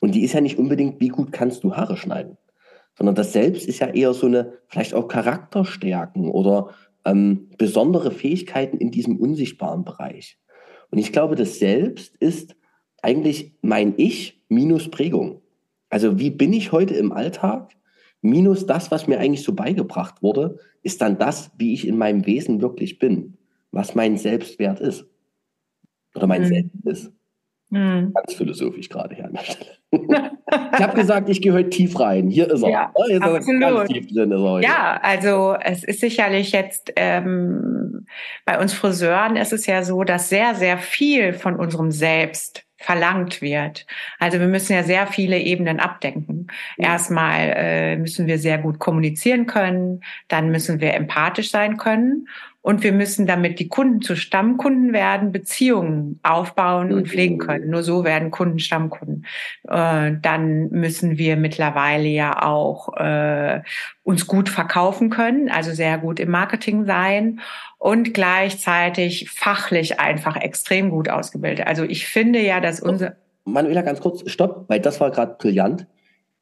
Und 0.00 0.14
die 0.14 0.22
ist 0.22 0.32
ja 0.32 0.40
nicht 0.40 0.58
unbedingt, 0.58 1.00
wie 1.00 1.08
gut 1.08 1.32
kannst 1.32 1.64
du 1.64 1.74
Haare 1.74 1.96
schneiden, 1.96 2.38
sondern 2.96 3.16
das 3.16 3.32
Selbst 3.32 3.68
ist 3.68 3.80
ja 3.80 3.88
eher 3.88 4.14
so 4.14 4.26
eine, 4.26 4.54
vielleicht 4.68 4.94
auch 4.94 5.08
Charakterstärken 5.08 6.30
oder 6.30 6.70
ähm, 7.04 7.50
besondere 7.58 8.12
Fähigkeiten 8.12 8.78
in 8.78 8.90
diesem 8.90 9.16
unsichtbaren 9.16 9.84
Bereich. 9.84 10.38
Und 10.90 10.98
ich 10.98 11.12
glaube, 11.12 11.34
das 11.34 11.58
Selbst 11.58 12.16
ist 12.16 12.56
eigentlich 13.02 13.52
mein 13.62 13.94
Ich 13.96 14.42
minus 14.48 14.90
Prägung. 14.90 15.40
Also 15.90 16.18
wie 16.18 16.30
bin 16.30 16.52
ich 16.52 16.72
heute 16.72 16.94
im 16.94 17.12
Alltag? 17.12 17.70
Minus 18.20 18.66
das, 18.66 18.90
was 18.90 19.06
mir 19.06 19.20
eigentlich 19.20 19.44
so 19.44 19.54
beigebracht 19.54 20.22
wurde, 20.22 20.58
ist 20.82 21.00
dann 21.00 21.18
das, 21.18 21.50
wie 21.56 21.72
ich 21.72 21.86
in 21.86 21.96
meinem 21.96 22.26
Wesen 22.26 22.60
wirklich 22.60 22.98
bin, 22.98 23.36
was 23.70 23.94
mein 23.94 24.16
Selbstwert 24.16 24.80
ist. 24.80 25.06
Oder 26.14 26.26
mein 26.26 26.42
mhm. 26.42 26.46
Selbst 26.46 26.84
ist. 26.84 27.12
Mhm. 27.70 28.12
Ganz 28.14 28.34
philosophisch 28.34 28.88
gerade 28.88 29.14
hier 29.14 29.26
an 29.26 29.34
der 29.34 29.40
Stelle. 29.40 29.70
ich 30.72 30.80
habe 30.80 30.96
gesagt, 30.96 31.28
ich 31.28 31.40
gehe 31.40 31.52
heute 31.52 31.70
tief 31.70 32.00
rein. 32.00 32.28
Hier 32.28 32.50
ist 32.50 32.62
er. 32.62 32.70
Ja, 32.70 32.90
oh, 32.94 33.04
hier 33.06 33.22
absolut. 33.22 33.60
ganz 33.60 33.88
tief 33.90 34.06
drin. 34.08 34.32
Ist 34.32 34.40
er 34.40 34.60
ja, 34.62 35.00
also 35.02 35.54
es 35.60 35.84
ist 35.84 36.00
sicherlich 36.00 36.52
jetzt 36.52 36.92
ähm, 36.96 38.06
bei 38.44 38.58
uns 38.58 38.72
Friseuren 38.72 39.36
ist 39.36 39.52
es 39.52 39.66
ja 39.66 39.82
so, 39.82 40.02
dass 40.02 40.28
sehr, 40.28 40.54
sehr 40.54 40.78
viel 40.78 41.34
von 41.34 41.56
unserem 41.56 41.90
Selbst 41.90 42.67
verlangt 42.78 43.42
wird. 43.42 43.86
Also 44.18 44.38
wir 44.38 44.46
müssen 44.46 44.72
ja 44.72 44.84
sehr 44.84 45.06
viele 45.08 45.38
Ebenen 45.38 45.80
abdenken. 45.80 46.46
Erstmal 46.76 47.52
äh, 47.56 47.96
müssen 47.96 48.26
wir 48.26 48.38
sehr 48.38 48.58
gut 48.58 48.78
kommunizieren 48.78 49.46
können, 49.46 50.02
dann 50.28 50.50
müssen 50.50 50.80
wir 50.80 50.94
empathisch 50.94 51.50
sein 51.50 51.76
können 51.76 52.28
Und 52.68 52.82
wir 52.82 52.92
müssen, 52.92 53.26
damit 53.26 53.60
die 53.60 53.68
Kunden 53.68 54.02
zu 54.02 54.14
Stammkunden 54.14 54.92
werden, 54.92 55.32
Beziehungen 55.32 56.20
aufbauen 56.22 56.92
und 56.92 57.08
pflegen 57.08 57.38
können. 57.38 57.70
Nur 57.70 57.82
so 57.82 58.04
werden 58.04 58.30
Kunden 58.30 58.58
Stammkunden. 58.58 59.24
Äh, 59.66 60.12
dann 60.20 60.68
müssen 60.68 61.16
wir 61.16 61.38
mittlerweile 61.38 62.08
ja 62.08 62.42
auch 62.42 62.94
äh, 62.98 63.62
uns 64.02 64.26
gut 64.26 64.50
verkaufen 64.50 65.08
können, 65.08 65.48
also 65.48 65.72
sehr 65.72 65.96
gut 65.96 66.20
im 66.20 66.28
Marketing 66.28 66.84
sein 66.84 67.40
und 67.78 68.12
gleichzeitig 68.12 69.30
fachlich 69.30 69.98
einfach 69.98 70.36
extrem 70.36 70.90
gut 70.90 71.08
ausgebildet. 71.08 71.66
Also 71.66 71.84
ich 71.84 72.06
finde 72.06 72.42
ja, 72.42 72.60
dass 72.60 72.80
unser 72.80 73.16
Manuela, 73.46 73.80
ganz 73.80 74.02
kurz, 74.02 74.30
stopp, 74.30 74.66
weil 74.68 74.80
das 74.80 75.00
war 75.00 75.10
gerade 75.10 75.36
brillant. 75.38 75.86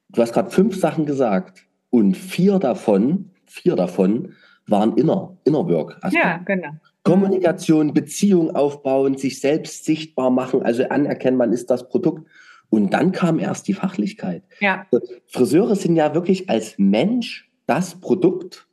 Du 0.08 0.22
hast 0.22 0.32
gerade 0.32 0.50
fünf 0.50 0.74
Sachen 0.74 1.06
gesagt 1.06 1.66
und 1.90 2.16
vier 2.16 2.58
davon, 2.58 3.30
vier 3.46 3.76
davon 3.76 4.34
waren 4.66 4.96
Inner, 4.96 5.36
Inner 5.44 5.68
Work. 5.68 5.98
Also 6.00 6.16
ja, 6.16 6.38
genau. 6.38 6.70
Kommunikation, 7.02 7.94
Beziehung 7.94 8.56
aufbauen, 8.56 9.16
sich 9.16 9.40
selbst 9.40 9.84
sichtbar 9.84 10.30
machen, 10.30 10.62
also 10.62 10.88
anerkennen, 10.88 11.36
man 11.36 11.52
ist 11.52 11.70
das 11.70 11.88
Produkt. 11.88 12.26
Und 12.68 12.92
dann 12.92 13.12
kam 13.12 13.38
erst 13.38 13.68
die 13.68 13.74
Fachlichkeit. 13.74 14.42
Ja. 14.58 14.86
Friseure 15.28 15.76
sind 15.76 15.94
ja 15.94 16.14
wirklich 16.14 16.50
als 16.50 16.74
Mensch 16.78 17.48
das 17.66 18.00
Produkt. 18.00 18.66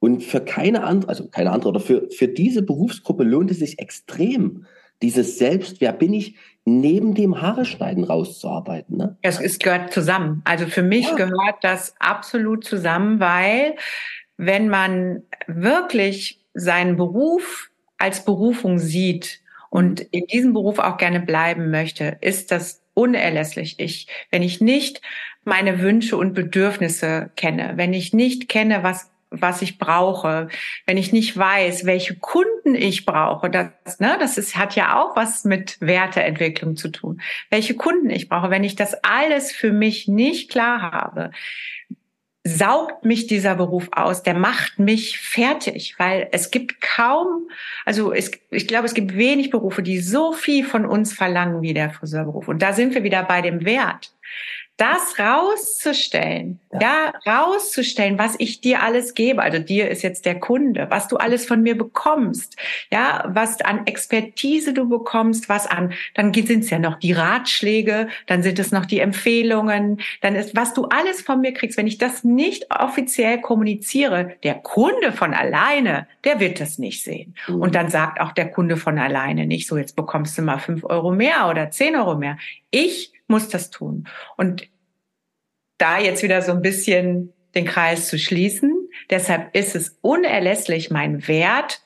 Und 0.00 0.22
für 0.22 0.40
keine 0.40 0.82
andere, 0.84 1.08
also 1.08 1.28
keine 1.28 1.52
andere, 1.52 1.70
oder 1.70 1.80
für, 1.80 2.08
für 2.10 2.28
diese 2.28 2.62
Berufsgruppe 2.62 3.22
lohnt 3.22 3.50
es 3.50 3.60
sich 3.60 3.78
extrem, 3.78 4.66
dieses 5.02 5.38
Selbst, 5.38 5.80
wer 5.80 5.92
bin 5.92 6.12
ich, 6.12 6.36
neben 6.64 7.14
dem 7.14 7.40
Haare 7.40 7.64
schneiden 7.64 8.04
rauszuarbeiten. 8.04 8.96
Ne? 8.96 9.16
Es, 9.22 9.40
es 9.40 9.58
gehört 9.58 9.92
zusammen. 9.92 10.42
Also 10.44 10.66
für 10.66 10.82
mich 10.82 11.06
ja. 11.08 11.14
gehört 11.14 11.62
das 11.62 11.94
absolut 12.00 12.64
zusammen, 12.64 13.20
weil 13.20 13.76
wenn 14.36 14.68
man 14.68 15.22
wirklich 15.46 16.40
seinen 16.54 16.96
Beruf 16.96 17.70
als 17.98 18.24
Berufung 18.24 18.78
sieht 18.78 19.40
und 19.70 20.00
in 20.00 20.26
diesem 20.26 20.52
Beruf 20.52 20.78
auch 20.78 20.96
gerne 20.96 21.20
bleiben 21.20 21.70
möchte, 21.70 22.18
ist 22.20 22.50
das 22.50 22.82
unerlässlich. 22.94 23.78
Ich, 23.78 24.06
wenn 24.30 24.42
ich 24.42 24.60
nicht 24.60 25.02
meine 25.44 25.80
Wünsche 25.80 26.16
und 26.16 26.34
Bedürfnisse 26.34 27.30
kenne, 27.36 27.74
wenn 27.76 27.92
ich 27.92 28.12
nicht 28.12 28.48
kenne, 28.48 28.82
was 28.82 29.10
was 29.30 29.62
ich 29.62 29.78
brauche, 29.78 30.48
wenn 30.86 30.96
ich 30.96 31.12
nicht 31.12 31.36
weiß, 31.36 31.84
welche 31.84 32.16
Kunden 32.16 32.74
ich 32.74 33.04
brauche, 33.04 33.50
das, 33.50 33.98
ne, 33.98 34.16
das 34.20 34.38
ist, 34.38 34.56
hat 34.56 34.76
ja 34.76 35.00
auch 35.00 35.16
was 35.16 35.44
mit 35.44 35.80
Werteentwicklung 35.80 36.76
zu 36.76 36.88
tun. 36.88 37.20
Welche 37.50 37.74
Kunden 37.74 38.10
ich 38.10 38.28
brauche, 38.28 38.50
wenn 38.50 38.64
ich 38.64 38.76
das 38.76 38.94
alles 39.02 39.52
für 39.52 39.72
mich 39.72 40.08
nicht 40.08 40.50
klar 40.50 40.82
habe, 40.92 41.32
saugt 42.46 43.04
mich 43.04 43.26
dieser 43.26 43.56
Beruf 43.56 43.88
aus, 43.92 44.22
der 44.22 44.34
macht 44.34 44.78
mich 44.78 45.18
fertig, 45.18 45.94
weil 45.98 46.28
es 46.32 46.50
gibt 46.50 46.80
kaum, 46.80 47.48
also 47.84 48.12
es, 48.12 48.30
ich 48.50 48.68
glaube, 48.68 48.86
es 48.86 48.94
gibt 48.94 49.16
wenig 49.16 49.50
Berufe, 49.50 49.82
die 49.82 49.98
so 49.98 50.32
viel 50.32 50.64
von 50.64 50.86
uns 50.86 51.12
verlangen 51.12 51.62
wie 51.62 51.74
der 51.74 51.90
Friseurberuf. 51.90 52.48
Und 52.48 52.62
da 52.62 52.72
sind 52.72 52.94
wir 52.94 53.02
wieder 53.02 53.22
bei 53.24 53.42
dem 53.42 53.64
Wert 53.64 54.12
das 54.76 55.18
rauszustellen, 55.18 56.60
ja. 56.72 56.80
ja. 56.80 57.12
rauszustellen, 57.26 58.18
was 58.18 58.34
ich 58.38 58.60
dir 58.60 58.82
alles 58.82 59.14
gebe. 59.14 59.42
Also 59.42 59.58
dir 59.58 59.88
ist 59.88 60.02
jetzt 60.02 60.26
der 60.26 60.38
Kunde, 60.38 60.86
was 60.90 61.08
du 61.08 61.16
alles 61.16 61.46
von 61.46 61.62
mir 61.62 61.78
bekommst, 61.78 62.56
ja, 62.92 63.24
was 63.26 63.62
an 63.62 63.86
Expertise 63.86 64.74
du 64.74 64.86
bekommst, 64.86 65.48
was 65.48 65.66
an, 65.66 65.94
dann 66.14 66.34
sind 66.34 66.64
es 66.64 66.70
ja 66.70 66.78
noch 66.78 66.98
die 66.98 67.12
Ratschläge, 67.12 68.08
dann 68.26 68.42
sind 68.42 68.58
es 68.58 68.70
noch 68.70 68.84
die 68.84 69.00
Empfehlungen, 69.00 70.00
dann 70.20 70.34
ist, 70.34 70.54
was 70.54 70.74
du 70.74 70.84
alles 70.84 71.22
von 71.22 71.40
mir 71.40 71.54
kriegst. 71.54 71.78
Wenn 71.78 71.86
ich 71.86 71.96
das 71.96 72.22
nicht 72.22 72.66
offiziell 72.70 73.40
kommuniziere, 73.40 74.34
der 74.42 74.56
Kunde 74.56 75.12
von 75.12 75.32
alleine, 75.32 76.06
der 76.24 76.38
wird 76.38 76.60
das 76.60 76.78
nicht 76.78 77.02
sehen. 77.02 77.34
Mhm. 77.48 77.62
Und 77.62 77.74
dann 77.74 77.88
sagt 77.88 78.20
auch 78.20 78.32
der 78.32 78.50
Kunde 78.50 78.76
von 78.76 78.98
alleine 78.98 79.46
nicht 79.46 79.66
so, 79.68 79.78
jetzt 79.78 79.96
bekommst 79.96 80.36
du 80.36 80.42
mal 80.42 80.58
fünf 80.58 80.84
Euro 80.84 81.12
mehr 81.12 81.48
oder 81.48 81.70
zehn 81.70 81.96
Euro 81.96 82.14
mehr. 82.14 82.36
Ich 82.70 83.15
muss 83.28 83.48
das 83.48 83.70
tun. 83.70 84.08
Und 84.36 84.68
da 85.78 85.98
jetzt 85.98 86.22
wieder 86.22 86.42
so 86.42 86.52
ein 86.52 86.62
bisschen 86.62 87.32
den 87.54 87.66
Kreis 87.66 88.08
zu 88.08 88.18
schließen, 88.18 88.88
deshalb 89.10 89.54
ist 89.54 89.74
es 89.74 89.98
unerlässlich, 90.00 90.90
meinen 90.90 91.26
Wert 91.28 91.82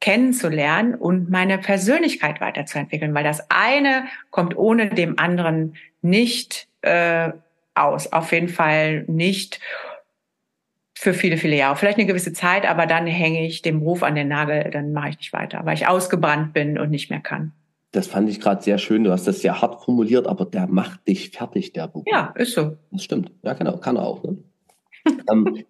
kennenzulernen 0.00 0.94
und 0.94 1.30
meine 1.30 1.58
Persönlichkeit 1.58 2.40
weiterzuentwickeln, 2.40 3.14
weil 3.14 3.24
das 3.24 3.50
eine 3.50 4.04
kommt 4.30 4.56
ohne 4.56 4.88
dem 4.88 5.18
anderen 5.18 5.76
nicht 6.00 6.68
äh, 6.80 7.32
aus. 7.74 8.12
Auf 8.12 8.32
jeden 8.32 8.48
Fall 8.48 9.04
nicht 9.08 9.60
für 10.94 11.12
viele, 11.12 11.36
viele 11.36 11.56
Jahre. 11.56 11.76
Vielleicht 11.76 11.98
eine 11.98 12.06
gewisse 12.06 12.32
Zeit, 12.32 12.66
aber 12.66 12.86
dann 12.86 13.06
hänge 13.06 13.46
ich 13.46 13.62
dem 13.62 13.80
Ruf 13.80 14.02
an 14.02 14.14
den 14.14 14.28
Nagel, 14.28 14.70
dann 14.70 14.92
mache 14.92 15.10
ich 15.10 15.18
nicht 15.18 15.32
weiter, 15.32 15.60
weil 15.64 15.74
ich 15.74 15.86
ausgebrannt 15.86 16.54
bin 16.54 16.78
und 16.78 16.90
nicht 16.90 17.10
mehr 17.10 17.20
kann 17.20 17.52
das 17.92 18.06
fand 18.06 18.28
ich 18.30 18.40
gerade 18.40 18.62
sehr 18.62 18.78
schön. 18.78 19.04
Du 19.04 19.10
hast 19.10 19.26
das 19.26 19.40
sehr 19.40 19.60
hart 19.60 19.84
formuliert, 19.84 20.26
aber 20.26 20.44
der 20.44 20.66
macht 20.68 21.06
dich 21.08 21.30
fertig, 21.30 21.72
der 21.72 21.88
Buch. 21.88 22.04
Ja, 22.06 22.32
ist 22.36 22.54
so. 22.54 22.76
Das 22.90 23.02
stimmt. 23.02 23.32
Ja, 23.42 23.54
genau. 23.54 23.78
Kann 23.78 23.96
er 23.96 24.06
auch. 24.06 24.22
Ne? 24.22 24.38
ähm, 25.30 25.64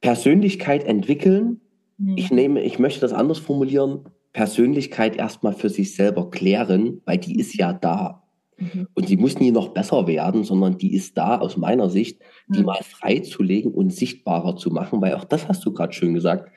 Persönlichkeit 0.00 0.84
entwickeln. 0.84 1.60
Mhm. 1.96 2.16
Ich 2.16 2.30
nehme, 2.30 2.62
ich 2.62 2.78
möchte 2.78 3.00
das 3.00 3.12
anders 3.12 3.38
formulieren. 3.38 4.00
Persönlichkeit 4.32 5.16
erstmal 5.16 5.54
für 5.54 5.70
sich 5.70 5.94
selber 5.94 6.30
klären, 6.30 7.00
weil 7.04 7.18
die 7.18 7.38
ist 7.38 7.54
ja 7.54 7.72
da. 7.72 8.22
Mhm. 8.58 8.88
Und 8.94 9.08
sie 9.08 9.16
muss 9.16 9.38
nie 9.38 9.50
noch 9.50 9.68
besser 9.68 10.06
werden, 10.06 10.44
sondern 10.44 10.76
die 10.76 10.94
ist 10.94 11.16
da 11.16 11.38
aus 11.38 11.56
meiner 11.56 11.88
Sicht, 11.88 12.20
die 12.48 12.60
mhm. 12.60 12.66
mal 12.66 12.82
freizulegen 12.82 13.72
und 13.72 13.94
sichtbarer 13.94 14.56
zu 14.56 14.70
machen, 14.70 15.00
weil 15.00 15.14
auch 15.14 15.24
das 15.24 15.48
hast 15.48 15.64
du 15.64 15.72
gerade 15.72 15.92
schön 15.92 16.12
gesagt. 16.12 16.50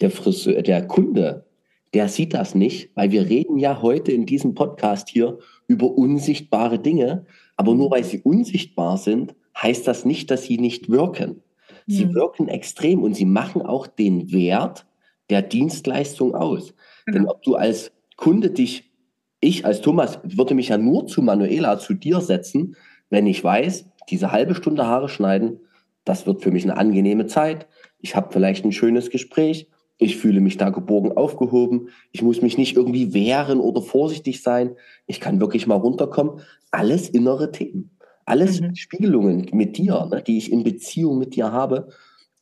Der 0.00 0.10
Friseur, 0.10 0.62
der 0.62 0.86
Kunde 0.86 1.46
der 1.94 2.08
sieht 2.08 2.34
das 2.34 2.54
nicht, 2.54 2.90
weil 2.94 3.12
wir 3.12 3.28
reden 3.28 3.56
ja 3.58 3.80
heute 3.80 4.12
in 4.12 4.26
diesem 4.26 4.54
Podcast 4.54 5.08
hier 5.08 5.38
über 5.68 5.96
unsichtbare 5.96 6.78
Dinge. 6.78 7.24
Aber 7.56 7.74
nur 7.74 7.90
weil 7.90 8.04
sie 8.04 8.20
unsichtbar 8.20 8.96
sind, 8.96 9.34
heißt 9.56 9.86
das 9.86 10.04
nicht, 10.04 10.30
dass 10.30 10.42
sie 10.42 10.58
nicht 10.58 10.90
wirken. 10.90 11.42
Sie 11.86 12.06
mhm. 12.06 12.14
wirken 12.14 12.48
extrem 12.48 13.02
und 13.02 13.14
sie 13.14 13.26
machen 13.26 13.62
auch 13.62 13.86
den 13.86 14.32
Wert 14.32 14.86
der 15.30 15.42
Dienstleistung 15.42 16.34
aus. 16.34 16.74
Mhm. 17.06 17.12
Denn 17.12 17.26
ob 17.26 17.42
du 17.42 17.54
als 17.54 17.92
Kunde 18.16 18.50
dich, 18.50 18.92
ich 19.40 19.64
als 19.64 19.80
Thomas 19.80 20.18
würde 20.24 20.54
mich 20.54 20.68
ja 20.68 20.78
nur 20.78 21.06
zu 21.06 21.22
Manuela, 21.22 21.78
zu 21.78 21.94
dir 21.94 22.20
setzen, 22.20 22.76
wenn 23.10 23.26
ich 23.26 23.42
weiß, 23.44 23.86
diese 24.10 24.32
halbe 24.32 24.54
Stunde 24.54 24.86
Haare 24.86 25.08
schneiden, 25.08 25.60
das 26.04 26.26
wird 26.26 26.42
für 26.42 26.50
mich 26.50 26.64
eine 26.64 26.76
angenehme 26.76 27.26
Zeit. 27.26 27.68
Ich 28.00 28.16
habe 28.16 28.32
vielleicht 28.32 28.64
ein 28.64 28.72
schönes 28.72 29.10
Gespräch 29.10 29.68
ich 29.98 30.16
fühle 30.16 30.40
mich 30.40 30.56
da 30.56 30.70
geborgen 30.70 31.12
aufgehoben. 31.12 31.88
Ich 32.10 32.22
muss 32.22 32.42
mich 32.42 32.58
nicht 32.58 32.76
irgendwie 32.76 33.14
wehren 33.14 33.60
oder 33.60 33.80
vorsichtig 33.80 34.42
sein. 34.42 34.76
Ich 35.06 35.20
kann 35.20 35.40
wirklich 35.40 35.66
mal 35.66 35.76
runterkommen. 35.76 36.40
Alles 36.70 37.08
innere 37.08 37.52
Themen. 37.52 37.90
Alles 38.24 38.60
mhm. 38.60 38.74
Spiegelungen 38.74 39.48
mit 39.52 39.76
dir, 39.76 40.08
ne, 40.10 40.22
die 40.22 40.38
ich 40.38 40.50
in 40.50 40.64
Beziehung 40.64 41.18
mit 41.18 41.36
dir 41.36 41.52
habe. 41.52 41.88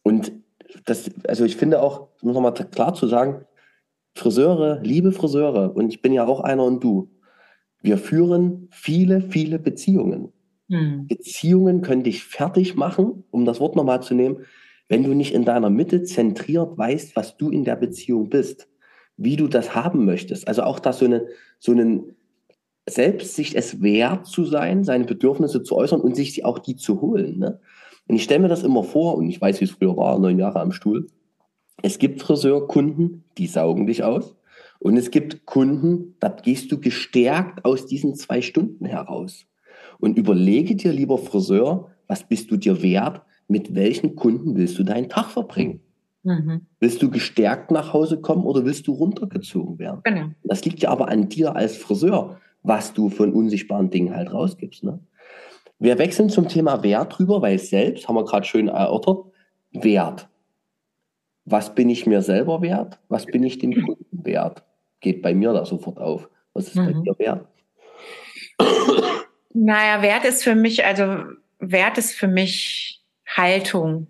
Und 0.03 0.32
das, 0.86 1.11
also 1.28 1.44
ich 1.44 1.57
finde 1.57 1.82
auch, 1.82 2.09
um 2.22 2.32
nochmal 2.32 2.55
klar 2.55 2.94
zu 2.94 3.07
sagen, 3.07 3.44
Friseure, 4.14 4.80
liebe 4.82 5.12
Friseure, 5.12 5.74
und 5.74 5.92
ich 5.92 6.03
bin 6.03 6.12
ja 6.12 6.26
auch 6.26 6.40
einer 6.40 6.64
und 6.64 6.82
du, 6.84 7.11
wir 7.82 7.98
führen 7.98 8.68
viele, 8.70 9.20
viele 9.20 9.59
Beziehungen. 9.59 10.32
Mhm. 10.68 11.07
Beziehungen 11.09 11.82
können 11.82 12.05
dich 12.05 12.24
fertig 12.24 12.76
machen, 12.76 13.24
um 13.30 13.44
das 13.44 13.61
Wort 13.61 13.76
nochmal 13.76 14.03
zu 14.03 14.14
nehmen 14.14 14.44
wenn 14.93 15.05
du 15.05 15.14
nicht 15.14 15.32
in 15.32 15.47
deiner 15.47 15.70
Mitte 15.70 16.03
zentriert 16.03 16.76
weißt, 16.76 17.16
was 17.16 17.38
du 17.38 17.49
in 17.49 17.64
der 17.64 17.76
Beziehung 17.76 18.28
bist, 18.28 18.68
wie 19.16 19.36
du 19.36 19.49
das 19.49 19.74
haben 19.74 20.05
möchtest, 20.05 20.47
also 20.47 20.64
auch 20.64 20.78
da 20.78 20.93
so 20.93 21.07
eine, 21.07 21.28
so 21.59 21.72
einen, 21.72 22.14
selbst 22.86 23.38
es 23.38 23.80
wert 23.80 24.26
zu 24.26 24.45
sein, 24.45 24.84
seine 24.84 25.07
Bedürfnisse 25.07 25.62
zu 25.62 25.76
äußern 25.76 26.03
und 26.03 26.14
sich 26.14 26.45
auch 26.45 26.59
die 26.59 26.76
zu 26.76 27.01
holen. 27.01 27.38
Ne? 27.38 27.59
Und 28.07 28.16
ich 28.16 28.24
stelle 28.24 28.40
mir 28.40 28.49
das 28.49 28.64
immer 28.64 28.84
vor, 28.84 29.16
und 29.16 29.30
ich 29.30 29.40
weiß, 29.40 29.62
wie 29.62 29.64
es 29.64 29.70
früher 29.70 29.97
war, 29.97 30.18
neun 30.18 30.38
Jahre 30.38 30.61
am 30.61 30.72
Stuhl. 30.72 31.07
Es 31.82 31.99
gibt 31.99 32.20
Friseurkunden, 32.20 33.24
die 33.38 33.47
saugen 33.47 33.86
dich 33.86 34.05
aus. 34.05 34.36
Und 34.78 34.99
es 34.99 35.11
gibt 35.11 35.47
Kunden, 35.47 36.16
da 36.20 36.28
gehst 36.28 36.70
du 36.70 36.78
gestärkt 36.78 37.64
aus 37.64 37.86
diesen 37.86 38.14
zwei 38.14 38.43
Stunden 38.43 38.84
heraus. 38.84 39.47
Und 40.01 40.18
überlege 40.18 40.76
dir, 40.76 40.93
lieber 40.93 41.16
Friseur, 41.16 41.88
was 42.09 42.28
bist 42.28 42.51
du 42.51 42.59
dir 42.59 42.82
wert? 42.82 43.22
Mit 43.49 43.74
welchen 43.74 44.16
Kunden 44.16 44.57
willst 44.57 44.78
du 44.78 44.84
deinen 44.84 45.09
Tag 45.09 45.30
verbringen? 45.30 45.80
Mhm. 46.22 46.66
Willst 46.78 47.03
du 47.03 47.11
gestärkt 47.11 47.70
nach 47.70 47.93
Hause 47.93 48.20
kommen 48.20 48.45
oder 48.45 48.64
willst 48.64 48.86
du 48.86 48.93
runtergezogen 48.93 49.78
werden? 49.78 50.01
Genau. 50.05 50.26
Das 50.45 50.64
liegt 50.64 50.80
ja 50.80 50.90
aber 50.90 51.09
an 51.09 51.28
dir 51.28 51.57
als 51.57 51.76
Friseur, 51.76 52.38
was 52.62 52.93
du 52.93 53.11
von 53.11 53.32
unsichtbaren 53.32 53.90
Dingen 53.90 54.14
halt 54.14 54.32
rausgibst. 54.32 54.84
Ne? 54.84 55.01
Wir 55.78 55.99
wechseln 55.99 56.30
zum 56.30 56.49
Thema 56.49 56.82
Wert 56.84 57.18
drüber, 57.18 57.43
weil 57.43 57.59
selbst, 57.59 58.09
haben 58.09 58.14
wir 58.14 58.24
gerade 58.24 58.47
schön 58.47 58.68
erörtert, 58.68 59.24
Wert. 59.72 60.28
Was 61.45 61.74
bin 61.74 61.90
ich 61.90 62.07
mir 62.07 62.22
selber 62.22 62.62
wert? 62.62 63.01
Was 63.09 63.26
bin 63.26 63.43
ich 63.43 63.59
dem 63.59 63.74
Kunden 63.74 64.24
wert? 64.24 64.62
Geht 65.01 65.22
bei 65.22 65.34
mir 65.34 65.53
da 65.53 65.64
sofort 65.64 65.99
auf. 65.99 66.28
Was 66.53 66.68
ist 66.68 66.76
mhm. 66.76 66.86
bei 66.86 66.93
dir 66.93 67.18
wert? 67.18 67.47
Naja, 69.55 70.03
Wert 70.03 70.24
ist 70.24 70.45
für 70.45 70.55
mich, 70.55 70.84
also 70.84 71.24
Wert 71.59 71.99
ist 71.99 72.12
für 72.12 72.28
mich 72.28 73.01
Haltung. 73.36 74.06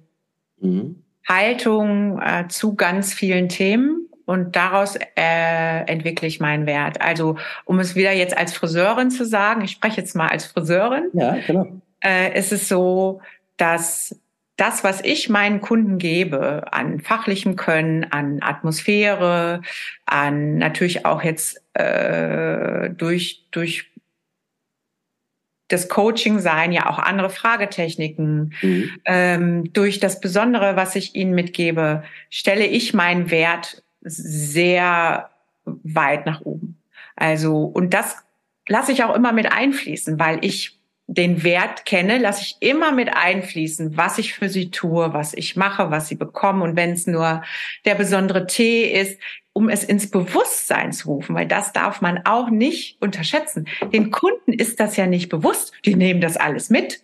Mhm. 0.60 1.02
Haltung 1.28 2.20
äh, 2.20 2.48
zu 2.48 2.74
ganz 2.74 3.14
vielen 3.14 3.48
Themen 3.48 4.08
und 4.24 4.56
daraus 4.56 4.96
äh, 5.16 5.84
entwickle 5.86 6.26
ich 6.26 6.40
meinen 6.40 6.66
Wert. 6.66 7.00
Also 7.00 7.36
um 7.64 7.78
es 7.78 7.94
wieder 7.94 8.12
jetzt 8.12 8.36
als 8.36 8.54
Friseurin 8.54 9.10
zu 9.10 9.24
sagen, 9.24 9.62
ich 9.62 9.72
spreche 9.72 10.00
jetzt 10.00 10.16
mal 10.16 10.28
als 10.28 10.46
Friseurin. 10.46 11.08
Ja, 11.12 11.36
genau. 11.46 11.66
Äh, 12.02 12.36
ist 12.38 12.52
es 12.52 12.68
so, 12.68 13.20
dass 13.56 14.16
das, 14.56 14.84
was 14.84 15.00
ich 15.02 15.28
meinen 15.28 15.60
Kunden 15.60 15.98
gebe 15.98 16.72
an 16.72 17.00
fachlichem 17.00 17.56
Können, 17.56 18.04
an 18.04 18.40
Atmosphäre, 18.42 19.62
an 20.04 20.58
natürlich 20.58 21.06
auch 21.06 21.22
jetzt 21.22 21.62
äh, 21.74 22.90
durch 22.90 23.46
durch 23.50 23.91
das 25.72 25.88
Coaching 25.88 26.38
sein, 26.38 26.72
ja 26.72 26.88
auch 26.88 26.98
andere 26.98 27.30
Fragetechniken. 27.30 28.54
Mhm. 28.60 28.90
Ähm, 29.04 29.72
durch 29.72 30.00
das 30.00 30.20
Besondere, 30.20 30.76
was 30.76 30.96
ich 30.96 31.14
ihnen 31.14 31.34
mitgebe, 31.34 32.02
stelle 32.30 32.66
ich 32.66 32.94
meinen 32.94 33.30
Wert 33.30 33.82
sehr 34.02 35.30
weit 35.64 36.26
nach 36.26 36.42
oben. 36.42 36.78
Also, 37.16 37.64
und 37.64 37.94
das 37.94 38.16
lasse 38.68 38.92
ich 38.92 39.04
auch 39.04 39.14
immer 39.14 39.32
mit 39.32 39.50
einfließen, 39.50 40.18
weil 40.18 40.44
ich 40.44 40.78
den 41.06 41.42
Wert 41.42 41.84
kenne, 41.84 42.18
lasse 42.18 42.42
ich 42.42 42.56
immer 42.60 42.92
mit 42.92 43.14
einfließen, 43.14 43.96
was 43.96 44.18
ich 44.18 44.34
für 44.34 44.48
sie 44.48 44.70
tue, 44.70 45.12
was 45.12 45.34
ich 45.34 45.56
mache, 45.56 45.90
was 45.90 46.08
sie 46.08 46.14
bekommen. 46.14 46.62
Und 46.62 46.76
wenn 46.76 46.92
es 46.92 47.06
nur 47.06 47.42
der 47.84 47.94
besondere 47.94 48.46
Tee 48.46 48.84
ist, 48.84 49.18
um 49.52 49.68
es 49.68 49.84
ins 49.84 50.10
Bewusstsein 50.10 50.92
zu 50.92 51.08
rufen, 51.08 51.34
weil 51.34 51.46
das 51.46 51.72
darf 51.72 52.00
man 52.00 52.20
auch 52.24 52.50
nicht 52.50 53.00
unterschätzen. 53.00 53.66
Den 53.92 54.10
Kunden 54.10 54.52
ist 54.52 54.80
das 54.80 54.96
ja 54.96 55.06
nicht 55.06 55.28
bewusst. 55.28 55.72
Die 55.84 55.94
nehmen 55.94 56.20
das 56.20 56.36
alles 56.36 56.70
mit. 56.70 57.02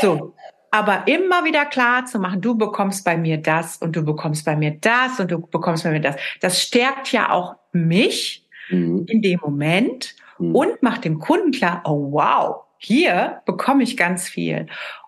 So. 0.00 0.34
Aber 0.70 1.06
immer 1.06 1.44
wieder 1.44 1.64
klar 1.64 2.04
zu 2.04 2.18
machen, 2.18 2.42
du 2.42 2.56
bekommst 2.56 3.04
bei 3.04 3.16
mir 3.16 3.38
das 3.38 3.78
und 3.78 3.96
du 3.96 4.04
bekommst 4.04 4.44
bei 4.44 4.56
mir 4.56 4.72
das 4.72 5.18
und 5.20 5.30
du 5.30 5.40
bekommst 5.40 5.84
bei 5.84 5.90
mir 5.90 6.00
das. 6.00 6.16
Das 6.40 6.60
stärkt 6.60 7.12
ja 7.12 7.30
auch 7.30 7.54
mich 7.72 8.46
mhm. 8.68 9.06
in 9.08 9.22
dem 9.22 9.40
Moment 9.42 10.14
mhm. 10.38 10.54
und 10.54 10.82
macht 10.82 11.04
dem 11.04 11.18
Kunden 11.18 11.52
klar, 11.52 11.82
oh 11.86 12.12
wow, 12.12 12.65
hier 12.78 13.42
bekomme 13.46 13.82
ich 13.82 13.96
ganz 13.96 14.28
viel. 14.28 14.66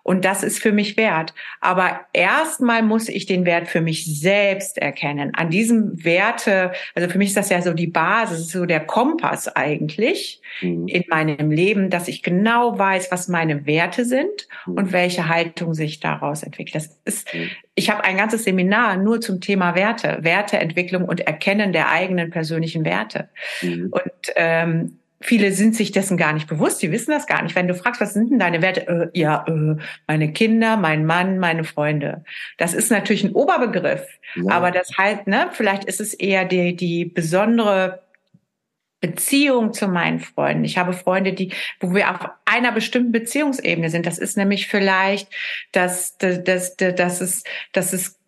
Und 0.09 0.25
das 0.25 0.41
ist 0.41 0.59
für 0.59 0.71
mich 0.71 0.97
wert. 0.97 1.35
Aber 1.61 1.99
erstmal 2.13 2.81
muss 2.81 3.09
ich 3.09 3.27
den 3.27 3.45
Wert 3.45 3.67
für 3.67 3.81
mich 3.81 4.05
selbst 4.19 4.79
erkennen. 4.79 5.35
An 5.35 5.51
diesem 5.51 6.03
Werte, 6.03 6.71
also 6.95 7.07
für 7.09 7.19
mich 7.19 7.27
ist 7.27 7.37
das 7.37 7.49
ja 7.49 7.61
so 7.61 7.73
die 7.73 7.85
Basis, 7.85 8.49
so 8.49 8.65
der 8.65 8.79
Kompass 8.79 9.55
eigentlich 9.55 10.41
mhm. 10.61 10.87
in 10.87 11.03
meinem 11.09 11.51
Leben, 11.51 11.91
dass 11.91 12.07
ich 12.07 12.23
genau 12.23 12.79
weiß, 12.79 13.11
was 13.11 13.27
meine 13.27 13.67
Werte 13.67 14.03
sind 14.03 14.47
mhm. 14.65 14.73
und 14.73 14.93
welche 14.93 15.29
Haltung 15.29 15.75
sich 15.75 15.99
daraus 15.99 16.41
entwickelt. 16.41 16.73
Das 16.75 16.99
ist, 17.05 17.31
mhm. 17.31 17.51
ich 17.75 17.91
habe 17.91 18.03
ein 18.03 18.17
ganzes 18.17 18.45
Seminar 18.45 18.97
nur 18.97 19.21
zum 19.21 19.41
Thema 19.41 19.75
Werte, 19.75 20.17
Werteentwicklung 20.21 21.05
und 21.05 21.19
Erkennen 21.19 21.71
der 21.71 21.91
eigenen 21.91 22.31
persönlichen 22.31 22.83
Werte. 22.83 23.29
Mhm. 23.61 23.89
Und 23.91 24.33
ähm, 24.35 24.99
viele 25.21 25.51
sind 25.51 25.75
sich 25.75 25.91
dessen 25.91 26.17
gar 26.17 26.33
nicht 26.33 26.47
bewusst, 26.47 26.81
die 26.81 26.91
wissen 26.91 27.11
das 27.11 27.27
gar 27.27 27.41
nicht. 27.41 27.55
Wenn 27.55 27.67
du 27.67 27.75
fragst, 27.75 28.01
was 28.01 28.13
sind 28.13 28.31
denn 28.31 28.39
deine 28.39 28.61
Werte? 28.61 28.87
Äh, 28.87 29.19
ja, 29.19 29.45
äh, 29.47 29.75
meine 30.07 30.31
Kinder, 30.31 30.77
mein 30.77 31.05
Mann, 31.05 31.39
meine 31.39 31.63
Freunde. 31.63 32.23
Das 32.57 32.73
ist 32.73 32.89
natürlich 32.91 33.23
ein 33.23 33.33
Oberbegriff, 33.33 34.05
ja. 34.35 34.51
aber 34.51 34.71
das 34.71 34.97
halt, 34.97 35.27
ne, 35.27 35.49
vielleicht 35.51 35.85
ist 35.85 35.99
es 35.99 36.13
eher 36.13 36.45
die, 36.45 36.75
die 36.75 37.05
besondere 37.05 38.03
Beziehung 39.01 39.73
zu 39.73 39.87
meinen 39.87 40.19
Freunden. 40.19 40.65
Ich 40.65 40.77
habe 40.77 40.93
Freunde, 40.93 41.33
die, 41.33 41.53
wo 41.79 41.93
wir 41.93 42.09
auf 42.11 42.29
einer 42.45 42.71
bestimmten 42.71 43.11
Beziehungsebene 43.11 43.89
sind. 43.89 44.05
Das 44.05 44.17
ist 44.17 44.35
nämlich 44.35 44.67
vielleicht, 44.67 45.29
dass, 45.71 46.17
dass, 46.17 46.43
dass, 46.43 46.75
dass 46.75 47.21
es, 47.21 47.43
dass 47.71 47.93
es 47.93 48.19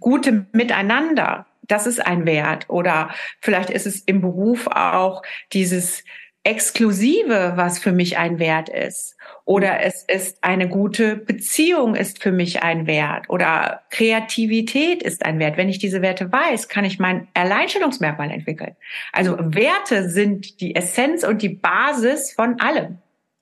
gute 0.00 0.46
Miteinander 0.52 1.46
das 1.62 1.86
ist 1.86 2.04
ein 2.04 2.26
Wert. 2.26 2.66
Oder 2.68 3.10
vielleicht 3.40 3.70
ist 3.70 3.86
es 3.86 4.00
im 4.00 4.20
Beruf 4.20 4.66
auch 4.66 5.22
dieses 5.52 6.04
Exklusive, 6.44 7.52
was 7.54 7.78
für 7.78 7.92
mich 7.92 8.18
ein 8.18 8.40
Wert 8.40 8.68
ist. 8.68 9.16
Oder 9.44 9.80
es 9.84 10.02
ist 10.02 10.38
eine 10.42 10.68
gute 10.68 11.16
Beziehung 11.16 11.94
ist 11.94 12.20
für 12.20 12.32
mich 12.32 12.64
ein 12.64 12.88
Wert. 12.88 13.30
Oder 13.30 13.82
Kreativität 13.90 15.04
ist 15.04 15.24
ein 15.24 15.38
Wert. 15.38 15.56
Wenn 15.56 15.68
ich 15.68 15.78
diese 15.78 16.02
Werte 16.02 16.32
weiß, 16.32 16.68
kann 16.68 16.84
ich 16.84 16.98
mein 16.98 17.28
Alleinstellungsmerkmal 17.34 18.30
entwickeln. 18.32 18.74
Also 19.12 19.36
Werte 19.38 20.10
sind 20.10 20.60
die 20.60 20.74
Essenz 20.74 21.22
und 21.22 21.42
die 21.42 21.48
Basis 21.48 22.32
von 22.32 22.60
allem. 22.60 22.98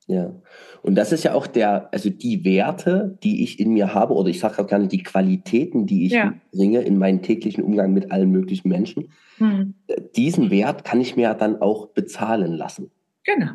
Ja. 0.06 0.32
Und 0.82 0.94
das 0.94 1.12
ist 1.12 1.24
ja 1.24 1.34
auch 1.34 1.46
der, 1.46 1.92
also 1.92 2.08
die 2.08 2.44
Werte, 2.44 3.18
die 3.22 3.42
ich 3.42 3.60
in 3.60 3.72
mir 3.72 3.94
habe, 3.94 4.14
oder 4.14 4.28
ich 4.28 4.40
sage 4.40 4.62
auch 4.62 4.66
gerne 4.66 4.88
die 4.88 5.02
Qualitäten, 5.02 5.86
die 5.86 6.06
ich 6.06 6.12
ja. 6.12 6.34
bringe 6.52 6.80
in 6.80 6.98
meinen 6.98 7.22
täglichen 7.22 7.62
Umgang 7.62 7.92
mit 7.92 8.10
allen 8.10 8.30
möglichen 8.30 8.68
Menschen. 8.68 9.10
Mhm. 9.38 9.74
Diesen 10.16 10.50
Wert 10.50 10.84
kann 10.84 11.00
ich 11.00 11.16
mir 11.16 11.34
dann 11.34 11.60
auch 11.60 11.88
bezahlen 11.88 12.54
lassen. 12.54 12.90
Genau. 13.24 13.52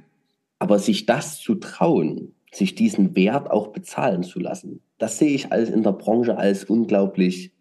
Aber 0.60 0.80
sich 0.80 1.06
das 1.06 1.40
zu 1.40 1.56
trauen, 1.56 2.34
sich 2.52 2.76
diesen 2.76 3.16
Wert 3.16 3.50
auch 3.52 3.68
bezahlen 3.70 4.24
zu 4.24 4.40
lassen, 4.40 4.82
das 4.98 5.18
sehe 5.18 5.34
ich 5.34 5.52
als 5.52 5.70
in 5.70 5.84
der 5.84 5.92
Branche 5.92 6.38
als 6.38 6.64
unglaublich, 6.64 7.52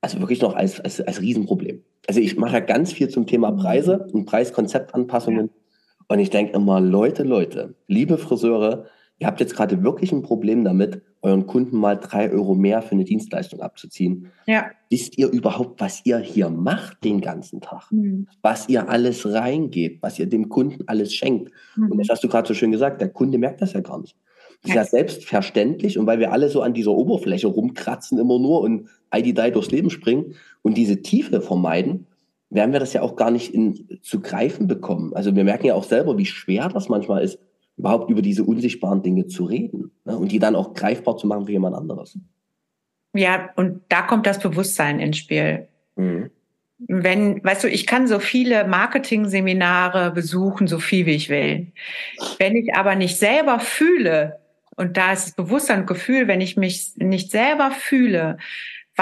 also 0.00 0.20
wirklich 0.20 0.40
noch 0.40 0.54
als, 0.54 0.80
als, 0.80 1.00
als 1.00 1.20
Riesenproblem. 1.20 1.82
Also 2.08 2.20
ich 2.20 2.36
mache 2.36 2.54
ja 2.54 2.60
ganz 2.60 2.92
viel 2.92 3.08
zum 3.08 3.26
Thema 3.26 3.52
Preise 3.52 4.06
und 4.12 4.26
Preiskonzeptanpassungen. 4.26 5.46
Ja. 5.46 5.61
Und 6.12 6.18
ich 6.18 6.28
denke 6.28 6.52
immer, 6.52 6.78
Leute, 6.78 7.22
Leute, 7.22 7.74
liebe 7.86 8.18
Friseure, 8.18 8.84
ihr 9.18 9.26
habt 9.26 9.40
jetzt 9.40 9.56
gerade 9.56 9.82
wirklich 9.82 10.12
ein 10.12 10.20
Problem 10.20 10.62
damit, 10.62 11.00
euren 11.22 11.46
Kunden 11.46 11.78
mal 11.78 11.94
drei 11.94 12.30
Euro 12.30 12.54
mehr 12.54 12.82
für 12.82 12.92
eine 12.92 13.04
Dienstleistung 13.04 13.62
abzuziehen. 13.62 14.30
Ja. 14.44 14.66
Wisst 14.90 15.16
ihr 15.16 15.30
überhaupt, 15.30 15.80
was 15.80 16.04
ihr 16.04 16.18
hier 16.18 16.50
macht 16.50 17.02
den 17.02 17.22
ganzen 17.22 17.62
Tag? 17.62 17.90
Mhm. 17.90 18.28
Was 18.42 18.68
ihr 18.68 18.90
alles 18.90 19.24
reingeht, 19.24 20.02
was 20.02 20.18
ihr 20.18 20.26
dem 20.26 20.50
Kunden 20.50 20.84
alles 20.86 21.14
schenkt. 21.14 21.50
Mhm. 21.76 21.92
Und 21.92 21.98
das 21.98 22.10
hast 22.10 22.22
du 22.22 22.28
gerade 22.28 22.46
so 22.46 22.52
schön 22.52 22.72
gesagt, 22.72 23.00
der 23.00 23.08
Kunde 23.08 23.38
merkt 23.38 23.62
das 23.62 23.72
ja 23.72 23.80
gar 23.80 23.98
nicht. 23.98 24.14
Das 24.60 24.68
ist 24.68 24.76
ja 24.76 24.84
selbstverständlich 24.84 25.98
und 25.98 26.06
weil 26.06 26.18
wir 26.18 26.30
alle 26.30 26.50
so 26.50 26.60
an 26.60 26.74
dieser 26.74 26.92
Oberfläche 26.92 27.46
rumkratzen 27.46 28.18
immer 28.18 28.38
nur 28.38 28.60
und 28.60 28.90
ID 29.14 29.38
durchs 29.54 29.70
Leben 29.70 29.88
springen 29.88 30.34
und 30.60 30.76
diese 30.76 31.00
Tiefe 31.00 31.40
vermeiden, 31.40 32.06
werden 32.54 32.72
wir 32.72 32.80
das 32.80 32.92
ja 32.92 33.02
auch 33.02 33.16
gar 33.16 33.30
nicht 33.30 33.54
in, 33.54 33.98
zu 34.02 34.20
greifen 34.20 34.66
bekommen. 34.66 35.14
Also 35.14 35.34
wir 35.34 35.44
merken 35.44 35.66
ja 35.66 35.74
auch 35.74 35.84
selber, 35.84 36.18
wie 36.18 36.26
schwer 36.26 36.68
das 36.68 36.88
manchmal 36.88 37.24
ist, 37.24 37.38
überhaupt 37.76 38.10
über 38.10 38.22
diese 38.22 38.44
unsichtbaren 38.44 39.02
Dinge 39.02 39.26
zu 39.26 39.44
reden 39.44 39.90
ne? 40.04 40.16
und 40.16 40.30
die 40.30 40.38
dann 40.38 40.54
auch 40.54 40.74
greifbar 40.74 41.16
zu 41.16 41.26
machen 41.26 41.46
für 41.46 41.52
jemand 41.52 41.74
anderes. 41.74 42.18
Ja, 43.14 43.50
und 43.56 43.82
da 43.88 44.02
kommt 44.02 44.26
das 44.26 44.38
Bewusstsein 44.38 45.00
ins 45.00 45.18
Spiel. 45.18 45.68
Mhm. 45.96 46.30
Wenn, 46.78 47.42
weißt 47.44 47.64
du, 47.64 47.68
ich 47.68 47.86
kann 47.86 48.06
so 48.06 48.18
viele 48.18 48.66
Marketing-Seminare 48.66 50.10
besuchen, 50.10 50.66
so 50.66 50.78
viel 50.78 51.06
wie 51.06 51.14
ich 51.14 51.28
will. 51.28 51.72
Wenn 52.38 52.56
ich 52.56 52.74
aber 52.74 52.96
nicht 52.96 53.18
selber 53.18 53.60
fühle, 53.60 54.40
und 54.76 54.96
da 54.96 55.12
ist 55.12 55.26
das 55.26 55.34
Bewusstsein 55.34 55.80
und 55.80 55.86
Gefühl, 55.86 56.28
wenn 56.28 56.40
ich 56.40 56.56
mich 56.56 56.94
nicht 56.96 57.30
selber 57.30 57.70
fühle, 57.70 58.38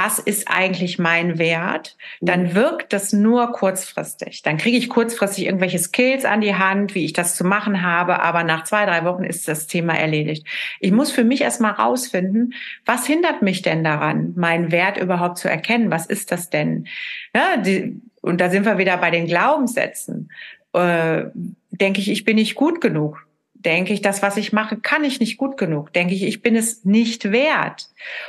was 0.02 0.18
ist 0.18 0.48
eigentlich 0.48 0.98
mein 0.98 1.38
Wert, 1.38 1.96
dann 2.20 2.44
mhm. 2.44 2.54
wirkt 2.54 2.92
das 2.92 3.12
nur 3.12 3.52
kurzfristig. 3.52 4.42
Dann 4.42 4.56
kriege 4.56 4.78
ich 4.78 4.88
kurzfristig 4.88 5.44
irgendwelche 5.44 5.78
Skills 5.78 6.24
an 6.24 6.40
die 6.40 6.54
Hand, 6.54 6.94
wie 6.94 7.04
ich 7.04 7.12
das 7.12 7.36
zu 7.36 7.44
machen 7.44 7.82
habe, 7.82 8.20
aber 8.20 8.42
nach 8.42 8.64
zwei, 8.64 8.86
drei 8.86 9.04
Wochen 9.04 9.24
ist 9.24 9.46
das 9.46 9.66
Thema 9.66 9.94
erledigt. 9.94 10.46
Ich 10.80 10.90
muss 10.90 11.10
für 11.10 11.24
mich 11.24 11.42
erstmal 11.42 11.72
rausfinden, 11.72 12.54
was 12.86 13.06
hindert 13.06 13.42
mich 13.42 13.60
denn 13.60 13.84
daran, 13.84 14.32
meinen 14.36 14.72
Wert 14.72 14.96
überhaupt 14.96 15.36
zu 15.36 15.50
erkennen? 15.50 15.90
Was 15.90 16.06
ist 16.06 16.32
das 16.32 16.48
denn? 16.48 16.86
Ja, 17.34 17.58
die, 17.58 18.00
und 18.22 18.40
da 18.40 18.48
sind 18.48 18.64
wir 18.64 18.78
wieder 18.78 18.96
bei 18.96 19.10
den 19.10 19.26
Glaubenssätzen. 19.26 20.30
Äh, 20.72 21.24
denke 21.70 22.00
ich, 22.00 22.10
ich 22.10 22.24
bin 22.24 22.36
nicht 22.36 22.54
gut 22.54 22.80
genug 22.80 23.26
denke 23.64 23.92
ich, 23.92 24.02
das, 24.02 24.22
was 24.22 24.36
ich 24.36 24.52
mache, 24.52 24.76
kann 24.76 25.04
ich 25.04 25.20
nicht 25.20 25.36
gut 25.36 25.56
genug. 25.56 25.92
Denke 25.92 26.14
ich, 26.14 26.22
ich 26.22 26.42
bin 26.42 26.56
es 26.56 26.84
nicht 26.84 27.30
wert. 27.30 27.88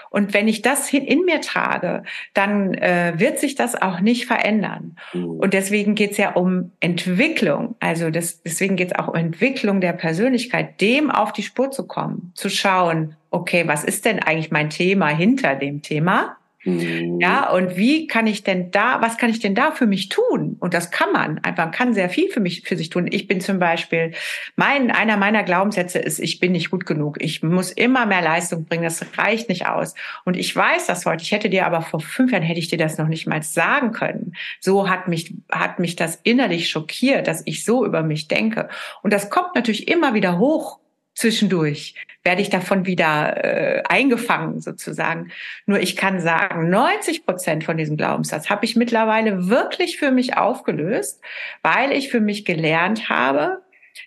Und 0.10 0.34
wenn 0.34 0.48
ich 0.48 0.62
das 0.62 0.92
in 0.92 1.26
mir 1.26 1.42
trage, 1.42 2.04
dann 2.34 2.74
äh, 2.74 3.14
wird 3.16 3.40
sich 3.40 3.56
das 3.56 3.82
auch 3.82 4.00
nicht 4.00 4.26
verändern. 4.26 4.98
Mhm. 5.14 5.40
Und 5.40 5.54
deswegen 5.54 5.96
geht 5.96 6.12
es 6.12 6.18
ja 6.18 6.34
um 6.34 6.72
Entwicklung. 6.80 7.76
Also 7.80 8.10
das, 8.10 8.42
deswegen 8.42 8.76
geht 8.76 8.92
es 8.92 9.00
auch 9.00 9.08
um 9.08 9.16
Entwicklung 9.16 9.82
der 9.82 9.94
Persönlichkeit, 9.94 10.82
dem 10.82 11.10
auf 11.10 11.32
die 11.32 11.44
Spur 11.44 11.72
zu 11.72 11.88
kommen, 11.88 12.32
zu 12.36 12.50
schauen, 12.50 13.16
okay, 13.30 13.68
was 13.68 13.84
ist 13.84 14.06
denn 14.06 14.20
eigentlich 14.20 14.52
mein 14.52 14.70
Thema 14.70 15.08
hinter 15.08 15.56
dem 15.56 15.82
Thema? 15.82 16.38
Mhm. 16.64 17.20
Ja, 17.20 17.49
und 17.49 17.76
wie 17.76 18.05
kann 18.05 18.28
ich 18.28 18.43
denn 18.43 18.70
da, 18.70 19.01
was 19.01 19.18
kann 19.18 19.30
ich 19.30 19.39
denn 19.39 19.55
da 19.55 19.72
für 19.72 19.88
mich 19.88 20.09
tun? 20.09 20.57
Und 20.59 20.74
das 20.74 20.91
kann 20.91 21.12
man. 21.12 21.41
Man 21.57 21.72
kann 21.72 21.93
sehr 21.93 22.09
viel 22.09 22.30
für 22.30 22.39
mich, 22.39 22.62
für 22.66 22.78
sich 22.78 22.89
tun. 22.89 23.07
Ich 23.09 23.28
bin 23.28 23.41
zum 23.41 23.57
Beispiel, 23.57 24.14
mein, 24.55 24.91
einer 24.91 25.18
meiner 25.18 25.43
Glaubenssätze 25.43 25.97
ist, 25.99 26.20
ich 26.20 26.39
bin 26.39 26.51
nicht 26.51 26.70
gut 26.70 26.86
genug. 26.86 27.18
Ich 27.20 27.41
muss 27.41 27.72
immer 27.72 28.05
mehr 28.05 28.22
Leistung 28.22 28.66
bringen. 28.66 28.84
Das 28.84 29.03
reicht 29.18 29.49
nicht 29.49 29.68
aus. 29.68 29.95
Und 30.24 30.38
ich 30.38 30.55
weiß 30.55 30.86
das 30.86 31.05
heute. 31.05 31.24
Ich 31.24 31.32
hätte 31.32 31.49
dir 31.49 31.66
aber 31.66 31.82
vor 31.82 31.99
fünf 31.99 32.32
Jahren 32.32 32.43
hätte 32.43 32.59
ich 32.59 32.68
dir 32.68 32.78
das 32.78 32.97
noch 32.97 33.07
nicht 33.07 33.28
mal 33.28 33.41
sagen 33.41 33.91
können. 33.91 34.34
So 34.59 34.89
hat 34.89 35.07
mich, 35.07 35.34
hat 35.51 35.80
mich 35.80 35.95
das 35.95 36.20
innerlich 36.24 36.70
schockiert, 36.70 37.28
dass 37.28 37.41
ich 37.45 37.66
so 37.66 37.86
über 37.86 38.03
mich 38.03 38.28
denke. 38.28 38.70
Und 39.01 39.14
das 39.14 39.30
kommt 39.32 39.55
natürlich 39.55 39.88
immer 39.88 40.14
wieder 40.14 40.38
hoch 40.38 40.81
zwischendurch 41.16 41.95
werde 42.24 42.41
ich 42.41 42.49
davon 42.49 42.86
wieder 42.86 43.43
äh, 43.43 43.84
eingefangen 43.89 44.62
sozusagen. 44.62 45.32
Nur 45.66 45.80
ich 45.80 45.95
kann 45.95 46.20
sagen, 46.20 46.70
90 46.70 47.26
Prozent 47.26 47.64
von 47.64 47.78
diesem 47.78 47.97
Glaubenssatz 47.97 48.49
habe 48.49 48.66
ich 48.66 48.76
mittlerweile 48.76 49.49
wirklich 49.49 49.97
für 49.97 50.12
mich 50.12 50.38
aufgelöst, 50.38 51.22
weil 51.64 51.91
ich 51.91 52.09
für 52.09 52.20
mich 52.20 52.45
gelernt 52.45 53.09
habe, 53.09 53.62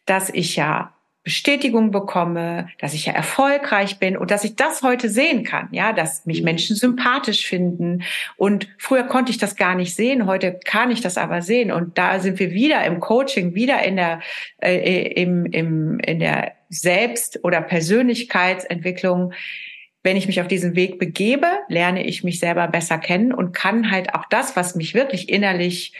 dass 0.06 0.30
ich 0.30 0.56
ja 0.56 0.94
Bestätigung 1.24 1.90
bekomme, 1.90 2.68
dass 2.78 2.92
ich 2.92 3.06
ja 3.06 3.14
erfolgreich 3.14 3.98
bin 3.98 4.18
und 4.18 4.30
dass 4.30 4.44
ich 4.44 4.56
das 4.56 4.82
heute 4.82 5.08
sehen 5.08 5.42
kann, 5.42 5.68
ja, 5.72 5.94
dass 5.94 6.26
mich 6.26 6.42
Menschen 6.42 6.76
sympathisch 6.76 7.46
finden. 7.46 8.02
Und 8.36 8.68
früher 8.76 9.04
konnte 9.04 9.32
ich 9.32 9.38
das 9.38 9.56
gar 9.56 9.74
nicht 9.74 9.96
sehen, 9.96 10.26
heute 10.26 10.60
kann 10.66 10.90
ich 10.90 11.00
das 11.00 11.16
aber 11.16 11.40
sehen. 11.40 11.72
Und 11.72 11.96
da 11.96 12.20
sind 12.20 12.38
wir 12.38 12.50
wieder 12.50 12.84
im 12.84 13.00
Coaching, 13.00 13.54
wieder 13.54 13.82
in 13.82 13.96
der, 13.96 14.20
äh, 14.62 15.14
im, 15.14 15.46
im, 15.46 15.98
in 16.00 16.18
der 16.18 16.52
Selbst- 16.74 17.42
oder 17.44 17.60
Persönlichkeitsentwicklung. 17.60 19.32
Wenn 20.02 20.16
ich 20.16 20.26
mich 20.26 20.40
auf 20.40 20.48
diesen 20.48 20.76
Weg 20.76 20.98
begebe, 20.98 21.46
lerne 21.68 22.04
ich 22.04 22.24
mich 22.24 22.38
selber 22.38 22.68
besser 22.68 22.98
kennen 22.98 23.32
und 23.32 23.52
kann 23.52 23.90
halt 23.90 24.14
auch 24.14 24.26
das, 24.26 24.54
was 24.56 24.74
mich 24.74 24.94
wirklich 24.94 25.28
innerlich 25.30 25.94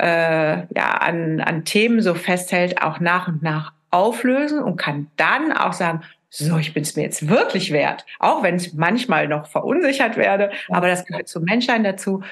äh, 0.00 0.58
ja, 0.74 0.90
an, 1.00 1.40
an 1.40 1.64
Themen 1.64 2.00
so 2.00 2.14
festhält, 2.14 2.82
auch 2.82 3.00
nach 3.00 3.28
und 3.28 3.42
nach 3.42 3.72
auflösen 3.90 4.60
und 4.60 4.76
kann 4.76 5.10
dann 5.16 5.52
auch 5.52 5.72
sagen, 5.72 6.02
so, 6.30 6.58
ich 6.58 6.74
bin 6.74 6.82
es 6.82 6.94
mir 6.94 7.02
jetzt 7.02 7.28
wirklich 7.28 7.72
wert, 7.72 8.04
auch 8.18 8.42
wenn 8.42 8.56
ich 8.56 8.74
manchmal 8.74 9.28
noch 9.28 9.46
verunsichert 9.46 10.16
werde, 10.16 10.50
aber 10.68 10.88
das 10.88 11.06
gehört 11.06 11.28
zum 11.28 11.44
Menschsein 11.44 11.84
dazu 11.84 12.22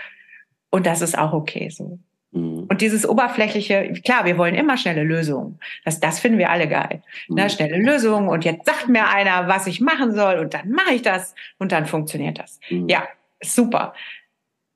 und 0.70 0.86
das 0.86 1.00
ist 1.00 1.16
auch 1.16 1.32
okay 1.32 1.70
so. 1.70 1.98
Mhm. 2.36 2.66
Und 2.68 2.80
dieses 2.80 3.08
oberflächliche, 3.08 3.94
klar, 4.04 4.24
wir 4.24 4.36
wollen 4.38 4.54
immer 4.54 4.76
schnelle 4.76 5.02
Lösungen. 5.02 5.58
Das, 5.84 6.00
das 6.00 6.20
finden 6.20 6.38
wir 6.38 6.50
alle 6.50 6.68
geil. 6.68 7.02
Ne, 7.28 7.44
mhm. 7.44 7.48
schnelle 7.48 7.78
Lösungen 7.78 8.28
und 8.28 8.44
jetzt 8.44 8.66
sagt 8.66 8.88
mir 8.88 9.08
einer, 9.08 9.48
was 9.48 9.66
ich 9.66 9.80
machen 9.80 10.14
soll 10.14 10.38
und 10.38 10.54
dann 10.54 10.70
mache 10.70 10.94
ich 10.94 11.02
das 11.02 11.34
und 11.58 11.72
dann 11.72 11.86
funktioniert 11.86 12.38
das. 12.38 12.60
Mhm. 12.70 12.88
Ja, 12.88 13.04
super. 13.42 13.94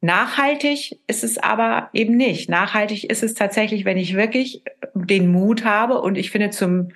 Nachhaltig 0.01 0.99
ist 1.07 1.25
es 1.25 1.37
aber 1.37 1.91
eben 1.93 2.17
nicht. 2.17 2.49
Nachhaltig 2.49 3.05
ist 3.05 3.23
es 3.23 3.35
tatsächlich, 3.35 3.85
wenn 3.85 3.99
ich 3.99 4.17
wirklich 4.17 4.63
den 4.95 5.31
Mut 5.31 5.65
habe 5.65 6.01
und 6.01 6.17
ich 6.17 6.31
finde 6.31 6.51
zum 6.51 6.89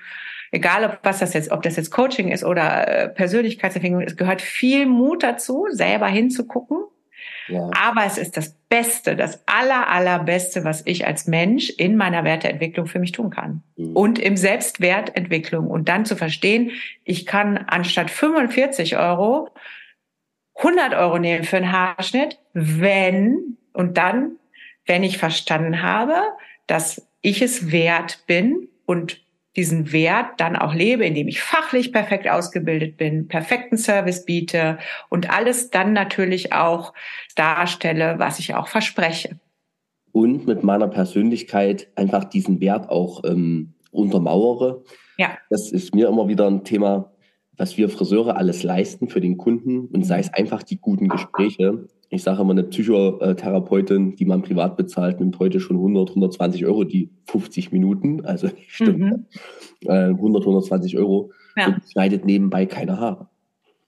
egal 0.53 0.85
ob 0.85 1.01
was 1.03 1.19
das 1.19 1.35
jetzt, 1.35 1.51
ob 1.51 1.62
das 1.62 1.77
jetzt 1.77 1.91
Coaching 1.91 2.31
ist 2.31 2.45
oder 2.45 2.87
äh, 2.87 3.09
Persönlichkeitsentwicklung, 3.09 4.03
es 4.03 4.17
gehört 4.17 4.41
viel 4.41 4.87
Mut 4.87 5.23
dazu, 5.23 5.67
selber 5.71 6.07
hinzugucken. 6.07 6.85
Ja. 7.49 7.71
Aber 7.79 8.05
es 8.05 8.19
ist 8.19 8.37
das 8.37 8.55
Beste, 8.69 9.17
das 9.17 9.43
aller, 9.47 9.89
allerbeste, 9.89 10.65
was 10.65 10.83
ich 10.87 11.07
als 11.07 11.27
Mensch 11.27 11.71
in 11.71 11.97
meiner 11.97 12.25
Werteentwicklung 12.25 12.87
für 12.87 12.99
mich 12.99 13.13
tun 13.13 13.31
kann. 13.31 13.63
Mhm. 13.77 13.97
Und 13.97 14.19
im 14.19 14.37
Selbstwertentwicklung. 14.37 15.69
Und 15.69 15.89
dann 15.89 16.05
zu 16.05 16.17
verstehen, 16.17 16.73
ich 17.05 17.27
kann 17.27 17.59
anstatt 17.59 18.11
45 18.11 18.97
Euro 18.97 19.51
100 20.57 20.95
Euro 20.95 21.19
nehmen 21.19 21.45
für 21.45 21.57
einen 21.57 21.73
Haarschnitt, 21.73 22.39
wenn 22.53 23.59
und 23.73 23.99
dann, 23.99 24.37
wenn 24.87 25.03
ich 25.03 25.19
verstanden 25.19 25.83
habe, 25.83 26.17
dass 26.67 27.09
ich 27.21 27.43
es 27.43 27.73
wert 27.73 28.25
bin 28.27 28.69
und 28.87 29.24
diesen 29.57 29.93
Wert 29.93 30.39
dann 30.39 30.57
auch 30.57 30.75
lebe, 30.75 31.05
indem 31.05 31.29
ich 31.29 31.41
fachlich 31.41 31.93
perfekt 31.93 32.29
ausgebildet 32.29 32.97
bin, 32.97 33.29
perfekten 33.29 33.79
Service 33.79 34.25
biete 34.25 34.79
und 35.11 35.31
alles 35.31 35.71
dann 35.71 35.93
natürlich 35.93 36.53
auch 36.53 36.93
darstelle, 37.37 38.19
was 38.19 38.39
ich 38.39 38.55
auch 38.55 38.69
verspreche. 38.69 39.39
Und 40.13 40.47
mit 40.47 40.63
meiner 40.63 40.89
Persönlichkeit 40.89 41.89
einfach 41.97 42.25
diesen 42.25 42.61
Wert 42.61 42.89
auch 42.89 43.23
ähm, 43.25 43.75
untermauere. 43.91 44.85
Ja. 45.17 45.39
Das 45.51 45.73
ist 45.73 45.95
mir 45.95 46.09
immer 46.09 46.29
wieder 46.29 46.47
ein 46.47 46.65
Thema, 46.65 47.13
was 47.57 47.77
wir 47.77 47.89
Friseure 47.89 48.37
alles 48.37 48.63
leisten 48.63 49.09
für 49.09 49.21
den 49.21 49.37
Kunden 49.37 49.87
und 49.87 50.05
sei 50.05 50.19
es 50.19 50.33
einfach 50.33 50.63
die 50.63 50.79
guten 50.79 51.09
Gespräche. 51.09 51.89
Ich 52.15 52.23
sage 52.23 52.41
immer, 52.41 52.53
eine 52.53 52.65
Psychotherapeutin, 52.65 54.17
die 54.17 54.25
man 54.25 54.43
privat 54.43 54.77
bezahlt, 54.77 55.21
nimmt 55.21 55.39
heute 55.39 55.61
schon 55.61 55.77
100, 55.77 56.11
120 56.11 56.65
Euro 56.65 56.85
die 56.85 57.11
50 57.27 57.73
Minuten, 57.73 58.25
also 58.25 58.49
stimmt, 58.69 58.99
mhm. 59.01 59.27
100, 59.89 60.43
120 60.43 60.97
Euro 60.97 61.33
ja. 61.57 61.67
und 61.67 61.83
schneidet 61.91 62.25
nebenbei 62.25 62.67
keine 62.67 62.99
Haare. 62.99 63.29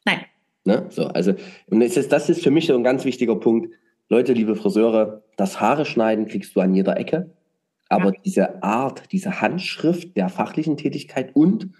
Nein. 0.04 0.20
Ne? 0.64 0.86
So, 0.90 1.06
also 1.06 1.34
und 1.68 1.80
das 1.80 1.96
ist, 1.96 2.12
das 2.12 2.28
ist 2.28 2.42
für 2.42 2.50
mich 2.50 2.66
so 2.66 2.74
ein 2.74 2.84
ganz 2.84 3.04
wichtiger 3.04 3.36
Punkt. 3.36 3.72
Leute, 4.08 4.32
liebe 4.32 4.56
Friseure, 4.56 5.22
das 5.36 5.60
Haare 5.60 5.84
schneiden 5.84 6.26
kriegst 6.26 6.54
du 6.56 6.60
an 6.60 6.74
jeder 6.74 6.98
Ecke, 6.98 7.30
aber 7.88 8.12
ja. 8.14 8.20
diese 8.24 8.62
Art, 8.62 9.04
diese 9.12 9.40
Handschrift 9.40 10.16
der 10.16 10.28
fachlichen 10.28 10.76
Tätigkeit 10.76 11.34
und 11.34 11.70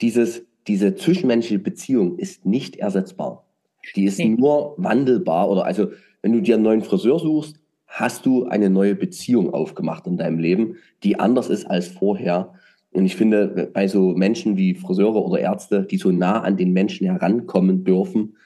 dieses 0.00 0.46
diese 0.66 0.94
zwischenmenschliche 0.96 1.58
Beziehung 1.58 2.18
ist 2.18 2.44
nicht 2.44 2.76
ersetzbar. 2.76 3.45
Die 3.94 4.04
ist 4.04 4.18
nee. 4.18 4.28
nur 4.28 4.74
wandelbar 4.78 5.48
oder 5.48 5.64
also, 5.64 5.88
wenn 6.22 6.32
du 6.32 6.40
dir 6.40 6.54
einen 6.54 6.64
neuen 6.64 6.82
Friseur 6.82 7.18
suchst, 7.18 7.60
hast 7.86 8.26
du 8.26 8.46
eine 8.46 8.68
neue 8.68 8.94
Beziehung 8.94 9.54
aufgemacht 9.54 10.06
in 10.06 10.16
deinem 10.16 10.38
Leben, 10.38 10.76
die 11.02 11.20
anders 11.20 11.48
ist 11.48 11.66
als 11.66 11.88
vorher. 11.88 12.54
Und 12.90 13.06
ich 13.06 13.16
finde, 13.16 13.70
bei 13.72 13.86
so 13.86 14.10
Menschen 14.10 14.56
wie 14.56 14.74
Friseure 14.74 15.24
oder 15.24 15.38
Ärzte, 15.38 15.84
die 15.84 15.98
so 15.98 16.10
nah 16.10 16.40
an 16.40 16.56
den 16.56 16.72
Menschen 16.72 17.06
herankommen 17.06 17.84
dürfen, 17.84 18.36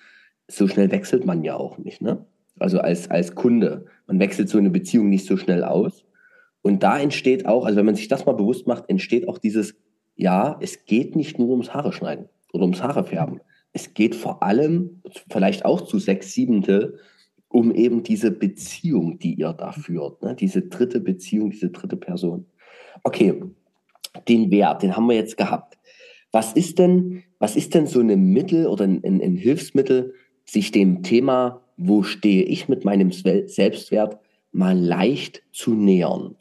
so 0.48 0.68
schnell 0.68 0.90
wechselt 0.90 1.24
man 1.24 1.42
ja 1.42 1.56
auch 1.56 1.78
nicht. 1.78 2.02
Ne? 2.02 2.26
Also 2.58 2.80
als, 2.80 3.10
als 3.10 3.34
Kunde. 3.34 3.86
Man 4.06 4.18
wechselt 4.18 4.48
so 4.48 4.58
eine 4.58 4.70
Beziehung 4.70 5.08
nicht 5.08 5.26
so 5.26 5.36
schnell 5.36 5.64
aus. 5.64 6.04
Und 6.62 6.82
da 6.82 6.98
entsteht 6.98 7.46
auch, 7.46 7.64
also 7.64 7.78
wenn 7.78 7.86
man 7.86 7.94
sich 7.94 8.08
das 8.08 8.26
mal 8.26 8.34
bewusst 8.34 8.66
macht, 8.66 8.84
entsteht 8.88 9.26
auch 9.28 9.38
dieses 9.38 9.76
ja, 10.20 10.58
es 10.60 10.84
geht 10.84 11.16
nicht 11.16 11.38
nur 11.38 11.48
ums 11.48 11.72
Haare 11.72 11.92
schneiden 11.92 12.28
oder 12.52 12.64
ums 12.64 12.82
Haare 12.82 13.04
färben. 13.04 13.40
Es 13.72 13.94
geht 13.94 14.14
vor 14.14 14.42
allem, 14.42 15.02
vielleicht 15.30 15.64
auch 15.64 15.82
zu 15.82 15.98
sechs 15.98 16.32
Siebente, 16.32 16.98
um 17.48 17.74
eben 17.74 18.02
diese 18.02 18.30
Beziehung, 18.30 19.18
die 19.18 19.34
ihr 19.34 19.52
da 19.52 19.72
führt, 19.72 20.22
ne? 20.22 20.34
diese 20.34 20.62
dritte 20.62 21.00
Beziehung, 21.00 21.50
diese 21.50 21.70
dritte 21.70 21.96
Person. 21.96 22.46
Okay, 23.02 23.42
den 24.28 24.50
Wert, 24.50 24.82
den 24.82 24.96
haben 24.96 25.08
wir 25.08 25.16
jetzt 25.16 25.36
gehabt. 25.36 25.78
Was 26.32 26.52
ist 26.52 26.78
denn, 26.78 27.24
was 27.38 27.56
ist 27.56 27.74
denn 27.74 27.86
so 27.86 28.00
ein 28.00 28.32
Mittel 28.32 28.66
oder 28.66 28.84
ein, 28.84 29.02
ein, 29.04 29.36
Hilfsmittel, 29.36 30.14
sich 30.44 30.70
dem 30.70 31.02
Thema, 31.02 31.62
wo 31.76 32.02
stehe 32.02 32.44
ich 32.44 32.68
mit 32.68 32.84
meinem 32.84 33.10
Selbstwert, 33.10 34.18
mal 34.52 34.78
leicht 34.78 35.42
zu 35.52 35.74
nähern? 35.74 36.36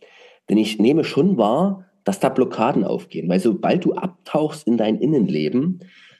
Denn 0.47 0.57
ich 0.57 0.79
nehme 0.79 1.03
schon 1.03 1.37
wahr, 1.37 1.85
dass 2.03 2.19
da 2.19 2.29
Blockaden 2.29 2.83
aufgehen. 2.83 3.29
Weil 3.29 3.39
sobald 3.39 3.85
du 3.85 3.93
abtauchst 3.93 4.67
in 4.67 4.77
dein 4.77 4.99
Innenleben, 4.99 5.79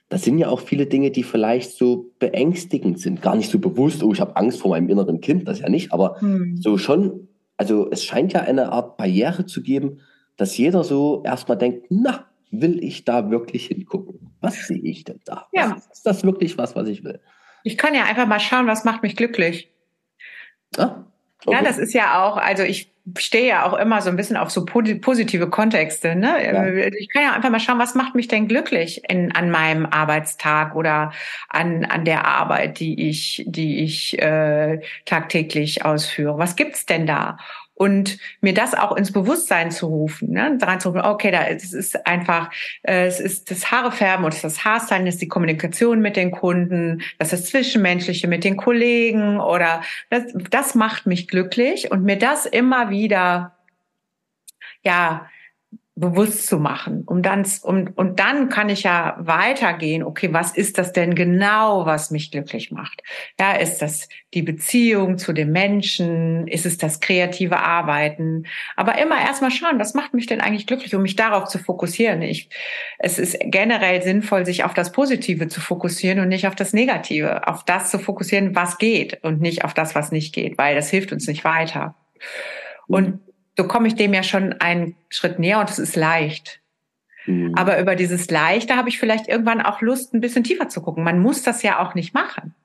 das 0.10 0.24
sind 0.24 0.40
ja 0.40 0.50
auch 0.50 0.60
viele 0.60 0.88
Dinge, 0.88 1.12
die 1.12 1.24
vielleicht 1.24 1.72
so 1.72 2.12
beängstigend 2.18 3.00
sind. 3.00 3.22
Gar 3.22 3.36
nicht 3.36 3.52
so 3.52 3.60
bewusst, 3.60 4.04
oh, 4.04 4.12
ich 4.12 4.20
habe 4.20 4.36
Angst 4.36 4.60
vor 4.60 4.72
meinem 4.72 4.90
inneren 4.90 5.22
Kind, 5.22 5.48
das 5.48 5.60
ja 5.60 5.70
nicht, 5.70 5.94
aber 5.94 6.20
hm. 6.20 6.58
so 6.58 6.78
schon, 6.80 7.28
also 7.58 7.90
es 7.92 8.04
scheint 8.04 8.34
ja 8.34 8.42
eine 8.42 8.72
Art 8.72 8.98
Barriere 8.98 9.46
zu 9.46 9.62
geben, 9.62 10.02
dass 10.36 10.58
jeder 10.58 10.84
so 10.84 11.22
erstmal 11.24 11.58
denkt, 11.58 11.88
na, 11.90 12.26
will 12.50 12.84
ich 12.84 13.06
da 13.06 13.30
wirklich 13.30 13.68
hingucken? 13.68 14.32
Was 14.42 14.68
sehe 14.68 14.82
ich 14.82 15.04
denn 15.04 15.20
da? 15.26 15.48
Ja. 15.52 15.78
ist 15.92 16.06
das 16.06 16.24
wirklich 16.24 16.58
was, 16.58 16.76
was 16.76 16.88
ich 16.88 17.04
will? 17.04 17.20
Ich 17.64 17.78
kann 17.78 17.94
ja 17.94 18.06
einfach 18.06 18.26
mal 18.26 18.40
schauen, 18.40 18.68
was 18.68 18.86
macht 18.86 19.04
mich 19.04 19.16
glücklich. 19.16 19.72
Ah, 20.78 21.04
okay. 21.46 21.56
Ja, 21.56 21.62
das 21.62 21.78
ist 21.78 21.94
ja 21.94 22.24
auch, 22.24 22.38
also 22.38 22.64
ich 22.64 22.92
stehe 23.18 23.48
ja 23.48 23.66
auch 23.66 23.78
immer 23.78 24.02
so 24.02 24.10
ein 24.10 24.16
bisschen 24.16 24.38
auf 24.38 24.52
so 24.52 24.66
positive 24.66 25.50
Kontexte. 25.50 26.16
Ne? 26.16 26.46
Ja. 26.46 26.66
Ich 26.94 27.10
kann 27.10 27.24
ja 27.24 27.34
einfach 27.34 27.50
mal 27.50 27.60
schauen, 27.60 27.80
was 27.80 27.96
macht 27.96 28.16
mich 28.16 28.28
denn 28.28 28.48
glücklich 28.48 29.02
in, 29.10 29.32
an 29.32 29.50
meinem 29.52 29.86
Arbeitstag 29.86 30.76
oder 30.76 31.12
an, 31.50 31.86
an 31.86 32.06
der 32.06 32.26
Arbeit, 32.26 32.80
die 32.80 33.10
ich, 33.10 33.44
die 33.48 33.84
ich 33.84 34.20
äh, 34.22 34.82
tagtäglich 35.06 35.86
ausführe. 35.86 36.38
Was 36.38 36.56
gibt's 36.56 36.86
denn 36.86 37.06
da? 37.06 37.38
Und 37.80 38.18
mir 38.42 38.54
das 38.54 38.74
auch 38.74 38.98
ins 38.98 39.14
Bewusstsein 39.14 39.72
zu 39.72 39.88
rufen, 39.88 40.32
ne? 40.34 40.58
daran 40.60 40.82
zu 40.82 40.90
rufen, 40.90 41.00
okay, 41.00 41.32
da 41.32 41.48
es 41.48 41.72
ist 41.72 42.06
einfach, 42.06 42.52
äh, 42.84 43.06
es 43.06 43.22
ist 43.22 43.50
das 43.52 43.72
Haarefärben 43.72 44.26
und 44.26 44.44
das 44.44 44.66
Haarstylen, 44.66 45.08
ist 45.08 45.22
die 45.22 45.30
Kommunikation 45.30 46.02
mit 46.02 46.18
den 46.18 46.32
Kunden, 46.32 47.02
das 47.18 47.32
ist 47.32 47.44
das 47.44 47.50
Zwischenmenschliche 47.52 48.28
mit 48.28 48.44
den 48.44 48.58
Kollegen 48.58 49.40
oder 49.40 49.82
das, 50.10 50.24
das 50.50 50.76
macht 50.76 51.06
mich 51.06 51.30
glücklich 51.30 51.90
und 51.90 52.04
mir 52.04 52.18
das 52.18 52.46
immer 52.46 52.90
wieder 52.90 53.56
ja 54.84 55.30
bewusst 56.00 56.48
zu 56.48 56.60
machen, 56.60 57.04
um 57.06 57.22
dann 57.22 57.46
um, 57.64 57.90
und 57.96 58.20
dann 58.20 58.50
kann 58.50 58.70
ich 58.70 58.84
ja 58.84 59.18
weitergehen. 59.20 60.04
Okay, 60.04 60.32
was 60.32 60.56
ist 60.56 60.78
das 60.78 60.94
denn 60.94 61.14
genau, 61.14 61.86
was 61.86 62.12
mich 62.12 62.32
glücklich 62.32 62.72
macht? 62.72 63.02
Ja, 63.40 63.54
ist 63.54 63.80
das 63.80 64.08
die 64.34 64.42
Beziehung 64.42 65.18
zu 65.18 65.34
den 65.34 65.52
Menschen? 65.52 66.48
Ist 66.48 66.66
es 66.66 66.78
das 66.78 67.00
kreative 67.00 67.60
Arbeiten? 67.60 68.46
Aber 68.76 68.98
immer 68.98 69.20
erstmal 69.20 69.52
schauen, 69.52 69.80
was 69.80 69.94
macht 69.94 70.14
mich 70.14 70.26
denn 70.26 70.42
eigentlich 70.42 70.68
glücklich, 70.68 70.96
um 70.96 71.02
mich 71.02 71.16
darauf 71.16 71.46
zu 71.50 71.60
fokussieren? 71.60 72.22
Ich, 72.22 72.50
es 72.98 73.20
ist 73.20 73.38
generell 73.42 74.02
sinnvoll, 74.02 74.46
sich 74.46 74.64
auf 74.64 74.74
das 74.74 74.92
Positive 74.92 75.48
zu 75.50 75.60
fokussieren 75.60 76.20
und 76.20 76.30
nicht 76.30 76.48
auf 76.48 76.56
das 76.56 76.74
Negative, 76.74 77.48
auf 77.48 77.66
das 77.66 77.92
zu 77.92 78.00
fokussieren, 78.00 78.56
was 78.56 78.78
geht 78.78 79.24
und 79.24 79.42
nicht 79.42 79.66
auf 79.66 79.74
das, 79.74 79.96
was 79.96 80.12
nicht 80.12 80.34
geht, 80.34 80.58
weil 80.58 80.76
das 80.76 80.90
hilft 80.90 81.12
uns 81.12 81.28
nicht 81.28 81.44
weiter. 81.44 81.96
Und 82.88 83.20
so 83.60 83.68
komme 83.68 83.90
ich 83.90 83.96
dem 83.96 84.14
ja 84.14 84.24
schon 84.24 84.54
einen 84.62 84.96
Schritt 85.10 85.38
näher 85.38 85.60
und 85.60 85.70
es 85.70 85.80
ist 85.80 85.98
leicht. 85.98 86.62
Mhm. 87.26 87.56
Aber 87.58 87.78
über 87.82 87.98
dieses 87.98 88.32
Leichte 88.32 88.78
habe 88.78 88.88
ich 88.88 88.98
vielleicht 88.98 89.28
irgendwann 89.28 89.62
auch 89.62 89.82
Lust, 89.82 90.14
ein 90.14 90.22
bisschen 90.22 90.46
tiefer 90.46 90.70
zu 90.70 90.82
gucken. 90.82 91.04
Man 91.04 91.20
muss 91.20 91.44
das 91.44 91.62
ja 91.62 91.86
auch 91.86 91.94
nicht 91.94 92.14
machen. 92.14 92.56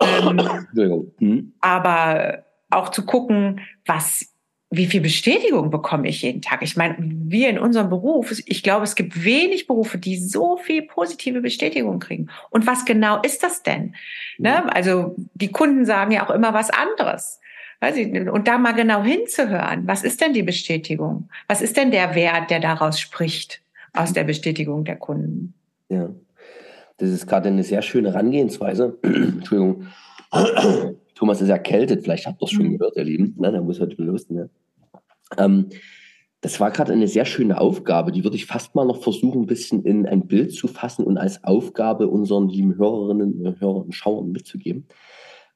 ähm, 0.00 1.10
mhm. 1.18 1.52
Aber 1.60 2.42
auch 2.70 2.88
zu 2.88 3.04
gucken, 3.04 3.60
was, 3.84 4.32
wie 4.70 4.86
viel 4.86 5.02
Bestätigung 5.02 5.68
bekomme 5.68 6.08
ich 6.08 6.22
jeden 6.22 6.40
Tag? 6.40 6.62
Ich 6.62 6.74
meine, 6.74 6.96
wir 6.98 7.50
in 7.50 7.58
unserem 7.58 7.90
Beruf, 7.90 8.32
ich 8.46 8.62
glaube, 8.62 8.84
es 8.84 8.94
gibt 8.94 9.22
wenig 9.22 9.66
Berufe, 9.66 9.98
die 9.98 10.16
so 10.16 10.56
viel 10.56 10.84
positive 10.86 11.42
Bestätigung 11.42 11.98
kriegen. 11.98 12.30
Und 12.48 12.66
was 12.66 12.86
genau 12.86 13.20
ist 13.20 13.42
das 13.42 13.62
denn? 13.62 13.94
Ne? 14.38 14.74
Also 14.74 15.16
die 15.34 15.52
Kunden 15.52 15.84
sagen 15.84 16.12
ja 16.12 16.26
auch 16.26 16.30
immer 16.30 16.54
was 16.54 16.70
anderes. 16.70 17.40
Weiß 17.80 17.96
ich, 17.96 18.12
und 18.28 18.48
da 18.48 18.58
mal 18.58 18.72
genau 18.72 19.02
hinzuhören, 19.02 19.86
was 19.86 20.02
ist 20.02 20.20
denn 20.20 20.32
die 20.32 20.42
Bestätigung? 20.42 21.28
Was 21.46 21.62
ist 21.62 21.76
denn 21.76 21.92
der 21.92 22.14
Wert, 22.14 22.50
der 22.50 22.58
daraus 22.58 22.98
spricht, 22.98 23.62
aus 23.92 24.12
der 24.12 24.24
Bestätigung 24.24 24.84
der 24.84 24.96
Kunden? 24.96 25.54
Ja, 25.88 26.10
das 26.96 27.10
ist 27.10 27.26
gerade 27.28 27.48
eine 27.48 27.62
sehr 27.62 27.82
schöne 27.82 28.12
Herangehensweise. 28.12 28.98
Entschuldigung. 29.02 29.86
Thomas 31.14 31.40
ist 31.40 31.48
erkältet, 31.48 32.02
vielleicht 32.02 32.26
habt 32.26 32.42
ihr 32.42 32.46
es 32.46 32.52
schon 32.52 32.66
mhm. 32.66 32.78
gehört, 32.78 32.96
ihr 32.96 33.04
Lieben. 33.04 33.34
Na, 33.38 33.50
der 33.50 33.62
muss 33.62 33.80
heute 33.80 34.00
los. 34.02 34.28
Ne? 34.28 34.50
Ähm, 35.36 35.68
das 36.40 36.60
war 36.60 36.70
gerade 36.70 36.92
eine 36.92 37.08
sehr 37.08 37.24
schöne 37.24 37.60
Aufgabe, 37.60 38.12
die 38.12 38.22
würde 38.22 38.36
ich 38.36 38.46
fast 38.46 38.74
mal 38.76 38.84
noch 38.84 39.02
versuchen, 39.02 39.42
ein 39.42 39.46
bisschen 39.46 39.84
in 39.84 40.06
ein 40.06 40.28
Bild 40.28 40.54
zu 40.54 40.68
fassen 40.68 41.04
und 41.04 41.18
als 41.18 41.42
Aufgabe 41.42 42.06
unseren 42.06 42.48
lieben 42.48 42.76
Hörerinnen 42.76 43.44
und 43.44 43.60
Hörern 43.60 43.82
und 43.82 43.94
Schauern 43.94 44.30
mitzugeben. 44.30 44.86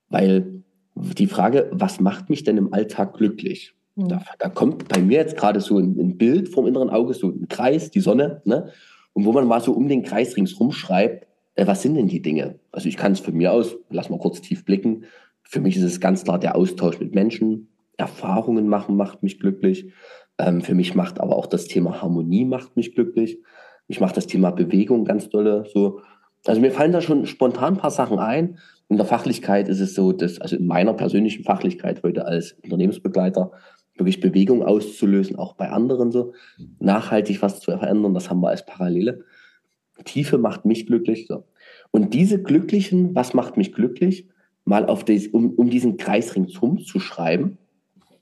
Weil 0.08 0.62
die 0.94 1.26
Frage, 1.26 1.68
was 1.72 2.00
macht 2.00 2.30
mich 2.30 2.44
denn 2.44 2.56
im 2.56 2.72
Alltag 2.72 3.14
glücklich? 3.14 3.74
Mhm. 3.96 4.08
Da, 4.08 4.24
da, 4.38 4.48
kommt 4.48 4.88
bei 4.88 5.00
mir 5.00 5.18
jetzt 5.18 5.36
gerade 5.36 5.60
so 5.60 5.78
ein, 5.78 5.98
ein, 5.98 6.18
Bild 6.18 6.48
vom 6.48 6.66
inneren 6.66 6.90
Auge, 6.90 7.14
so 7.14 7.28
ein 7.28 7.48
Kreis, 7.48 7.90
die 7.90 8.00
Sonne, 8.00 8.42
ne? 8.44 8.70
Und 9.14 9.26
wo 9.26 9.32
man 9.32 9.46
mal 9.46 9.60
so 9.60 9.72
um 9.72 9.88
den 9.88 10.02
Kreis 10.02 10.36
ringsrum 10.36 10.72
schreibt, 10.72 11.26
äh, 11.54 11.66
was 11.66 11.82
sind 11.82 11.94
denn 11.94 12.08
die 12.08 12.22
Dinge? 12.22 12.58
Also 12.70 12.88
ich 12.88 12.96
kann 12.96 13.12
es 13.12 13.20
von 13.20 13.34
mir 13.34 13.52
aus, 13.52 13.76
lass 13.90 14.08
mal 14.08 14.18
kurz 14.18 14.40
tief 14.40 14.64
blicken. 14.64 15.04
Für 15.42 15.60
mich 15.60 15.76
ist 15.76 15.82
es 15.82 16.00
ganz 16.00 16.24
klar 16.24 16.38
der 16.38 16.56
Austausch 16.56 16.98
mit 16.98 17.14
Menschen, 17.14 17.68
Erfahrungen 17.98 18.68
machen 18.68 18.96
macht 18.96 19.22
mich 19.22 19.38
glücklich. 19.38 19.92
Ähm, 20.38 20.62
für 20.62 20.74
mich 20.74 20.94
macht 20.94 21.20
aber 21.20 21.36
auch 21.36 21.46
das 21.46 21.66
Thema 21.66 22.00
Harmonie 22.00 22.44
macht 22.44 22.76
mich 22.76 22.94
glücklich. 22.94 23.38
Mich 23.88 24.00
macht 24.00 24.16
das 24.16 24.26
Thema 24.26 24.50
Bewegung 24.50 25.04
ganz 25.04 25.28
dolle. 25.28 25.66
So. 25.72 26.00
Also 26.46 26.60
mir 26.60 26.70
fallen 26.70 26.92
da 26.92 27.00
schon 27.00 27.26
spontan 27.26 27.74
ein 27.74 27.80
paar 27.80 27.90
Sachen 27.90 28.18
ein. 28.18 28.58
In 28.88 28.96
der 28.96 29.06
Fachlichkeit 29.06 29.68
ist 29.68 29.80
es 29.80 29.94
so, 29.94 30.12
dass, 30.12 30.40
also 30.40 30.56
in 30.56 30.66
meiner 30.66 30.94
persönlichen 30.94 31.44
Fachlichkeit 31.44 32.02
heute 32.02 32.26
als 32.26 32.52
Unternehmensbegleiter, 32.62 33.52
wirklich 33.96 34.20
Bewegung 34.20 34.62
auszulösen, 34.62 35.36
auch 35.36 35.54
bei 35.54 35.70
anderen 35.70 36.12
so, 36.12 36.32
nachhaltig 36.78 37.42
was 37.42 37.60
zu 37.60 37.72
verändern, 37.72 38.14
das 38.14 38.30
haben 38.30 38.40
wir 38.40 38.48
als 38.48 38.64
Parallele. 38.64 39.24
Tiefe 40.04 40.38
macht 40.38 40.64
mich 40.64 40.86
glücklich. 40.86 41.26
So. 41.26 41.44
Und 41.90 42.14
diese 42.14 42.42
Glücklichen, 42.42 43.14
was 43.14 43.34
macht 43.34 43.56
mich 43.56 43.72
glücklich, 43.72 44.28
mal 44.64 44.86
auf 44.86 45.04
das, 45.04 45.26
um, 45.26 45.50
um 45.50 45.70
diesen 45.70 45.96
Kreis 45.96 46.34
ringsum 46.34 46.80
zu 46.80 47.00
schreiben 47.00 47.58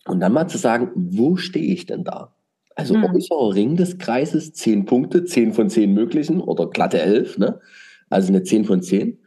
und 0.06 0.20
dann 0.20 0.32
mal 0.32 0.48
zu 0.48 0.58
sagen, 0.58 0.90
wo 0.94 1.36
stehe 1.36 1.72
ich 1.72 1.86
denn 1.86 2.04
da? 2.04 2.34
Also 2.74 2.94
hm. 2.94 3.04
äußerer 3.04 3.54
Ring 3.54 3.76
des 3.76 3.98
Kreises, 3.98 4.52
zehn 4.52 4.86
Punkte, 4.86 5.24
zehn 5.24 5.52
von 5.52 5.68
zehn 5.68 5.92
möglichen 5.92 6.40
oder 6.40 6.68
glatte 6.68 7.00
elf, 7.00 7.36
ne? 7.36 7.60
Also 8.08 8.28
eine 8.28 8.42
zehn 8.42 8.64
von 8.64 8.82
zehn. 8.82 9.18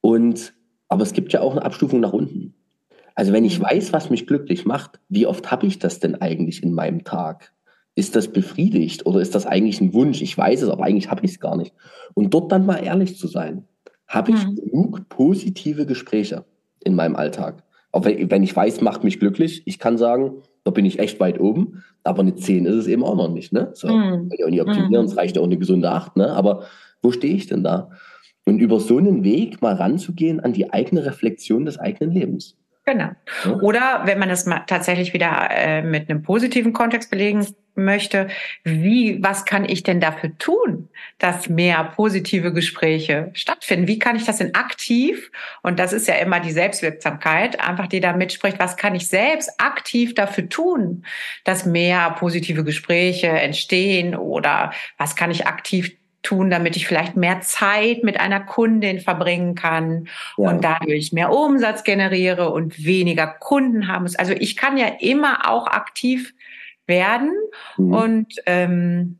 Und 0.00 0.54
aber 0.90 1.02
es 1.02 1.14
gibt 1.14 1.32
ja 1.32 1.40
auch 1.40 1.52
eine 1.52 1.64
Abstufung 1.64 2.00
nach 2.00 2.12
unten. 2.12 2.52
Also 3.14 3.32
wenn 3.32 3.44
ich 3.44 3.58
mhm. 3.58 3.64
weiß, 3.64 3.92
was 3.92 4.10
mich 4.10 4.26
glücklich 4.26 4.66
macht, 4.66 5.00
wie 5.08 5.26
oft 5.26 5.50
habe 5.50 5.66
ich 5.66 5.78
das 5.78 6.00
denn 6.00 6.20
eigentlich 6.20 6.62
in 6.62 6.74
meinem 6.74 7.04
Tag? 7.04 7.52
Ist 7.94 8.16
das 8.16 8.28
befriedigt 8.28 9.06
oder 9.06 9.20
ist 9.20 9.34
das 9.34 9.46
eigentlich 9.46 9.80
ein 9.80 9.94
Wunsch? 9.94 10.20
Ich 10.20 10.36
weiß 10.36 10.62
es, 10.62 10.68
aber 10.68 10.84
eigentlich 10.84 11.10
habe 11.10 11.24
ich 11.24 11.32
es 11.32 11.40
gar 11.40 11.56
nicht. 11.56 11.72
Und 12.14 12.34
dort 12.34 12.52
dann 12.52 12.66
mal 12.66 12.76
ehrlich 12.76 13.16
zu 13.16 13.26
sein. 13.26 13.64
Habe 14.06 14.32
ich 14.32 14.46
mhm. 14.46 14.56
genug 14.56 15.08
positive 15.08 15.86
Gespräche 15.86 16.44
in 16.82 16.94
meinem 16.94 17.16
Alltag? 17.16 17.62
Auch 17.92 18.04
wenn 18.04 18.42
ich 18.42 18.54
weiß, 18.54 18.80
macht 18.80 19.04
mich 19.04 19.18
glücklich, 19.18 19.62
ich 19.66 19.78
kann 19.78 19.98
sagen, 19.98 20.42
da 20.64 20.70
bin 20.70 20.84
ich 20.84 20.98
echt 20.98 21.18
weit 21.18 21.40
oben, 21.40 21.82
aber 22.04 22.20
eine 22.20 22.34
10 22.34 22.66
ist 22.66 22.74
es 22.74 22.86
eben 22.86 23.04
auch 23.04 23.16
noch 23.16 23.30
nicht. 23.30 23.52
Ne? 23.52 23.70
So, 23.74 23.88
mhm. 23.88 24.28
Kann 24.28 24.30
ich 24.32 24.44
auch 24.44 24.50
nicht 24.50 24.62
optimieren, 24.62 25.06
es 25.06 25.16
reicht 25.16 25.36
ja 25.36 25.42
auch 25.42 25.46
eine 25.46 25.58
gesunde 25.58 25.90
8, 25.90 26.16
ne? 26.16 26.32
aber 26.32 26.64
wo 27.02 27.12
stehe 27.12 27.34
ich 27.34 27.46
denn 27.46 27.64
da? 27.64 27.90
Und 28.44 28.60
über 28.60 28.80
so 28.80 28.98
einen 28.98 29.22
Weg 29.22 29.62
mal 29.62 29.74
ranzugehen 29.74 30.40
an 30.40 30.52
die 30.52 30.72
eigene 30.72 31.04
Reflexion 31.04 31.64
des 31.64 31.78
eigenen 31.78 32.12
Lebens. 32.12 32.56
Genau. 32.86 33.10
Oder 33.60 34.02
wenn 34.04 34.18
man 34.18 34.30
es 34.30 34.46
mal 34.46 34.64
tatsächlich 34.66 35.12
wieder 35.12 35.48
äh, 35.50 35.82
mit 35.82 36.10
einem 36.10 36.22
positiven 36.22 36.72
Kontext 36.72 37.10
belegen 37.10 37.46
möchte, 37.74 38.28
wie, 38.64 39.22
was 39.22 39.44
kann 39.44 39.64
ich 39.64 39.82
denn 39.82 40.00
dafür 40.00 40.36
tun, 40.38 40.88
dass 41.18 41.48
mehr 41.48 41.84
positive 41.84 42.52
Gespräche 42.52 43.30
stattfinden? 43.34 43.86
Wie 43.86 43.98
kann 43.98 44.16
ich 44.16 44.24
das 44.24 44.38
denn 44.38 44.54
aktiv? 44.54 45.30
Und 45.62 45.78
das 45.78 45.92
ist 45.92 46.08
ja 46.08 46.14
immer 46.16 46.40
die 46.40 46.50
Selbstwirksamkeit, 46.50 47.60
einfach 47.60 47.86
die 47.86 48.00
da 48.00 48.12
mitspricht, 48.14 48.58
was 48.58 48.76
kann 48.76 48.94
ich 48.94 49.06
selbst 49.06 49.50
aktiv 49.58 50.14
dafür 50.14 50.48
tun, 50.48 51.04
dass 51.44 51.66
mehr 51.66 52.10
positive 52.18 52.64
Gespräche 52.64 53.28
entstehen 53.28 54.16
oder 54.16 54.72
was 54.98 55.16
kann 55.16 55.30
ich 55.30 55.46
aktiv 55.46 55.96
tun, 56.22 56.50
damit 56.50 56.76
ich 56.76 56.86
vielleicht 56.86 57.16
mehr 57.16 57.40
Zeit 57.40 58.04
mit 58.04 58.20
einer 58.20 58.40
Kundin 58.40 59.00
verbringen 59.00 59.54
kann 59.54 60.08
ja. 60.36 60.50
und 60.50 60.64
dadurch 60.64 61.12
mehr 61.12 61.32
Umsatz 61.32 61.82
generiere 61.82 62.50
und 62.50 62.84
weniger 62.84 63.26
Kunden 63.26 63.88
haben 63.88 64.02
muss. 64.02 64.16
Also 64.16 64.32
ich 64.32 64.56
kann 64.56 64.76
ja 64.76 64.86
immer 65.00 65.48
auch 65.48 65.66
aktiv 65.66 66.34
werden 66.86 67.32
mhm. 67.78 67.92
und 67.94 68.34
ähm, 68.46 69.18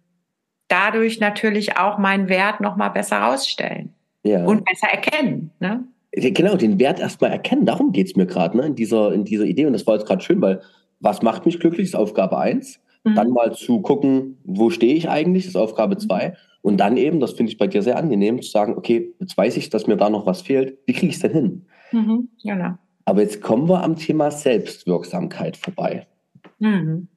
dadurch 0.69 1.21
natürlich 1.21 1.79
auch 1.79 1.99
meinen 1.99 2.29
Wert 2.29 2.61
noch 2.61 2.77
mal 2.77 2.91
besser 2.91 3.19
rausstellen 3.19 3.95
ja. 4.23 4.45
und 4.45 4.65
besser 4.65 4.89
erkennen. 4.89 5.51
Ne? 5.59 5.85
Genau, 6.13 6.57
den 6.57 6.79
Wert 6.79 7.01
erstmal 7.01 7.31
erkennen, 7.31 7.67
darum 7.67 7.93
geht's 7.93 8.17
mir 8.17 8.27
gerade 8.27 8.57
ne, 8.57 8.67
in, 8.67 8.75
dieser, 8.75 9.13
in 9.13 9.25
dieser 9.25 9.45
Idee. 9.45 9.67
Und 9.67 9.73
das 9.73 9.87
war 9.87 9.95
jetzt 9.95 10.07
gerade 10.07 10.23
schön, 10.23 10.41
weil 10.43 10.61
was 11.01 11.23
macht 11.23 11.47
mich 11.47 11.61
glücklich, 11.61 11.87
ist 11.87 11.97
Aufgabe 11.97 12.39
eins. 12.39 12.81
Mhm. 13.05 13.15
Dann 13.15 13.31
mal 13.31 13.55
zu 13.55 13.81
gucken, 13.81 14.39
wo 14.45 14.71
stehe 14.71 14.95
ich 14.95 15.09
eigentlich, 15.09 15.47
ist 15.47 15.57
Aufgabe 15.57 15.97
zwei. 15.97 16.35
Und 16.63 16.79
dann 16.79 16.97
eben, 16.97 17.21
das 17.21 17.33
finde 17.33 17.53
ich 17.53 17.59
bei 17.59 17.67
dir 17.67 17.83
sehr 17.83 17.97
angenehm, 17.97 18.43
zu 18.43 18.51
sagen, 18.51 18.77
okay, 18.77 19.15
jetzt 19.19 19.37
weiß 19.37 19.57
ich, 19.57 19.71
dass 19.71 19.87
mir 19.87 19.97
da 19.97 20.11
noch 20.11 20.27
was 20.27 20.43
fehlt. 20.43 20.79
Wie 20.87 20.93
kriege 20.93 21.09
ich 21.09 21.15
es 21.15 21.23
denn 21.23 21.33
hin? 21.33 21.67
Mhm, 21.93 22.29
genau. 22.43 22.75
Aber 23.05 23.23
jetzt 23.23 23.41
kommen 23.41 23.69
wir 23.69 23.83
am 23.83 23.97
Thema 23.97 24.31
Selbstwirksamkeit 24.31 25.57
vorbei. 25.57 26.07
Mhm. 26.59 27.09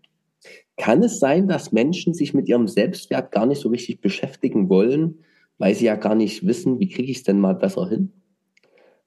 Kann 0.78 1.04
es 1.04 1.20
sein, 1.20 1.48
dass 1.48 1.72
Menschen 1.72 2.14
sich 2.14 2.34
mit 2.34 2.48
ihrem 2.48 2.68
Selbstwert 2.68 3.32
gar 3.32 3.46
nicht 3.46 3.62
so 3.62 3.70
richtig 3.70 4.02
beschäftigen 4.02 4.70
wollen, 4.70 5.20
weil 5.58 5.76
sie 5.76 5.86
ja 5.86 5.96
gar 5.96 6.16
nicht 6.16 6.48
wissen, 6.48 6.80
wie 6.80 6.89
kriege 6.89 7.12
ich 7.12 7.18
es 7.18 7.24
denn 7.24 7.39
mal 7.39 7.54
besser 7.54 7.88
hin? 7.88 8.12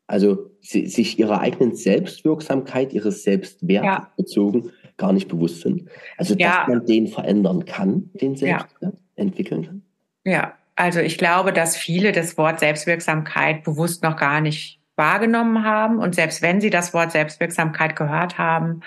Also 0.06 0.50
sie, 0.60 0.86
sich 0.86 1.18
ihrer 1.18 1.40
eigenen 1.40 1.74
Selbstwirksamkeit, 1.74 2.92
ihres 2.92 3.24
Selbstwerts 3.24 3.84
ja. 3.84 4.12
bezogen 4.16 4.70
gar 4.96 5.12
nicht 5.12 5.28
bewusst 5.28 5.62
sind. 5.62 5.88
Also 6.16 6.34
dass 6.34 6.42
ja. 6.42 6.66
man 6.68 6.86
den 6.86 7.08
verändern 7.08 7.64
kann, 7.64 8.10
den 8.14 8.36
Selbstwert 8.36 8.94
ja. 8.94 8.98
entwickeln 9.16 9.66
kann. 9.66 9.82
Ja, 10.26 10.54
also 10.74 10.98
ich 10.98 11.18
glaube, 11.18 11.52
dass 11.52 11.76
viele 11.76 12.10
das 12.10 12.36
Wort 12.36 12.58
Selbstwirksamkeit 12.58 13.62
bewusst 13.62 14.02
noch 14.02 14.16
gar 14.16 14.40
nicht 14.40 14.80
wahrgenommen 14.96 15.64
haben 15.64 15.98
und 15.98 16.16
selbst 16.16 16.42
wenn 16.42 16.60
sie 16.60 16.70
das 16.70 16.92
Wort 16.92 17.12
Selbstwirksamkeit 17.12 17.94
gehört 17.94 18.36
haben, 18.36 18.80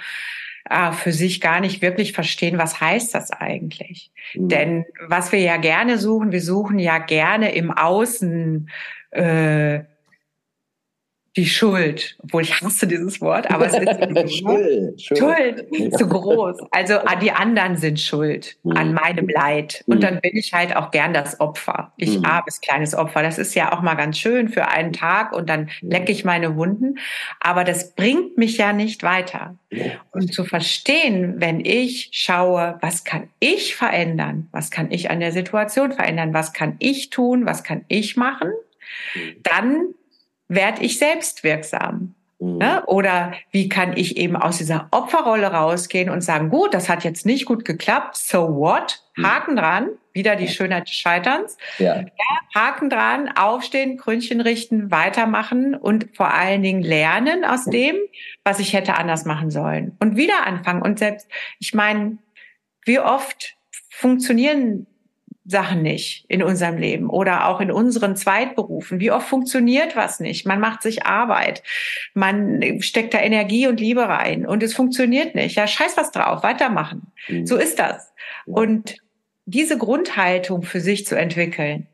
äh, 0.69 0.91
für 0.91 1.13
sich 1.13 1.39
gar 1.39 1.61
nicht 1.61 1.81
wirklich 1.81 2.11
verstehen, 2.11 2.57
was 2.57 2.81
heißt 2.81 3.15
das 3.15 3.31
eigentlich. 3.31 4.11
Mhm. 4.33 4.49
Denn 4.49 4.85
was 5.07 5.31
wir 5.31 5.39
ja 5.39 5.55
gerne 5.55 5.97
suchen, 5.97 6.33
wir 6.33 6.41
suchen 6.41 6.77
ja 6.77 6.97
gerne 6.97 7.55
im 7.55 7.71
Außen 7.71 8.69
äh, 9.11 9.79
die 11.35 11.45
Schuld, 11.45 12.17
obwohl 12.23 12.41
ich 12.41 12.61
hasse 12.61 12.87
dieses 12.87 13.21
Wort, 13.21 13.49
aber 13.51 13.67
es 13.67 13.73
ist 13.73 14.39
Schuld, 14.39 15.01
Schuld, 15.01 15.67
Schuld 15.75 15.97
zu 15.97 16.07
groß. 16.07 16.57
Also 16.71 16.95
ah, 17.05 17.15
die 17.15 17.31
anderen 17.31 17.77
sind 17.77 17.99
schuld 17.99 18.57
mhm. 18.63 18.77
an 18.77 18.93
meinem 18.93 19.27
Leid. 19.27 19.83
Und 19.87 19.97
mhm. 19.97 20.01
dann 20.01 20.21
bin 20.21 20.35
ich 20.35 20.53
halt 20.53 20.75
auch 20.75 20.91
gern 20.91 21.13
das 21.13 21.39
Opfer. 21.39 21.93
Ich 21.97 22.17
mhm. 22.17 22.25
armes 22.25 22.61
kleines 22.61 22.95
Opfer. 22.95 23.21
Das 23.21 23.37
ist 23.37 23.53
ja 23.55 23.71
auch 23.71 23.81
mal 23.81 23.95
ganz 23.95 24.17
schön 24.17 24.49
für 24.49 24.67
einen 24.67 24.93
Tag 24.93 25.33
und 25.33 25.49
dann 25.49 25.69
mhm. 25.81 25.91
lecke 25.91 26.11
ich 26.11 26.25
meine 26.25 26.55
Wunden. 26.55 26.97
Aber 27.39 27.63
das 27.63 27.93
bringt 27.93 28.37
mich 28.37 28.57
ja 28.57 28.73
nicht 28.73 29.03
weiter. 29.03 29.55
Und 30.11 30.33
zu 30.33 30.45
verstehen, 30.45 31.35
wenn 31.37 31.63
ich 31.63 32.09
schaue, 32.11 32.79
was 32.81 33.03
kann 33.03 33.29
ich 33.39 33.75
verändern? 33.75 34.47
Was 34.51 34.71
kann 34.71 34.91
ich 34.91 35.11
an 35.11 35.19
der 35.19 35.31
Situation 35.31 35.91
verändern? 35.91 36.33
Was 36.33 36.53
kann 36.53 36.75
ich 36.79 37.11
tun? 37.11 37.45
Was 37.45 37.63
kann 37.63 37.85
ich 37.87 38.17
machen? 38.17 38.49
Mhm. 39.13 39.35
Dann 39.43 39.93
werde 40.49 40.83
ich 40.83 40.97
selbst 40.97 41.43
wirksam? 41.43 42.15
Mhm. 42.39 42.57
Ne? 42.57 42.83
Oder 42.85 43.33
wie 43.51 43.69
kann 43.69 43.95
ich 43.95 44.17
eben 44.17 44.35
aus 44.35 44.57
dieser 44.57 44.87
Opferrolle 44.91 45.47
rausgehen 45.47 46.09
und 46.09 46.21
sagen, 46.21 46.49
gut, 46.49 46.73
das 46.73 46.89
hat 46.89 47.03
jetzt 47.03 47.25
nicht 47.25 47.45
gut 47.45 47.65
geklappt, 47.65 48.17
so 48.17 48.55
what? 48.55 49.01
Mhm. 49.15 49.25
Haken 49.25 49.55
dran, 49.55 49.89
wieder 50.13 50.35
die 50.35 50.47
Schönheit 50.47 50.87
des 50.87 50.95
Scheiterns. 50.95 51.57
Ja. 51.77 51.97
ja. 52.01 52.05
Haken 52.55 52.89
dran, 52.89 53.29
aufstehen, 53.37 53.97
Krönchen 53.97 54.41
richten, 54.41 54.89
weitermachen 54.89 55.75
und 55.75 56.07
vor 56.15 56.33
allen 56.33 56.63
Dingen 56.63 56.81
lernen 56.81 57.45
aus 57.45 57.65
dem, 57.65 57.95
was 58.43 58.59
ich 58.59 58.73
hätte 58.73 58.95
anders 58.95 59.25
machen 59.25 59.51
sollen. 59.51 59.95
Und 59.99 60.17
wieder 60.17 60.47
anfangen. 60.47 60.81
Und 60.81 60.99
selbst, 60.99 61.27
ich 61.59 61.73
meine, 61.73 62.17
wie 62.85 62.99
oft 62.99 63.55
funktionieren 63.89 64.87
Sachen 65.49 65.81
nicht 65.81 66.25
in 66.27 66.43
unserem 66.43 66.77
Leben 66.77 67.09
oder 67.09 67.47
auch 67.47 67.59
in 67.59 67.71
unseren 67.71 68.15
Zweitberufen? 68.15 68.99
Wie 68.99 69.11
oft 69.11 69.27
funktioniert 69.27 69.95
was 69.95 70.19
nicht? 70.19 70.45
Man 70.45 70.59
macht 70.59 70.83
sich 70.83 71.05
Arbeit, 71.05 71.63
man 72.13 72.81
steckt 72.81 73.15
da 73.15 73.19
Energie 73.19 73.67
und 73.67 73.79
Liebe 73.79 74.07
rein 74.07 74.45
und 74.45 74.61
es 74.61 74.75
funktioniert 74.75 75.33
nicht. 75.33 75.55
Ja, 75.55 75.65
scheiß 75.65 75.97
was 75.97 76.11
drauf, 76.11 76.43
weitermachen. 76.43 77.11
Mhm. 77.27 77.47
So 77.47 77.57
ist 77.57 77.79
das. 77.79 78.13
Und 78.45 78.97
diese 79.45 79.77
Grundhaltung 79.77 80.61
für 80.61 80.81
sich 80.81 81.07
zu 81.07 81.17
entwickeln, 81.17 81.87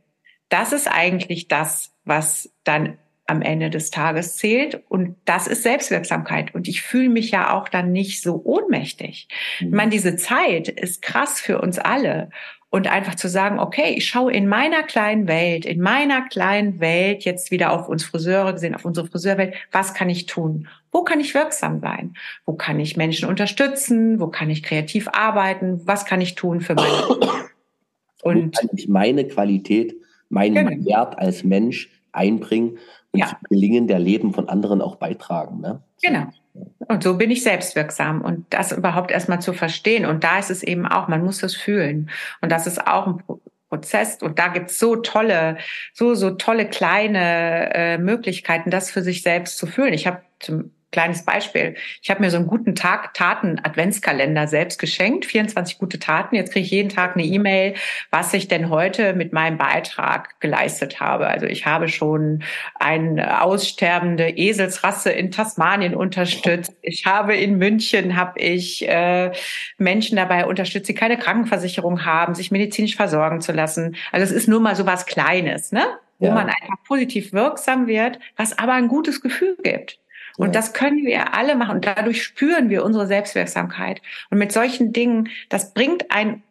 das 0.49 0.73
ist 0.73 0.87
eigentlich 0.87 1.47
das, 1.47 1.93
was 2.03 2.51
dann 2.65 2.97
am 3.27 3.41
Ende 3.41 3.69
des 3.69 3.89
Tages 3.89 4.37
zählt. 4.37 4.83
Und 4.87 5.15
das 5.25 5.47
ist 5.47 5.63
Selbstwirksamkeit. 5.63 6.53
Und 6.53 6.67
ich 6.67 6.81
fühle 6.81 7.09
mich 7.09 7.31
ja 7.31 7.53
auch 7.53 7.69
dann 7.69 7.91
nicht 7.91 8.21
so 8.21 8.41
ohnmächtig. 8.43 9.27
Mhm. 9.59 9.67
Ich 9.67 9.73
meine, 9.73 9.91
diese 9.91 10.15
Zeit 10.15 10.67
ist 10.67 11.01
krass 11.01 11.41
für 11.41 11.59
uns 11.61 11.79
alle. 11.79 12.29
Und 12.75 12.87
einfach 12.91 13.15
zu 13.15 13.29
sagen, 13.29 13.57
okay, 13.57 13.93
ich 13.95 14.05
schaue 14.05 14.33
in 14.33 14.49
meiner 14.49 14.83
kleinen 14.83 15.29
Welt, 15.29 15.65
in 15.65 15.79
meiner 15.79 16.27
kleinen 16.27 16.81
Welt 16.81 17.23
jetzt 17.23 17.49
wieder 17.49 17.71
auf 17.71 17.87
uns 17.87 18.03
Friseure 18.03 18.51
gesehen, 18.51 18.75
auf 18.75 18.83
unsere 18.83 19.07
Friseurwelt, 19.07 19.53
was 19.71 19.93
kann 19.93 20.09
ich 20.09 20.25
tun? 20.25 20.67
Wo 20.91 21.05
kann 21.05 21.21
ich 21.21 21.33
wirksam 21.33 21.79
sein? 21.79 22.15
Wo 22.45 22.51
kann 22.51 22.77
ich 22.81 22.97
Menschen 22.97 23.29
unterstützen? 23.29 24.19
Wo 24.19 24.27
kann 24.27 24.49
ich 24.49 24.61
kreativ 24.61 25.07
arbeiten? 25.13 25.87
Was 25.87 26.03
kann 26.03 26.19
ich 26.19 26.35
tun 26.35 26.59
für 26.59 26.75
meine? 26.75 26.91
Und 28.23 28.57
ich 28.73 28.89
meine 28.89 29.25
Qualität, 29.25 29.95
meinen 30.27 30.67
genau. 30.67 30.85
Wert 30.85 31.17
als 31.17 31.45
Mensch 31.45 31.89
einbringen 32.11 32.77
und 33.13 33.19
ja. 33.21 33.27
zum 33.27 33.37
Gelingen 33.49 33.87
der 33.87 33.99
Leben 33.99 34.33
von 34.33 34.49
anderen 34.49 34.81
auch 34.81 34.97
beitragen. 34.97 35.61
Ne? 35.61 35.81
Genau. 36.03 36.27
Und 36.87 37.03
so 37.03 37.17
bin 37.17 37.31
ich 37.31 37.43
selbstwirksam 37.43 38.21
und 38.21 38.45
das 38.51 38.71
überhaupt 38.71 39.11
erstmal 39.11 39.41
zu 39.41 39.53
verstehen. 39.53 40.05
Und 40.05 40.23
da 40.23 40.39
ist 40.39 40.51
es 40.51 40.63
eben 40.63 40.85
auch, 40.85 41.07
man 41.07 41.23
muss 41.23 41.43
es 41.43 41.55
fühlen. 41.55 42.09
Und 42.41 42.51
das 42.51 42.67
ist 42.67 42.85
auch 42.87 43.07
ein 43.07 43.23
Prozess. 43.69 44.21
Und 44.21 44.39
da 44.39 44.49
gibt's 44.49 44.77
so 44.77 44.95
tolle, 44.95 45.57
so, 45.93 46.13
so 46.13 46.31
tolle 46.31 46.67
kleine 46.67 47.73
äh, 47.73 47.97
Möglichkeiten, 47.97 48.69
das 48.69 48.91
für 48.91 49.01
sich 49.01 49.23
selbst 49.23 49.57
zu 49.57 49.67
fühlen. 49.67 49.93
Ich 49.93 50.05
habe 50.07 50.21
zum 50.39 50.71
kleines 50.91 51.25
Beispiel. 51.25 51.75
Ich 52.01 52.09
habe 52.09 52.21
mir 52.21 52.31
so 52.31 52.37
einen 52.37 52.47
guten 52.47 52.73
Tag 52.73 53.13
Taten 53.13 53.59
Adventskalender 53.61 54.47
selbst 54.47 54.79
geschenkt, 54.79 55.25
24 55.25 55.77
gute 55.77 55.99
Taten. 55.99 56.35
Jetzt 56.35 56.53
kriege 56.53 56.65
ich 56.65 56.71
jeden 56.71 56.89
Tag 56.89 57.15
eine 57.15 57.25
E-Mail, 57.25 57.75
was 58.11 58.33
ich 58.33 58.47
denn 58.47 58.69
heute 58.69 59.13
mit 59.13 59.33
meinem 59.33 59.57
Beitrag 59.57 60.39
geleistet 60.39 60.99
habe. 60.99 61.27
Also 61.27 61.47
ich 61.47 61.65
habe 61.65 61.89
schon 61.89 62.43
eine 62.75 63.41
aussterbende 63.41 64.29
Eselsrasse 64.29 65.11
in 65.11 65.31
Tasmanien 65.31 65.95
unterstützt. 65.95 66.73
Ich 66.81 67.05
habe 67.05 67.35
in 67.35 67.57
München 67.57 68.15
habe 68.15 68.39
ich 68.39 68.87
äh, 68.87 69.31
Menschen 69.77 70.15
dabei 70.15 70.45
unterstützt, 70.45 70.87
die 70.87 70.95
keine 70.95 71.17
Krankenversicherung 71.17 72.05
haben, 72.05 72.35
sich 72.35 72.51
medizinisch 72.51 72.95
versorgen 72.95 73.41
zu 73.41 73.51
lassen. 73.51 73.95
Also 74.11 74.23
es 74.23 74.31
ist 74.31 74.47
nur 74.47 74.61
mal 74.61 74.75
so 74.75 74.85
was 74.85 75.05
Kleines, 75.05 75.71
ne? 75.71 75.85
Wo 76.17 76.27
ja. 76.27 76.33
man 76.33 76.47
einfach 76.47 76.81
positiv 76.87 77.33
wirksam 77.33 77.87
wird, 77.87 78.19
was 78.37 78.57
aber 78.57 78.73
ein 78.73 78.87
gutes 78.87 79.21
Gefühl 79.21 79.57
gibt. 79.61 79.99
Und 80.37 80.47
ja. 80.47 80.53
das 80.53 80.73
können 80.73 81.05
wir 81.05 81.33
alle 81.33 81.55
machen. 81.55 81.75
Und 81.75 81.85
dadurch 81.85 82.23
spüren 82.23 82.69
wir 82.69 82.83
unsere 82.83 83.07
Selbstwirksamkeit. 83.07 84.01
Und 84.29 84.37
mit 84.37 84.51
solchen 84.51 84.93
Dingen, 84.93 85.29
das 85.49 85.73
bringt 85.73 86.11
ein 86.11 86.43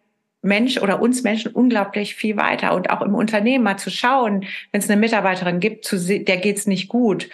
Mensch 0.43 0.79
oder 0.79 1.01
uns 1.01 1.23
Menschen 1.23 1.53
unglaublich 1.53 2.15
viel 2.15 2.37
weiter. 2.37 2.75
Und 2.75 2.91
auch 2.91 3.03
im 3.03 3.15
Unternehmen 3.15 3.65
mal 3.65 3.79
zu 3.79 3.91
schauen, 3.91 4.47
wenn 4.73 4.81
es 4.81 4.91
eine 4.91 5.01
Mitarbeiterin 5.01 5.61
gibt, 5.61 5.85
zu 5.85 5.99
der 5.99 6.37
geht's 6.37 6.67
nicht 6.67 6.89
gut, 6.89 7.29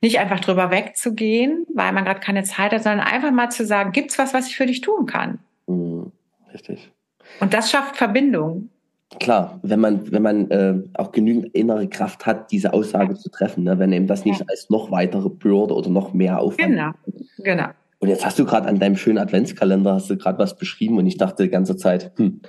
nicht 0.00 0.18
einfach 0.18 0.40
drüber 0.40 0.70
wegzugehen, 0.70 1.66
weil 1.72 1.92
man 1.92 2.04
gerade 2.04 2.20
keine 2.20 2.44
Zeit 2.44 2.72
hat, 2.72 2.82
sondern 2.82 3.06
einfach 3.06 3.32
mal 3.32 3.50
zu 3.50 3.64
sagen, 3.64 3.92
gibt's 3.92 4.18
was, 4.18 4.34
was 4.34 4.48
ich 4.48 4.56
für 4.56 4.66
dich 4.66 4.80
tun 4.80 5.06
kann? 5.06 5.38
Mhm, 5.66 6.12
richtig. 6.52 6.90
Und 7.40 7.54
das 7.54 7.70
schafft 7.70 7.96
Verbindung 7.96 8.70
klar, 9.20 9.58
wenn 9.62 9.80
man, 9.80 10.10
wenn 10.12 10.22
man 10.22 10.50
äh, 10.50 10.82
auch 10.94 11.12
genügend 11.12 11.54
innere 11.54 11.88
Kraft 11.88 12.26
hat, 12.26 12.50
diese 12.50 12.72
Aussage 12.72 13.14
zu 13.14 13.30
treffen, 13.30 13.64
ne? 13.64 13.78
wenn 13.78 13.92
eben 13.92 14.06
das 14.06 14.24
nicht 14.24 14.40
ja. 14.40 14.46
als 14.48 14.70
noch 14.70 14.90
weitere 14.90 15.28
Bürde 15.28 15.74
oder 15.74 15.90
noch 15.90 16.12
mehr 16.12 16.40
Aufwand. 16.40 16.70
Genau, 16.70 16.90
genau. 17.38 17.68
Und 17.98 18.08
jetzt 18.08 18.24
hast 18.24 18.38
du 18.38 18.44
gerade 18.44 18.68
an 18.68 18.78
deinem 18.78 18.96
schönen 18.96 19.18
Adventskalender 19.18 19.94
hast 19.94 20.10
du 20.10 20.16
gerade 20.16 20.38
was 20.38 20.56
beschrieben 20.56 20.98
und 20.98 21.06
ich 21.06 21.16
dachte 21.16 21.44
die 21.44 21.48
ganze 21.48 21.76
Zeit, 21.76 22.12
hm, 22.16 22.40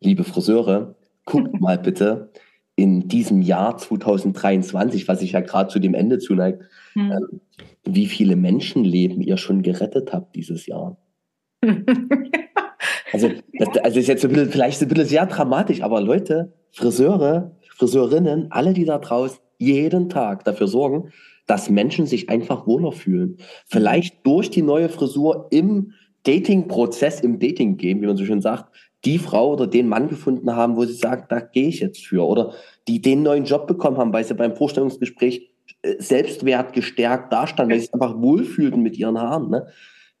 liebe 0.00 0.24
Friseure, 0.24 0.94
guckt 1.24 1.52
mal 1.60 1.78
bitte 1.78 2.30
in 2.76 3.08
diesem 3.08 3.42
Jahr 3.42 3.76
2023, 3.76 5.08
was 5.08 5.20
sich 5.20 5.32
ja 5.32 5.40
gerade 5.40 5.70
zu 5.70 5.78
dem 5.78 5.94
Ende 5.94 6.18
zuneigt, 6.18 6.62
hm. 6.94 7.10
äh, 7.10 7.20
wie 7.84 8.06
viele 8.06 8.36
Menschenleben 8.36 9.22
ihr 9.22 9.36
schon 9.36 9.62
gerettet 9.62 10.12
habt 10.12 10.34
dieses 10.36 10.66
Jahr. 10.66 10.96
Also, 13.12 13.30
das, 13.58 13.68
also 13.78 14.00
ist 14.00 14.08
jetzt 14.08 14.24
ein 14.24 14.30
bisschen, 14.32 14.50
vielleicht 14.50 14.82
ein 14.82 14.88
bisschen 14.88 15.06
sehr 15.06 15.26
dramatisch, 15.26 15.82
aber 15.82 16.00
Leute, 16.00 16.52
Friseure, 16.72 17.52
Friseurinnen, 17.76 18.50
alle, 18.50 18.72
die 18.72 18.84
da 18.84 18.98
draußen 18.98 19.38
jeden 19.58 20.08
Tag 20.08 20.44
dafür 20.44 20.66
sorgen, 20.66 21.12
dass 21.46 21.70
Menschen 21.70 22.06
sich 22.06 22.28
einfach 22.28 22.66
wohler 22.66 22.92
fühlen. 22.92 23.36
Vielleicht 23.66 24.26
durch 24.26 24.50
die 24.50 24.62
neue 24.62 24.88
Frisur 24.88 25.48
im 25.50 25.92
Dating-Prozess, 26.24 27.20
im 27.20 27.38
Dating-Game, 27.38 28.00
wie 28.00 28.06
man 28.06 28.16
so 28.16 28.24
schön 28.24 28.40
sagt, 28.40 28.72
die 29.04 29.18
Frau 29.18 29.52
oder 29.52 29.66
den 29.66 29.88
Mann 29.88 30.08
gefunden 30.08 30.54
haben, 30.54 30.76
wo 30.76 30.84
sie 30.84 30.94
sagen, 30.94 31.24
da 31.28 31.40
gehe 31.40 31.68
ich 31.68 31.80
jetzt 31.80 32.06
für. 32.06 32.24
Oder 32.26 32.54
die 32.88 33.00
den 33.00 33.22
neuen 33.22 33.44
Job 33.44 33.66
bekommen 33.66 33.98
haben, 33.98 34.12
weil 34.12 34.24
sie 34.24 34.34
beim 34.34 34.54
Vorstellungsgespräch 34.54 35.50
äh, 35.82 35.94
Selbstwert 35.98 36.72
gestärkt 36.72 37.32
dastanden, 37.32 37.72
weil 37.72 37.80
sie 37.80 37.86
sich 37.86 37.94
einfach 37.94 38.20
wohlfühlten 38.20 38.82
mit 38.82 38.96
ihren 38.96 39.18
Haaren. 39.18 39.50
Ne? 39.50 39.66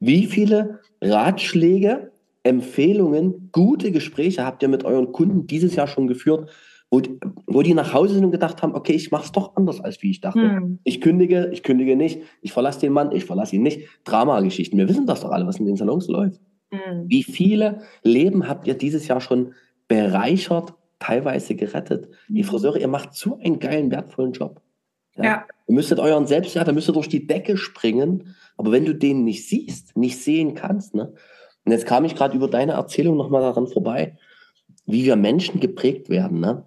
Wie 0.00 0.26
viele 0.26 0.80
Ratschläge 1.00 2.11
Empfehlungen, 2.44 3.50
gute 3.52 3.92
Gespräche 3.92 4.44
habt 4.44 4.62
ihr 4.62 4.68
mit 4.68 4.84
euren 4.84 5.12
Kunden 5.12 5.46
dieses 5.46 5.76
Jahr 5.76 5.86
schon 5.86 6.06
geführt, 6.06 6.50
wo, 6.90 7.00
wo 7.46 7.62
die 7.62 7.72
nach 7.72 7.94
Hause 7.94 8.14
sind 8.14 8.24
und 8.24 8.32
gedacht 8.32 8.62
haben, 8.62 8.74
okay, 8.74 8.92
ich 8.92 9.10
mache 9.10 9.24
es 9.24 9.32
doch 9.32 9.56
anders, 9.56 9.80
als 9.80 10.02
wie 10.02 10.10
ich 10.10 10.20
dachte. 10.20 10.40
Hm. 10.40 10.78
Ich 10.84 11.00
kündige, 11.00 11.48
ich 11.52 11.62
kündige 11.62 11.96
nicht, 11.96 12.20
ich 12.42 12.52
verlasse 12.52 12.80
den 12.80 12.92
Mann, 12.92 13.12
ich 13.12 13.24
verlasse 13.24 13.56
ihn 13.56 13.62
nicht. 13.62 13.88
Dramageschichten. 14.04 14.78
Wir 14.78 14.88
wissen 14.88 15.06
das 15.06 15.22
doch 15.22 15.30
alle, 15.30 15.46
was 15.46 15.58
in 15.58 15.64
den 15.64 15.76
Salons 15.76 16.08
läuft. 16.08 16.40
Hm. 16.70 17.04
Wie 17.06 17.22
viele 17.22 17.80
Leben 18.02 18.46
habt 18.48 18.66
ihr 18.66 18.74
dieses 18.74 19.08
Jahr 19.08 19.20
schon 19.20 19.54
bereichert, 19.88 20.74
teilweise 20.98 21.54
gerettet? 21.54 22.08
Hm. 22.26 22.34
Die 22.34 22.44
Friseure, 22.44 22.78
ihr 22.78 22.88
macht 22.88 23.14
so 23.14 23.38
einen 23.38 23.58
geilen, 23.58 23.90
wertvollen 23.90 24.32
Job. 24.32 24.60
Ja. 25.16 25.24
ja. 25.24 25.46
Ihr 25.68 25.74
müsstet 25.74 25.98
euren 25.98 26.26
Selbstwert, 26.26 26.68
ihr 26.68 26.74
müsstet 26.74 26.96
durch 26.96 27.08
die 27.08 27.26
Decke 27.26 27.56
springen, 27.56 28.34
aber 28.58 28.72
wenn 28.72 28.84
du 28.84 28.94
den 28.94 29.24
nicht 29.24 29.48
siehst, 29.48 29.96
nicht 29.96 30.18
sehen 30.22 30.54
kannst, 30.54 30.94
ne, 30.94 31.14
und 31.64 31.72
jetzt 31.72 31.86
kam 31.86 32.04
ich 32.04 32.14
gerade 32.14 32.36
über 32.36 32.48
deine 32.48 32.72
Erzählung 32.72 33.16
nochmal 33.16 33.42
daran 33.42 33.66
vorbei, 33.66 34.16
wie 34.86 35.04
wir 35.04 35.16
Menschen 35.16 35.60
geprägt 35.60 36.08
werden. 36.08 36.40
Ne? 36.40 36.64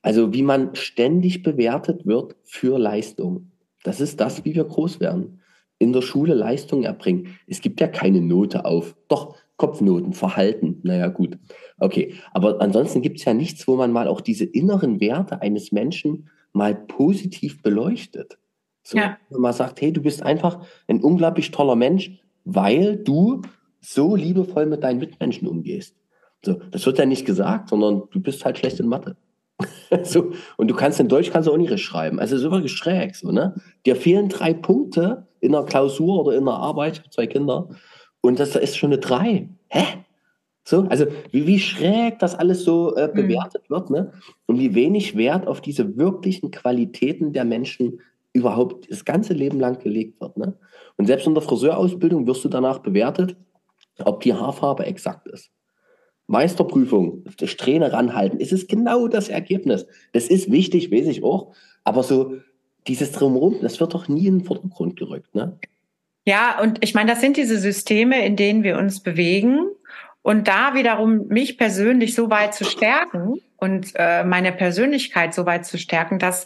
Also 0.00 0.32
wie 0.32 0.42
man 0.42 0.74
ständig 0.74 1.42
bewertet 1.42 2.06
wird 2.06 2.36
für 2.44 2.78
Leistung. 2.78 3.50
Das 3.82 4.00
ist 4.00 4.20
das, 4.20 4.44
wie 4.44 4.54
wir 4.54 4.64
groß 4.64 5.00
werden. 5.00 5.40
In 5.78 5.92
der 5.92 6.02
Schule 6.02 6.34
Leistung 6.34 6.84
erbringen. 6.84 7.38
Es 7.48 7.60
gibt 7.60 7.80
ja 7.80 7.88
keine 7.88 8.20
Note 8.20 8.64
auf. 8.64 8.94
Doch, 9.08 9.36
Kopfnoten, 9.56 10.12
Verhalten. 10.12 10.78
Naja, 10.82 11.08
gut. 11.08 11.38
Okay. 11.78 12.14
Aber 12.32 12.60
ansonsten 12.60 13.02
gibt 13.02 13.18
es 13.18 13.24
ja 13.24 13.34
nichts, 13.34 13.66
wo 13.66 13.76
man 13.76 13.90
mal 13.90 14.06
auch 14.06 14.20
diese 14.20 14.44
inneren 14.44 15.00
Werte 15.00 15.42
eines 15.42 15.72
Menschen 15.72 16.28
mal 16.52 16.74
positiv 16.74 17.62
beleuchtet. 17.62 18.38
So, 18.84 18.98
ja. 18.98 19.18
Wenn 19.30 19.40
man 19.40 19.52
sagt, 19.52 19.80
hey, 19.80 19.92
du 19.92 20.02
bist 20.02 20.22
einfach 20.22 20.64
ein 20.88 21.00
unglaublich 21.00 21.50
toller 21.50 21.76
Mensch, 21.76 22.12
weil 22.44 22.96
du 22.96 23.42
so 23.82 24.16
liebevoll 24.16 24.66
mit 24.66 24.82
deinen 24.82 24.98
Mitmenschen 24.98 25.46
umgehst. 25.46 25.96
So, 26.44 26.54
das 26.70 26.86
wird 26.86 26.98
ja 26.98 27.04
nicht 27.04 27.26
gesagt, 27.26 27.68
sondern 27.68 28.04
du 28.10 28.20
bist 28.20 28.44
halt 28.44 28.58
schlecht 28.58 28.80
in 28.80 28.86
Mathe. 28.86 29.16
so, 30.02 30.32
und 30.56 30.68
du 30.68 30.74
kannst 30.74 30.98
in 30.98 31.08
Deutsch 31.08 31.30
kannst 31.30 31.48
du 31.48 31.52
auch 31.52 31.56
nicht 31.56 31.78
schreiben. 31.78 32.18
Also 32.18 32.36
ist 32.36 32.42
wirklich 32.42 32.72
schräg. 32.72 33.14
So, 33.14 33.30
ne? 33.30 33.54
Dir 33.84 33.96
fehlen 33.96 34.28
drei 34.28 34.54
Punkte 34.54 35.26
in 35.40 35.52
der 35.52 35.64
Klausur 35.64 36.24
oder 36.24 36.36
in 36.36 36.44
der 36.44 36.54
Arbeit, 36.54 37.02
zwei 37.10 37.26
Kinder, 37.26 37.68
und 38.22 38.38
das 38.38 38.56
ist 38.56 38.76
schon 38.76 38.92
eine 38.92 39.00
drei. 39.00 39.48
Hä? 39.68 39.84
So, 40.64 40.82
also 40.88 41.06
wie, 41.32 41.46
wie 41.46 41.58
schräg 41.58 42.20
das 42.20 42.36
alles 42.36 42.64
so 42.64 42.94
äh, 42.94 43.08
mhm. 43.08 43.14
bewertet 43.14 43.64
mhm. 43.68 43.74
wird, 43.74 43.90
ne? 43.90 44.12
Und 44.46 44.58
wie 44.60 44.74
wenig 44.74 45.16
Wert 45.16 45.46
auf 45.46 45.60
diese 45.60 45.96
wirklichen 45.96 46.52
Qualitäten 46.52 47.32
der 47.32 47.44
Menschen 47.44 48.00
überhaupt 48.32 48.90
das 48.90 49.04
ganze 49.04 49.34
Leben 49.34 49.60
lang 49.60 49.78
gelegt 49.78 50.20
wird. 50.20 50.36
Ne? 50.36 50.54
Und 50.96 51.06
selbst 51.06 51.26
in 51.26 51.34
der 51.34 51.42
Friseurausbildung 51.42 52.26
wirst 52.26 52.44
du 52.44 52.48
danach 52.48 52.78
bewertet, 52.78 53.36
ob 54.02 54.20
die 54.20 54.34
Haarfarbe 54.34 54.86
exakt 54.86 55.26
ist. 55.28 55.50
Meisterprüfung, 56.26 57.24
Strähne 57.44 57.92
ranhalten, 57.92 58.40
ist 58.40 58.52
es 58.52 58.66
genau 58.66 59.08
das 59.08 59.28
Ergebnis. 59.28 59.86
Das 60.12 60.28
ist 60.28 60.50
wichtig, 60.50 60.90
weiß 60.90 61.06
ich 61.06 61.22
auch. 61.22 61.54
Aber 61.84 62.02
so 62.02 62.38
dieses 62.86 63.12
Drumherum, 63.12 63.58
das 63.60 63.80
wird 63.80 63.94
doch 63.94 64.08
nie 64.08 64.26
in 64.26 64.38
den 64.38 64.44
Vordergrund 64.44 64.96
gerückt. 64.96 65.34
Ne? 65.34 65.58
Ja, 66.24 66.60
und 66.60 66.82
ich 66.82 66.94
meine, 66.94 67.10
das 67.10 67.20
sind 67.20 67.36
diese 67.36 67.58
Systeme, 67.58 68.24
in 68.24 68.36
denen 68.36 68.62
wir 68.62 68.78
uns 68.78 69.00
bewegen. 69.00 69.66
Und 70.22 70.46
da 70.46 70.74
wiederum 70.74 71.26
mich 71.26 71.58
persönlich 71.58 72.14
so 72.14 72.30
weit 72.30 72.54
zu 72.54 72.64
stärken 72.64 73.40
und 73.56 73.92
äh, 73.96 74.22
meine 74.22 74.52
Persönlichkeit 74.52 75.34
so 75.34 75.46
weit 75.46 75.66
zu 75.66 75.78
stärken, 75.78 76.20
dass 76.20 76.44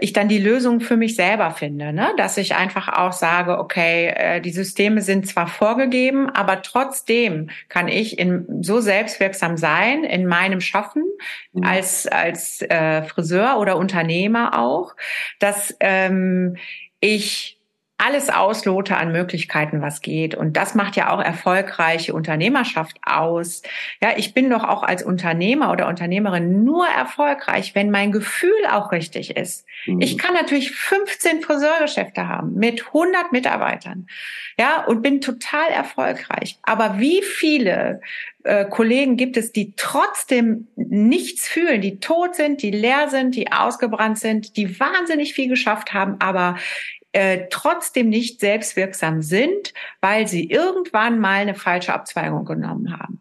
ich 0.00 0.12
dann 0.12 0.28
die 0.28 0.38
Lösung 0.38 0.80
für 0.80 0.96
mich 0.96 1.16
selber 1.16 1.50
finde, 1.52 1.92
ne? 1.92 2.12
dass 2.18 2.36
ich 2.36 2.54
einfach 2.54 2.88
auch 2.88 3.12
sage, 3.12 3.58
okay, 3.58 4.08
äh, 4.08 4.40
die 4.40 4.50
Systeme 4.50 5.00
sind 5.00 5.26
zwar 5.26 5.46
vorgegeben, 5.46 6.28
aber 6.28 6.62
trotzdem 6.62 7.48
kann 7.68 7.88
ich 7.88 8.18
in, 8.18 8.62
so 8.62 8.80
selbstwirksam 8.80 9.56
sein 9.56 10.04
in 10.04 10.26
meinem 10.26 10.60
Schaffen 10.60 11.04
mhm. 11.52 11.64
als 11.64 12.06
als 12.06 12.62
äh, 12.62 13.02
Friseur 13.04 13.58
oder 13.58 13.76
Unternehmer 13.76 14.58
auch, 14.58 14.94
dass 15.38 15.74
ähm, 15.80 16.56
ich 17.00 17.57
alles 17.98 18.30
auslote 18.30 18.96
an 18.96 19.10
Möglichkeiten, 19.10 19.82
was 19.82 20.00
geht. 20.00 20.36
Und 20.36 20.56
das 20.56 20.76
macht 20.76 20.94
ja 20.94 21.10
auch 21.10 21.20
erfolgreiche 21.20 22.14
Unternehmerschaft 22.14 22.96
aus. 23.04 23.62
Ja, 24.00 24.10
ich 24.16 24.34
bin 24.34 24.48
doch 24.50 24.62
auch 24.62 24.84
als 24.84 25.02
Unternehmer 25.02 25.72
oder 25.72 25.88
Unternehmerin 25.88 26.62
nur 26.62 26.86
erfolgreich, 26.86 27.74
wenn 27.74 27.90
mein 27.90 28.12
Gefühl 28.12 28.66
auch 28.70 28.92
richtig 28.92 29.36
ist. 29.36 29.66
Mhm. 29.86 30.00
Ich 30.00 30.16
kann 30.16 30.32
natürlich 30.32 30.70
15 30.70 31.42
Friseurgeschäfte 31.42 32.28
haben 32.28 32.54
mit 32.54 32.86
100 32.86 33.32
Mitarbeitern. 33.32 34.06
Ja, 34.58 34.84
und 34.84 35.02
bin 35.02 35.20
total 35.20 35.68
erfolgreich. 35.70 36.58
Aber 36.62 37.00
wie 37.00 37.22
viele 37.22 38.00
äh, 38.44 38.64
Kollegen 38.64 39.16
gibt 39.16 39.36
es, 39.36 39.50
die 39.50 39.74
trotzdem 39.76 40.68
nichts 40.76 41.48
fühlen, 41.48 41.80
die 41.80 41.98
tot 41.98 42.36
sind, 42.36 42.62
die 42.62 42.70
leer 42.70 43.08
sind, 43.08 43.34
die 43.34 43.50
ausgebrannt 43.50 44.18
sind, 44.18 44.56
die 44.56 44.78
wahnsinnig 44.78 45.34
viel 45.34 45.48
geschafft 45.48 45.92
haben, 45.92 46.16
aber 46.20 46.56
äh, 47.12 47.46
trotzdem 47.50 48.08
nicht 48.08 48.40
selbstwirksam 48.40 49.22
sind, 49.22 49.72
weil 50.00 50.26
sie 50.28 50.50
irgendwann 50.50 51.18
mal 51.18 51.40
eine 51.40 51.54
falsche 51.54 51.94
Abzweigung 51.94 52.44
genommen 52.44 52.98
haben. 52.98 53.20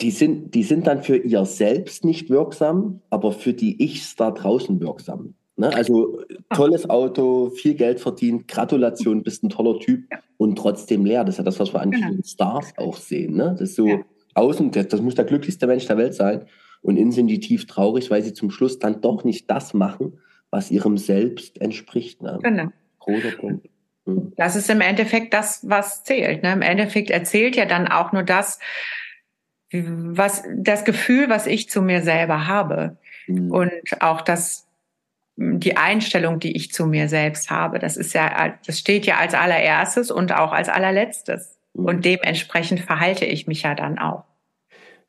Die 0.00 0.10
sind, 0.10 0.54
die 0.54 0.64
sind 0.64 0.86
dann 0.86 1.02
für 1.02 1.16
ihr 1.16 1.44
selbst 1.44 2.04
nicht 2.04 2.30
wirksam, 2.30 3.00
aber 3.10 3.32
für 3.32 3.52
die 3.52 3.82
Ichs 3.82 4.16
da 4.16 4.32
draußen 4.32 4.80
wirksam. 4.80 5.34
Ne? 5.56 5.72
Also 5.72 6.20
tolles 6.50 6.90
Auto, 6.90 7.50
viel 7.50 7.74
Geld 7.74 8.00
verdient, 8.00 8.48
Gratulation, 8.48 9.22
bist 9.22 9.44
ein 9.44 9.50
toller 9.50 9.78
Typ 9.78 10.10
ja. 10.10 10.18
und 10.36 10.56
trotzdem 10.56 11.04
leer. 11.04 11.24
Das 11.24 11.36
ist 11.36 11.38
ja 11.38 11.44
das, 11.44 11.60
was 11.60 11.72
wir 11.72 11.80
an 11.80 11.92
genau. 11.92 12.08
vielen 12.08 12.24
Stars 12.24 12.72
auch 12.76 12.96
sehen. 12.96 13.36
Ne? 13.36 13.54
Das 13.56 13.70
ist 13.70 13.76
so 13.76 13.86
ja. 13.86 14.00
außen, 14.34 14.72
das, 14.72 14.88
das 14.88 15.00
muss 15.00 15.14
der 15.14 15.26
glücklichste 15.26 15.68
Mensch 15.68 15.86
der 15.86 15.96
Welt 15.96 16.14
sein. 16.14 16.46
Und 16.82 16.96
innen 16.96 17.12
sind 17.12 17.28
die 17.28 17.40
tief 17.40 17.66
traurig, 17.66 18.10
weil 18.10 18.22
sie 18.22 18.34
zum 18.34 18.50
Schluss 18.50 18.78
dann 18.78 19.00
doch 19.00 19.24
nicht 19.24 19.48
das 19.48 19.74
machen, 19.74 20.18
was 20.54 20.70
ihrem 20.70 20.96
Selbst 20.96 21.60
entspricht. 21.60 22.22
Ne? 22.22 22.38
Genau. 22.42 22.68
Großer 23.00 23.32
Punkt. 23.32 23.68
Mhm. 24.06 24.32
Das 24.36 24.54
ist 24.54 24.70
im 24.70 24.80
Endeffekt 24.80 25.34
das, 25.34 25.68
was 25.68 26.04
zählt. 26.04 26.42
Ne? 26.42 26.52
Im 26.52 26.62
Endeffekt 26.62 27.10
erzählt 27.10 27.56
ja 27.56 27.66
dann 27.66 27.88
auch 27.88 28.12
nur 28.12 28.22
das, 28.22 28.60
was 29.72 30.44
das 30.56 30.84
Gefühl, 30.84 31.28
was 31.28 31.48
ich 31.48 31.68
zu 31.68 31.82
mir 31.82 32.02
selber 32.02 32.46
habe. 32.46 32.96
Mhm. 33.26 33.50
Und 33.50 33.72
auch 34.00 34.20
das, 34.20 34.68
die 35.36 35.76
Einstellung, 35.76 36.38
die 36.38 36.56
ich 36.56 36.72
zu 36.72 36.86
mir 36.86 37.08
selbst 37.08 37.50
habe. 37.50 37.80
Das 37.80 37.96
ist 37.96 38.14
ja, 38.14 38.54
das 38.64 38.78
steht 38.78 39.06
ja 39.06 39.16
als 39.16 39.34
allererstes 39.34 40.12
und 40.12 40.32
auch 40.32 40.52
als 40.52 40.68
allerletztes. 40.68 41.58
Mhm. 41.72 41.84
Und 41.84 42.04
dementsprechend 42.04 42.78
verhalte 42.78 43.24
ich 43.24 43.48
mich 43.48 43.62
ja 43.62 43.74
dann 43.74 43.98
auch 43.98 44.24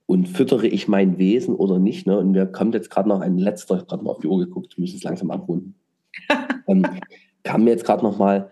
und 0.05 0.27
füttere 0.27 0.67
ich 0.67 0.87
mein 0.87 1.17
Wesen 1.17 1.55
oder 1.55 1.79
nicht. 1.79 2.05
Ne? 2.05 2.17
Und 2.17 2.31
mir 2.31 2.45
kommt 2.45 2.75
jetzt 2.75 2.89
gerade 2.89 3.09
noch 3.09 3.21
ein 3.21 3.37
letzter, 3.37 3.75
ich 3.75 3.81
habe 3.81 3.89
gerade 3.89 4.03
mal 4.03 4.11
auf 4.11 4.19
die 4.19 4.27
Uhr 4.27 4.39
geguckt, 4.39 4.77
wir 4.77 4.81
müssen 4.81 4.97
es 4.97 5.03
langsam 5.03 5.31
abrunden. 5.31 5.75
ähm, 6.67 6.85
kam 7.43 7.63
mir 7.63 7.71
jetzt 7.71 7.85
gerade 7.85 8.03
noch 8.03 8.17
mal 8.17 8.49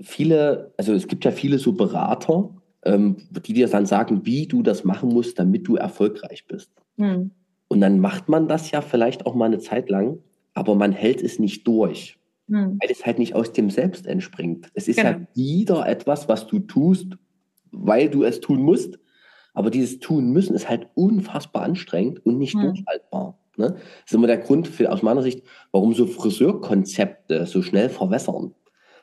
viele, 0.00 0.72
also 0.76 0.92
es 0.92 1.06
gibt 1.06 1.24
ja 1.24 1.30
viele 1.30 1.58
so 1.58 1.72
Berater, 1.72 2.50
ähm, 2.84 3.16
die 3.30 3.52
dir 3.52 3.68
dann 3.68 3.86
sagen, 3.86 4.24
wie 4.24 4.46
du 4.46 4.62
das 4.62 4.84
machen 4.84 5.10
musst, 5.10 5.38
damit 5.38 5.68
du 5.68 5.76
erfolgreich 5.76 6.46
bist. 6.46 6.70
Hm. 6.96 7.30
Und 7.68 7.80
dann 7.80 8.00
macht 8.00 8.28
man 8.28 8.48
das 8.48 8.70
ja 8.70 8.80
vielleicht 8.80 9.26
auch 9.26 9.34
mal 9.34 9.46
eine 9.46 9.58
Zeit 9.58 9.88
lang, 9.88 10.18
aber 10.54 10.74
man 10.74 10.92
hält 10.92 11.22
es 11.22 11.38
nicht 11.38 11.66
durch, 11.66 12.18
hm. 12.48 12.78
weil 12.80 12.90
es 12.90 13.06
halt 13.06 13.18
nicht 13.18 13.34
aus 13.34 13.52
dem 13.52 13.70
Selbst 13.70 14.06
entspringt. 14.06 14.70
Es 14.74 14.88
ist 14.88 14.96
genau. 14.96 15.10
ja 15.10 15.26
wieder 15.34 15.86
etwas, 15.86 16.28
was 16.28 16.46
du 16.46 16.58
tust, 16.60 17.16
weil 17.70 18.08
du 18.08 18.24
es 18.24 18.40
tun 18.40 18.62
musst 18.62 18.98
aber 19.54 19.70
dieses 19.70 19.98
Tun 19.98 20.32
müssen 20.32 20.54
ist 20.54 20.68
halt 20.68 20.88
unfassbar 20.94 21.62
anstrengend 21.62 22.24
und 22.24 22.38
nicht 22.38 22.54
hm. 22.54 22.62
durchhaltbar. 22.62 23.38
Ne? 23.56 23.72
Das 23.72 23.82
ist 24.06 24.14
immer 24.14 24.26
der 24.26 24.38
Grund 24.38 24.68
für, 24.68 24.90
aus 24.90 25.02
meiner 25.02 25.22
Sicht, 25.22 25.42
warum 25.72 25.94
so 25.94 26.06
Friseurkonzepte 26.06 27.46
so 27.46 27.62
schnell 27.62 27.88
verwässern. 27.88 28.54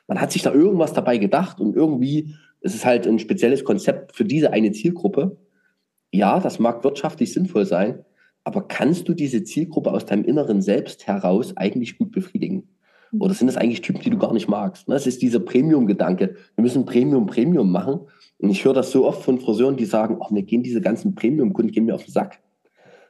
Man 0.08 0.20
hat 0.20 0.32
sich 0.32 0.42
da 0.42 0.52
irgendwas 0.52 0.92
dabei 0.92 1.18
gedacht 1.18 1.60
und 1.60 1.76
irgendwie 1.76 2.34
ist 2.60 2.74
es 2.74 2.84
halt 2.84 3.06
ein 3.06 3.18
spezielles 3.18 3.64
Konzept 3.64 4.14
für 4.14 4.24
diese 4.24 4.52
eine 4.52 4.72
Zielgruppe. 4.72 5.38
Ja, 6.12 6.40
das 6.40 6.58
mag 6.58 6.82
wirtschaftlich 6.82 7.32
sinnvoll 7.32 7.64
sein, 7.64 8.04
aber 8.42 8.66
kannst 8.66 9.08
du 9.08 9.14
diese 9.14 9.44
Zielgruppe 9.44 9.92
aus 9.92 10.06
deinem 10.06 10.24
inneren 10.24 10.62
Selbst 10.62 11.06
heraus 11.06 11.56
eigentlich 11.56 11.96
gut 11.96 12.10
befriedigen? 12.10 12.68
Oder 13.18 13.34
sind 13.34 13.48
das 13.48 13.56
eigentlich 13.56 13.80
Typen, 13.80 14.00
die 14.02 14.10
du 14.10 14.18
gar 14.18 14.32
nicht 14.32 14.48
magst? 14.48 14.88
Das 14.88 15.04
ne? 15.04 15.08
ist 15.08 15.22
dieser 15.22 15.40
Premium-Gedanke. 15.40 16.36
Wir 16.54 16.62
müssen 16.62 16.86
Premium, 16.86 17.26
Premium 17.26 17.70
machen. 17.72 18.00
Und 18.38 18.50
ich 18.50 18.64
höre 18.64 18.74
das 18.74 18.90
so 18.90 19.06
oft 19.06 19.22
von 19.22 19.40
Friseuren, 19.40 19.76
die 19.76 19.84
sagen, 19.84 20.18
oh, 20.20 20.32
mir 20.32 20.42
gehen 20.42 20.62
diese 20.62 20.80
ganzen 20.80 21.14
Premium-Kunden, 21.14 21.72
gehen 21.72 21.86
mir 21.86 21.94
auf 21.94 22.04
den 22.04 22.12
Sack. 22.12 22.40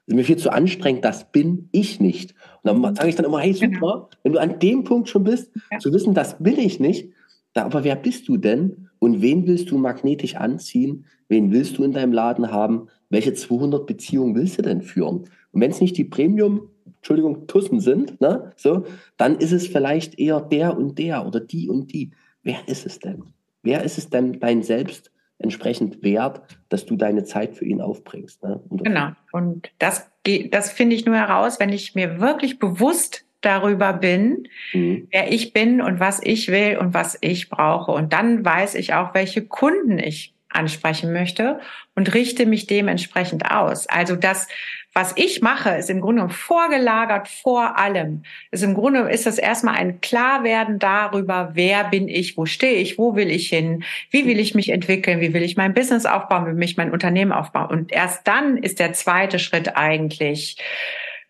Das 0.06 0.14
ist 0.14 0.14
mir 0.14 0.24
viel 0.24 0.38
zu 0.38 0.50
anstrengend, 0.50 1.04
das 1.04 1.30
bin 1.30 1.68
ich 1.70 2.00
nicht. 2.00 2.34
Und 2.62 2.82
dann 2.82 2.94
sage 2.96 3.10
ich 3.10 3.14
dann 3.14 3.26
immer, 3.26 3.40
hey, 3.40 3.52
super, 3.52 3.68
genau. 3.70 4.08
wenn 4.22 4.32
du 4.32 4.40
an 4.40 4.58
dem 4.58 4.84
Punkt 4.84 5.08
schon 5.08 5.24
bist, 5.24 5.52
ja. 5.70 5.78
zu 5.78 5.92
wissen, 5.92 6.14
das 6.14 6.36
will 6.40 6.58
ich 6.58 6.80
nicht, 6.80 7.10
aber 7.54 7.84
wer 7.84 7.96
bist 7.96 8.28
du 8.28 8.36
denn? 8.36 8.88
Und 8.98 9.22
wen 9.22 9.46
willst 9.46 9.70
du 9.70 9.78
magnetisch 9.78 10.36
anziehen? 10.36 11.06
Wen 11.28 11.52
willst 11.52 11.78
du 11.78 11.84
in 11.84 11.92
deinem 11.92 12.12
Laden 12.12 12.50
haben? 12.50 12.88
Welche 13.08 13.34
200 13.34 13.86
Beziehungen 13.86 14.34
willst 14.34 14.58
du 14.58 14.62
denn 14.62 14.82
führen? 14.82 15.24
Und 15.52 15.60
wenn 15.60 15.70
es 15.70 15.80
nicht 15.80 15.96
die 15.96 16.04
Premium, 16.04 16.68
Entschuldigung, 16.96 17.46
Tussen 17.46 17.80
sind, 17.80 18.20
ne, 18.20 18.52
so, 18.56 18.84
dann 19.16 19.36
ist 19.36 19.52
es 19.52 19.66
vielleicht 19.66 20.18
eher 20.18 20.40
der 20.40 20.76
und 20.76 20.98
der 20.98 21.26
oder 21.26 21.40
die 21.40 21.68
und 21.68 21.92
die. 21.92 22.10
Wer 22.42 22.66
ist 22.66 22.86
es 22.86 22.98
denn? 22.98 23.24
Wer 23.62 23.82
ist 23.84 23.98
es 23.98 24.08
denn 24.08 24.40
dein 24.40 24.62
Selbst? 24.62 25.10
entsprechend 25.40 26.02
wert, 26.02 26.42
dass 26.68 26.86
du 26.86 26.96
deine 26.96 27.24
Zeit 27.24 27.56
für 27.56 27.64
ihn 27.64 27.80
aufbringst. 27.80 28.42
Ne? 28.42 28.60
Und 28.68 28.84
genau. 28.84 29.12
Und 29.32 29.70
das, 29.78 30.10
das 30.50 30.70
finde 30.70 30.94
ich 30.96 31.06
nur 31.06 31.16
heraus, 31.16 31.58
wenn 31.58 31.70
ich 31.70 31.94
mir 31.94 32.20
wirklich 32.20 32.58
bewusst 32.58 33.24
darüber 33.40 33.94
bin, 33.94 34.48
mhm. 34.72 35.08
wer 35.10 35.32
ich 35.32 35.52
bin 35.52 35.80
und 35.80 35.98
was 35.98 36.20
ich 36.22 36.48
will 36.48 36.76
und 36.76 36.92
was 36.92 37.16
ich 37.22 37.48
brauche. 37.48 37.92
Und 37.92 38.12
dann 38.12 38.44
weiß 38.44 38.74
ich 38.74 38.92
auch, 38.92 39.14
welche 39.14 39.46
Kunden 39.46 39.98
ich 39.98 40.34
ansprechen 40.50 41.12
möchte 41.12 41.60
und 41.94 42.14
richte 42.14 42.46
mich 42.46 42.66
dementsprechend 42.66 43.50
aus. 43.50 43.86
Also 43.86 44.16
das, 44.16 44.48
was 44.92 45.12
ich 45.16 45.40
mache, 45.40 45.70
ist 45.70 45.88
im 45.88 46.00
Grunde 46.00 46.28
vorgelagert 46.28 47.28
vor 47.28 47.78
allem. 47.78 48.24
Ist 48.50 48.64
im 48.64 48.74
Grunde 48.74 49.00
ist 49.08 49.26
das 49.26 49.38
erstmal 49.38 49.76
ein 49.76 50.00
Klarwerden 50.00 50.78
darüber, 50.78 51.50
wer 51.54 51.84
bin 51.84 52.08
ich, 52.08 52.36
wo 52.36 52.46
stehe 52.46 52.80
ich, 52.80 52.98
wo 52.98 53.14
will 53.14 53.30
ich 53.30 53.48
hin, 53.48 53.84
wie 54.10 54.26
will 54.26 54.40
ich 54.40 54.54
mich 54.54 54.70
entwickeln, 54.70 55.20
wie 55.20 55.32
will 55.32 55.42
ich 55.42 55.56
mein 55.56 55.74
Business 55.74 56.06
aufbauen, 56.06 56.46
wie 56.46 56.56
will 56.56 56.64
ich 56.64 56.76
mein 56.76 56.92
Unternehmen 56.92 57.32
aufbauen. 57.32 57.70
Und 57.70 57.92
erst 57.92 58.26
dann 58.26 58.56
ist 58.56 58.80
der 58.80 58.92
zweite 58.92 59.38
Schritt 59.38 59.76
eigentlich 59.76 60.56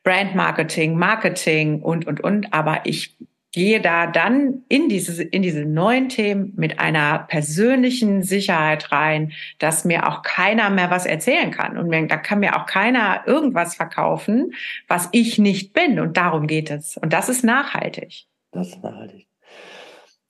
Brand 0.03 0.35
Marketing, 0.35 0.97
Marketing 0.97 1.83
und, 1.83 2.07
und, 2.07 2.21
und. 2.21 2.55
Aber 2.55 2.81
ich 2.85 3.15
gehe 3.53 3.81
da 3.81 4.07
dann 4.07 4.63
in 4.69 4.89
diese, 4.89 5.23
in 5.23 5.43
diese 5.43 5.65
neuen 5.65 6.09
Themen 6.09 6.53
mit 6.57 6.79
einer 6.79 7.21
persönlichen 7.29 8.23
Sicherheit 8.23 8.93
rein, 8.93 9.33
dass 9.59 9.85
mir 9.85 10.09
auch 10.09 10.23
keiner 10.23 10.71
mehr 10.71 10.91
was 10.91 11.05
erzählen 11.05 11.51
kann. 11.51 11.77
Und 11.77 11.91
da 11.91 12.17
kann 12.17 12.41
mir 12.41 12.57
auch 12.57 12.67
keiner 12.67 13.23
irgendwas 13.27 13.75
verkaufen, 13.75 14.53
was 14.87 15.09
ich 15.13 15.39
nicht 15.39 15.73
bin. 15.73 15.99
Und 15.99 16.17
darum 16.17 16.47
geht 16.47 16.71
es. 16.71 16.97
Und 16.97 17.13
das 17.13 17.29
ist 17.29 17.43
nachhaltig. 17.43 18.27
Das 18.53 18.69
ist 18.69 18.83
nachhaltig. 18.83 19.27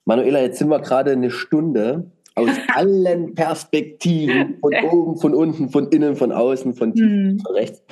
Manuela, 0.07 0.41
jetzt 0.41 0.59
sind 0.59 0.71
wir 0.71 0.81
gerade 0.81 1.13
eine 1.13 1.31
Stunde 1.31 2.11
aus 2.35 2.49
allen 2.75 3.35
Perspektiven, 3.35 4.59
von 4.61 4.75
oben, 4.75 5.17
von 5.19 5.35
unten, 5.35 5.69
von 5.69 5.89
innen, 5.89 6.17
von 6.17 6.33
außen, 6.33 6.73
von 6.73 6.95
tief, 6.95 7.05
hm. 7.05 7.39
von 7.41 7.55
rechts 7.55 7.83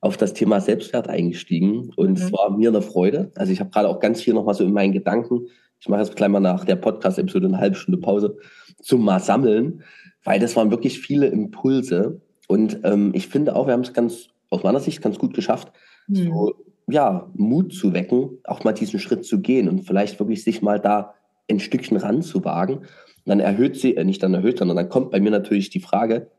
auf 0.00 0.16
das 0.16 0.34
Thema 0.34 0.60
Selbstwert 0.60 1.08
eingestiegen 1.08 1.90
und 1.96 2.10
mhm. 2.10 2.16
es 2.16 2.32
war 2.32 2.56
mir 2.56 2.70
eine 2.70 2.82
Freude. 2.82 3.32
Also 3.36 3.52
ich 3.52 3.60
habe 3.60 3.70
gerade 3.70 3.88
auch 3.88 4.00
ganz 4.00 4.22
viel 4.22 4.34
nochmal 4.34 4.54
so 4.54 4.64
in 4.64 4.72
meinen 4.72 4.92
Gedanken, 4.92 5.46
ich 5.80 5.88
mache 5.88 6.00
jetzt 6.00 6.14
gleich 6.14 6.28
mal 6.28 6.40
nach 6.40 6.64
der 6.64 6.76
Podcast-Episode 6.76 7.48
eine 7.48 7.58
halbe 7.58 7.76
Stunde 7.76 8.00
Pause, 8.00 8.36
zum 8.80 9.04
mal 9.04 9.18
sammeln, 9.18 9.82
weil 10.22 10.38
das 10.38 10.54
waren 10.54 10.70
wirklich 10.70 11.00
viele 11.00 11.26
Impulse 11.26 12.20
und 12.48 12.80
ähm, 12.84 13.12
ich 13.14 13.28
finde 13.28 13.56
auch, 13.56 13.66
wir 13.66 13.72
haben 13.72 13.80
es 13.80 13.92
ganz, 13.92 14.28
aus 14.50 14.62
meiner 14.62 14.80
Sicht 14.80 15.02
ganz 15.02 15.18
gut 15.18 15.34
geschafft, 15.34 15.72
mhm. 16.06 16.26
so, 16.26 16.54
ja, 16.88 17.30
Mut 17.34 17.72
zu 17.72 17.92
wecken, 17.92 18.38
auch 18.44 18.64
mal 18.64 18.72
diesen 18.72 19.00
Schritt 19.00 19.24
zu 19.24 19.40
gehen 19.40 19.68
und 19.68 19.86
vielleicht 19.86 20.18
wirklich 20.18 20.44
sich 20.44 20.62
mal 20.62 20.78
da 20.78 21.14
ein 21.50 21.60
Stückchen 21.60 21.96
ranzuwagen. 21.96 22.78
Und 22.78 22.86
dann 23.26 23.40
erhöht 23.40 23.76
sie, 23.76 23.96
äh, 23.96 24.04
nicht 24.04 24.22
dann 24.22 24.34
erhöht, 24.34 24.58
sondern 24.58 24.76
dann 24.76 24.88
kommt 24.88 25.10
bei 25.10 25.20
mir 25.20 25.30
natürlich 25.30 25.70
die 25.70 25.80
Frage, 25.80 26.30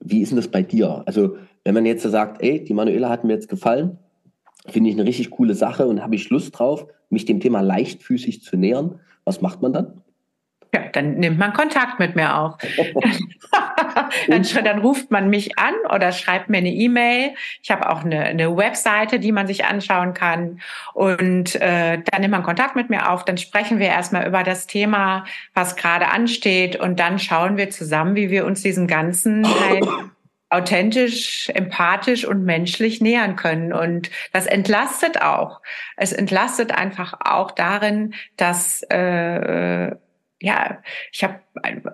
wie 0.00 0.20
ist 0.20 0.30
denn 0.30 0.36
das 0.36 0.48
bei 0.48 0.62
dir? 0.62 1.02
Also 1.06 1.36
wenn 1.66 1.74
man 1.74 1.84
jetzt 1.84 2.04
sagt, 2.04 2.42
ey, 2.44 2.62
die 2.62 2.74
Manuela 2.74 3.08
hat 3.08 3.24
mir 3.24 3.32
jetzt 3.32 3.48
gefallen, 3.48 3.98
finde 4.68 4.88
ich 4.88 4.94
eine 4.94 5.04
richtig 5.04 5.30
coole 5.30 5.54
Sache 5.54 5.88
und 5.88 6.00
habe 6.00 6.14
ich 6.14 6.30
Lust 6.30 6.56
drauf, 6.56 6.86
mich 7.10 7.24
dem 7.24 7.40
Thema 7.40 7.60
leichtfüßig 7.60 8.40
zu 8.40 8.56
nähern, 8.56 9.00
was 9.24 9.40
macht 9.40 9.62
man 9.62 9.72
dann? 9.72 10.02
Ja, 10.72 10.82
dann 10.92 11.14
nimmt 11.14 11.38
man 11.38 11.52
Kontakt 11.54 11.98
mit 11.98 12.14
mir 12.14 12.38
auf. 12.38 12.54
dann, 14.28 14.46
dann, 14.64 14.78
ruft 14.78 15.10
man 15.10 15.28
mich 15.28 15.58
an 15.58 15.74
oder 15.92 16.12
schreibt 16.12 16.50
mir 16.50 16.58
eine 16.58 16.72
E-Mail. 16.72 17.34
Ich 17.62 17.70
habe 17.72 17.90
auch 17.90 18.04
eine, 18.04 18.20
eine, 18.20 18.56
Webseite, 18.56 19.18
die 19.18 19.32
man 19.32 19.48
sich 19.48 19.64
anschauen 19.64 20.14
kann. 20.14 20.60
Und 20.94 21.56
äh, 21.56 21.98
dann 21.98 22.20
nimmt 22.20 22.32
man 22.32 22.42
Kontakt 22.44 22.76
mit 22.76 22.90
mir 22.90 23.10
auf. 23.10 23.24
Dann 23.24 23.38
sprechen 23.38 23.80
wir 23.80 23.88
erstmal 23.88 24.26
über 24.26 24.44
das 24.44 24.68
Thema, 24.68 25.24
was 25.54 25.74
gerade 25.74 26.08
ansteht. 26.08 26.76
Und 26.76 27.00
dann 27.00 27.18
schauen 27.18 27.56
wir 27.56 27.70
zusammen, 27.70 28.14
wie 28.14 28.30
wir 28.30 28.46
uns 28.46 28.62
diesen 28.62 28.86
ganzen 28.86 29.44
halt 29.68 29.86
authentisch, 30.48 31.50
empathisch 31.54 32.24
und 32.24 32.44
menschlich 32.44 33.00
nähern 33.00 33.36
können. 33.36 33.72
Und 33.72 34.10
das 34.32 34.46
entlastet 34.46 35.20
auch. 35.20 35.60
Es 35.96 36.12
entlastet 36.12 36.72
einfach 36.72 37.14
auch 37.20 37.50
darin, 37.50 38.14
dass 38.36 38.82
äh, 38.82 39.90
ja, 40.40 40.82
ich 41.12 41.24
habe 41.24 41.40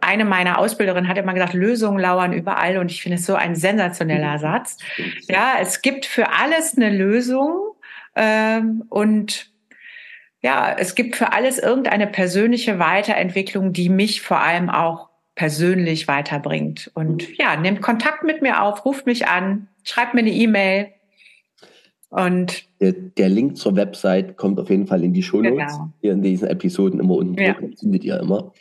eine 0.00 0.24
meiner 0.24 0.59
Ausbilderinnen 0.59 1.09
hat 1.09 1.16
immer 1.16 1.32
gesagt, 1.32 1.55
Lösungen 1.55 2.00
lauern 2.00 2.32
überall 2.32 2.78
und 2.78 2.90
ich 2.90 3.03
finde 3.03 3.18
es 3.18 3.26
so 3.26 3.34
ein 3.34 3.55
sensationeller 3.55 4.38
Satz. 4.38 4.78
Ja, 5.28 5.55
es 5.61 5.80
gibt 5.80 6.07
für 6.07 6.30
alles 6.32 6.76
eine 6.76 6.90
Lösung 6.90 7.74
ähm, 8.16 8.84
und 8.88 9.50
ja, 10.40 10.74
es 10.76 10.96
gibt 10.96 11.14
für 11.14 11.32
alles 11.32 11.61
irgendeine 11.61 12.09
persönliche 12.09 12.80
Weiterentwicklung, 12.80 13.72
die 13.72 13.88
mich 13.88 14.22
vor 14.22 14.40
allem 14.40 14.70
auch 14.70 15.11
persönlich 15.34 16.08
weiterbringt. 16.08 16.90
Und 16.94 17.36
ja, 17.38 17.56
nehmt 17.56 17.82
Kontakt 17.82 18.24
mit 18.24 18.42
mir 18.42 18.62
auf, 18.62 18.84
ruft 18.84 19.06
mich 19.06 19.26
an, 19.26 19.68
schreibt 19.82 20.14
mir 20.14 20.20
eine 20.20 20.32
E-Mail. 20.32 20.88
Und 22.10 22.64
der, 22.80 22.92
der, 22.92 23.30
Link 23.30 23.56
zur 23.56 23.74
Website 23.74 24.36
kommt 24.36 24.60
auf 24.60 24.68
jeden 24.68 24.86
Fall 24.86 25.02
in 25.02 25.14
die 25.14 25.22
Show 25.22 25.40
Notes. 25.40 25.72
Genau. 25.72 25.92
Hier 26.02 26.12
in 26.12 26.20
diesen 26.20 26.48
Episoden 26.48 27.00
immer 27.00 27.14
unten 27.14 27.40
ja. 27.40 27.56
findet 27.80 28.04
ihr 28.04 28.20
immer. 28.20 28.52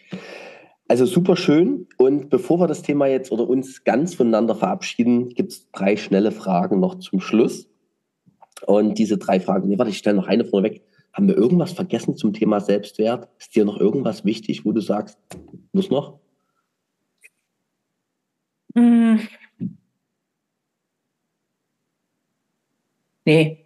Also 0.87 1.05
super 1.05 1.35
schön. 1.35 1.87
Und 1.97 2.29
bevor 2.29 2.61
wir 2.61 2.67
das 2.67 2.81
Thema 2.81 3.07
jetzt 3.07 3.29
oder 3.29 3.49
uns 3.49 3.83
ganz 3.83 4.15
voneinander 4.15 4.55
verabschieden, 4.55 5.29
gibt 5.29 5.51
es 5.51 5.69
drei 5.71 5.97
schnelle 5.97 6.31
Fragen 6.31 6.79
noch 6.79 6.95
zum 6.99 7.19
Schluss. 7.19 7.69
Und 8.65 8.97
diese 8.97 9.17
drei 9.17 9.41
Fragen, 9.41 9.67
nee, 9.67 9.77
warte, 9.77 9.91
ich 9.91 9.97
stelle 9.97 10.15
noch 10.15 10.27
eine 10.27 10.45
vorweg. 10.45 10.83
Haben 11.11 11.27
wir 11.27 11.35
irgendwas 11.35 11.73
vergessen 11.73 12.15
zum 12.15 12.31
Thema 12.31 12.61
Selbstwert? 12.61 13.27
Ist 13.37 13.53
dir 13.53 13.65
noch 13.65 13.77
irgendwas 13.77 14.23
wichtig, 14.23 14.65
wo 14.65 14.71
du 14.71 14.79
sagst, 14.79 15.17
muss 15.73 15.89
noch? 15.89 16.20
Mm. 18.73 19.19
Nee. 23.25 23.65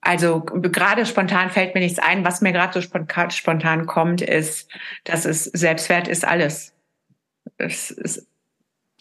Also 0.00 0.40
gerade 0.40 1.04
spontan 1.04 1.50
fällt 1.50 1.74
mir 1.74 1.80
nichts 1.80 1.98
ein. 1.98 2.24
Was 2.24 2.40
mir 2.40 2.52
gerade 2.52 2.72
so 2.72 2.80
spontan, 2.80 3.30
spontan 3.30 3.86
kommt, 3.86 4.22
ist, 4.22 4.70
dass 5.04 5.24
es 5.24 5.44
Selbstwert 5.44 6.08
ist 6.08 6.26
alles. 6.26 6.74
Es 7.58 7.90
ist 7.90 8.26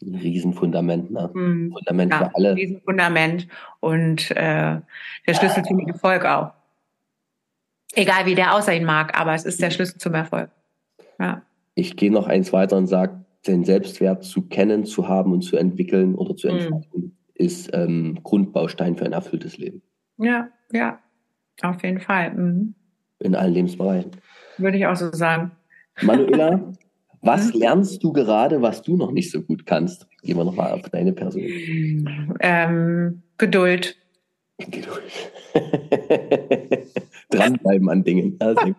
ein 0.02 0.16
Riesenfundament, 0.16 1.12
ne? 1.12 1.30
Mm, 1.34 1.72
Fundament 1.72 2.12
ja, 2.12 2.20
für 2.20 2.36
alle. 2.36 2.50
Ein 2.50 2.56
Riesenfundament 2.56 3.48
und 3.80 4.32
äh, 4.32 4.80
der 5.28 5.34
Schlüssel 5.34 5.64
zum 5.64 5.80
Erfolg 5.88 6.26
auch. 6.26 6.52
Egal 7.94 8.26
wie 8.26 8.36
der 8.36 8.54
aussehen 8.54 8.86
mag, 8.86 9.20
aber 9.20 9.34
es 9.34 9.46
ist 9.46 9.62
der 9.62 9.72
Schlüssel 9.72 9.98
zum 9.98 10.14
Erfolg. 10.14 10.50
Ja. 11.20 11.42
Ich 11.76 11.98
gehe 11.98 12.12
noch 12.12 12.28
eins 12.28 12.54
weiter 12.54 12.78
und 12.78 12.88
sage, 12.88 13.20
den 13.48 13.64
Selbstwert 13.64 14.24
zu 14.24 14.44
kennen, 14.44 14.86
zu 14.86 15.08
haben 15.08 15.32
und 15.32 15.42
zu 15.42 15.58
entwickeln 15.58 16.16
oder 16.16 16.36
zu 16.36 16.48
mhm. 16.48 16.58
entfalten, 16.58 17.02
mhm. 17.02 17.12
ist 17.36 17.70
ähm, 17.74 18.20
Grundbaustein 18.24 18.96
für 18.96 19.06
ein 19.06 19.14
erfülltes 19.14 19.58
Leben. 19.58 19.82
Ja, 20.18 20.50
ja, 20.72 21.00
auf 21.62 21.82
jeden 21.84 22.00
Fall. 22.00 22.34
Mhm. 22.34 22.76
In 23.20 23.36
allen 23.36 23.54
Lebensbereichen. 23.54 24.12
Würde 24.58 24.78
ich 24.78 24.86
auch 24.86 24.96
so 24.96 25.12
sagen. 25.12 25.52
Manuela, 26.02 26.74
was 27.22 27.54
mhm. 27.54 27.60
lernst 27.60 28.04
du 28.04 28.12
gerade, 28.12 28.62
was 28.62 28.82
du 28.82 28.98
noch 28.98 29.12
nicht 29.12 29.32
so 29.32 29.42
gut 29.42 29.66
kannst? 29.66 30.08
Gehen 30.22 30.38
wir 30.38 30.44
nochmal 30.44 30.72
auf 30.74 30.90
deine 30.90 31.14
Person. 31.14 31.44
Ähm, 32.40 33.22
Geduld. 33.38 33.96
Geduld. 34.58 35.32
Dranbleiben 37.30 37.90
an 37.90 38.04
Dingen. 38.04 38.36
Also, 38.40 38.76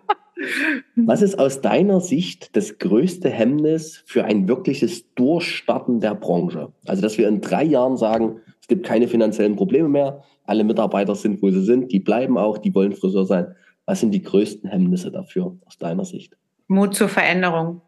was 0.96 1.22
ist 1.22 1.38
aus 1.38 1.60
deiner 1.60 2.00
Sicht 2.00 2.56
das 2.56 2.78
größte 2.78 3.30
Hemmnis 3.30 4.02
für 4.06 4.24
ein 4.24 4.48
wirkliches 4.48 5.12
Durchstarten 5.14 6.00
der 6.00 6.14
Branche? 6.14 6.72
Also, 6.86 7.02
dass 7.02 7.18
wir 7.18 7.28
in 7.28 7.40
drei 7.40 7.64
Jahren 7.64 7.96
sagen, 7.96 8.40
es 8.60 8.68
gibt 8.68 8.86
keine 8.86 9.08
finanziellen 9.08 9.56
Probleme 9.56 9.88
mehr, 9.88 10.22
alle 10.44 10.64
Mitarbeiter 10.64 11.14
sind, 11.14 11.42
wo 11.42 11.50
sie 11.50 11.62
sind, 11.62 11.92
die 11.92 12.00
bleiben 12.00 12.36
auch, 12.36 12.58
die 12.58 12.74
wollen 12.74 12.92
Friseur 12.92 13.24
sein. 13.24 13.54
Was 13.86 14.00
sind 14.00 14.12
die 14.12 14.22
größten 14.22 14.68
Hemmnisse 14.68 15.10
dafür 15.10 15.56
aus 15.66 15.78
deiner 15.78 16.04
Sicht? 16.04 16.36
Mut 16.66 16.94
zur 16.94 17.08
Veränderung. 17.08 17.82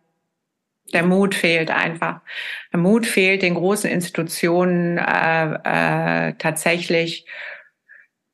Der 0.93 1.05
Mut 1.05 1.35
fehlt 1.35 1.71
einfach. 1.71 2.21
Der 2.73 2.81
Mut 2.81 3.07
fehlt 3.07 3.43
den 3.43 3.55
großen 3.55 3.91
Institutionen 3.91 4.99
äh, 4.99 6.29
äh, 6.29 6.35
tatsächlich 6.39 7.27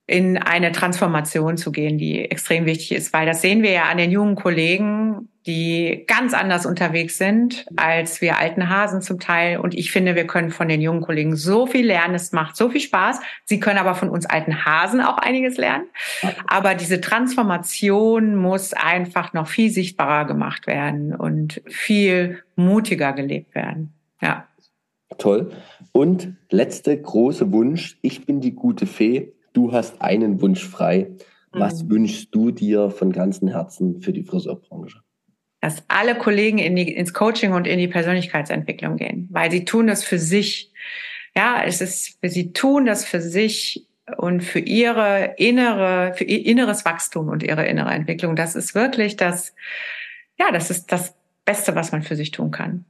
in 0.08 0.38
eine 0.38 0.72
Transformation 0.72 1.58
zu 1.58 1.70
gehen, 1.70 1.98
die 1.98 2.30
extrem 2.30 2.64
wichtig 2.64 2.92
ist, 2.92 3.12
weil 3.12 3.26
das 3.26 3.42
sehen 3.42 3.62
wir 3.62 3.72
ja 3.72 3.82
an 3.84 3.98
den 3.98 4.10
jungen 4.10 4.36
Kollegen, 4.36 5.28
die 5.46 6.04
ganz 6.06 6.32
anders 6.32 6.64
unterwegs 6.64 7.18
sind 7.18 7.66
als 7.76 8.22
wir 8.22 8.38
alten 8.38 8.70
Hasen 8.70 9.02
zum 9.02 9.20
Teil. 9.20 9.58
Und 9.58 9.74
ich 9.74 9.92
finde, 9.92 10.14
wir 10.14 10.26
können 10.26 10.50
von 10.50 10.66
den 10.66 10.80
jungen 10.80 11.02
Kollegen 11.02 11.36
so 11.36 11.66
viel 11.66 11.86
lernen. 11.86 12.14
Es 12.14 12.32
macht 12.32 12.56
so 12.56 12.70
viel 12.70 12.80
Spaß. 12.80 13.20
Sie 13.44 13.60
können 13.60 13.78
aber 13.78 13.94
von 13.94 14.08
uns 14.08 14.24
alten 14.24 14.64
Hasen 14.64 15.02
auch 15.02 15.18
einiges 15.18 15.58
lernen. 15.58 15.84
Aber 16.46 16.74
diese 16.74 17.02
Transformation 17.02 18.34
muss 18.34 18.72
einfach 18.72 19.34
noch 19.34 19.46
viel 19.46 19.70
sichtbarer 19.70 20.24
gemacht 20.24 20.66
werden 20.66 21.14
und 21.14 21.60
viel 21.66 22.42
mutiger 22.56 23.12
gelebt 23.12 23.54
werden. 23.54 23.92
Ja. 24.22 24.46
Toll. 25.18 25.50
Und 25.92 26.34
letzte 26.50 26.98
große 26.98 27.52
Wunsch. 27.52 27.98
Ich 28.00 28.24
bin 28.24 28.40
die 28.40 28.54
gute 28.54 28.86
Fee 28.86 29.32
du 29.52 29.72
hast 29.72 30.00
einen 30.00 30.40
Wunsch 30.40 30.66
frei. 30.66 31.10
Was 31.52 31.84
mhm. 31.84 31.90
wünschst 31.90 32.34
du 32.34 32.50
dir 32.50 32.90
von 32.90 33.12
ganzem 33.12 33.48
Herzen 33.48 34.00
für 34.00 34.12
die 34.12 34.22
Friseurbranche? 34.22 35.00
Dass 35.60 35.82
alle 35.88 36.14
Kollegen 36.14 36.58
in 36.58 36.76
die, 36.76 36.92
ins 36.92 37.14
Coaching 37.14 37.52
und 37.52 37.66
in 37.66 37.78
die 37.78 37.88
Persönlichkeitsentwicklung 37.88 38.96
gehen, 38.96 39.28
weil 39.30 39.50
sie 39.50 39.64
tun 39.64 39.86
das 39.86 40.04
für 40.04 40.18
sich. 40.18 40.72
Ja, 41.34 41.62
es 41.64 41.80
ist, 41.80 42.18
sie 42.22 42.52
tun 42.52 42.86
das 42.86 43.04
für 43.04 43.20
sich 43.20 43.86
und 44.16 44.42
für 44.42 44.60
ihre 44.60 45.34
innere, 45.36 46.14
für 46.14 46.24
ihr 46.24 46.46
inneres 46.46 46.84
Wachstum 46.84 47.28
und 47.28 47.42
ihre 47.42 47.66
innere 47.66 47.90
Entwicklung. 47.90 48.36
Das 48.36 48.54
ist 48.54 48.74
wirklich 48.74 49.16
das, 49.16 49.54
ja, 50.38 50.50
das 50.52 50.70
ist 50.70 50.92
das 50.92 51.14
Beste, 51.44 51.74
was 51.74 51.92
man 51.92 52.02
für 52.02 52.16
sich 52.16 52.30
tun 52.30 52.50
kann. 52.50 52.84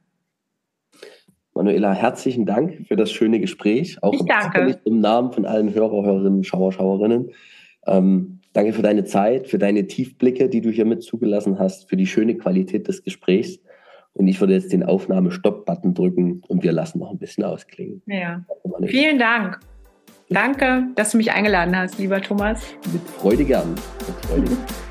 Manuela, 1.59 1.93
herzlichen 1.93 2.47
Dank 2.47 2.87
für 2.87 2.95
das 2.95 3.11
schöne 3.11 3.41
Gespräch. 3.41 3.99
Auch 4.01 4.13
ich 4.13 4.23
danke. 4.23 4.79
im 4.85 5.01
Namen 5.01 5.33
von 5.33 5.45
allen 5.45 5.75
Hörer, 5.75 6.05
Hörerinnen, 6.05 6.45
Schauer, 6.45 6.71
Schauerinnen. 6.71 7.33
Ähm, 7.85 8.39
danke 8.53 8.73
für 8.73 8.83
deine 8.83 9.03
Zeit, 9.03 9.49
für 9.49 9.59
deine 9.59 9.89
Tiefblicke, 9.89 10.49
die 10.49 10.61
du 10.61 10.71
hier 10.71 10.85
mit 10.85 11.03
zugelassen 11.03 11.59
hast, 11.59 11.89
für 11.89 11.97
die 11.97 12.07
schöne 12.07 12.37
Qualität 12.37 12.87
des 12.87 13.03
Gesprächs. 13.03 13.59
Und 14.13 14.29
ich 14.29 14.39
würde 14.39 14.53
jetzt 14.53 14.73
den 14.73 14.85
Aufnahme-Stopp-Button 14.85 15.95
drücken 15.95 16.43
und 16.47 16.63
wir 16.63 16.71
lassen 16.71 17.01
noch 17.01 17.11
ein 17.11 17.19
bisschen 17.19 17.43
ausklingen. 17.43 18.03
Ja. 18.07 18.45
Vielen 18.87 19.19
Dank. 19.19 19.59
Danke, 20.29 20.87
dass 20.95 21.11
du 21.11 21.17
mich 21.17 21.33
eingeladen 21.33 21.77
hast, 21.77 21.99
lieber 21.99 22.23
Thomas. 22.23 22.63
Mit 22.93 23.03
Freude 23.03 23.45
gern. 23.45 23.71
Mit 23.71 24.27
Freude. 24.27 24.57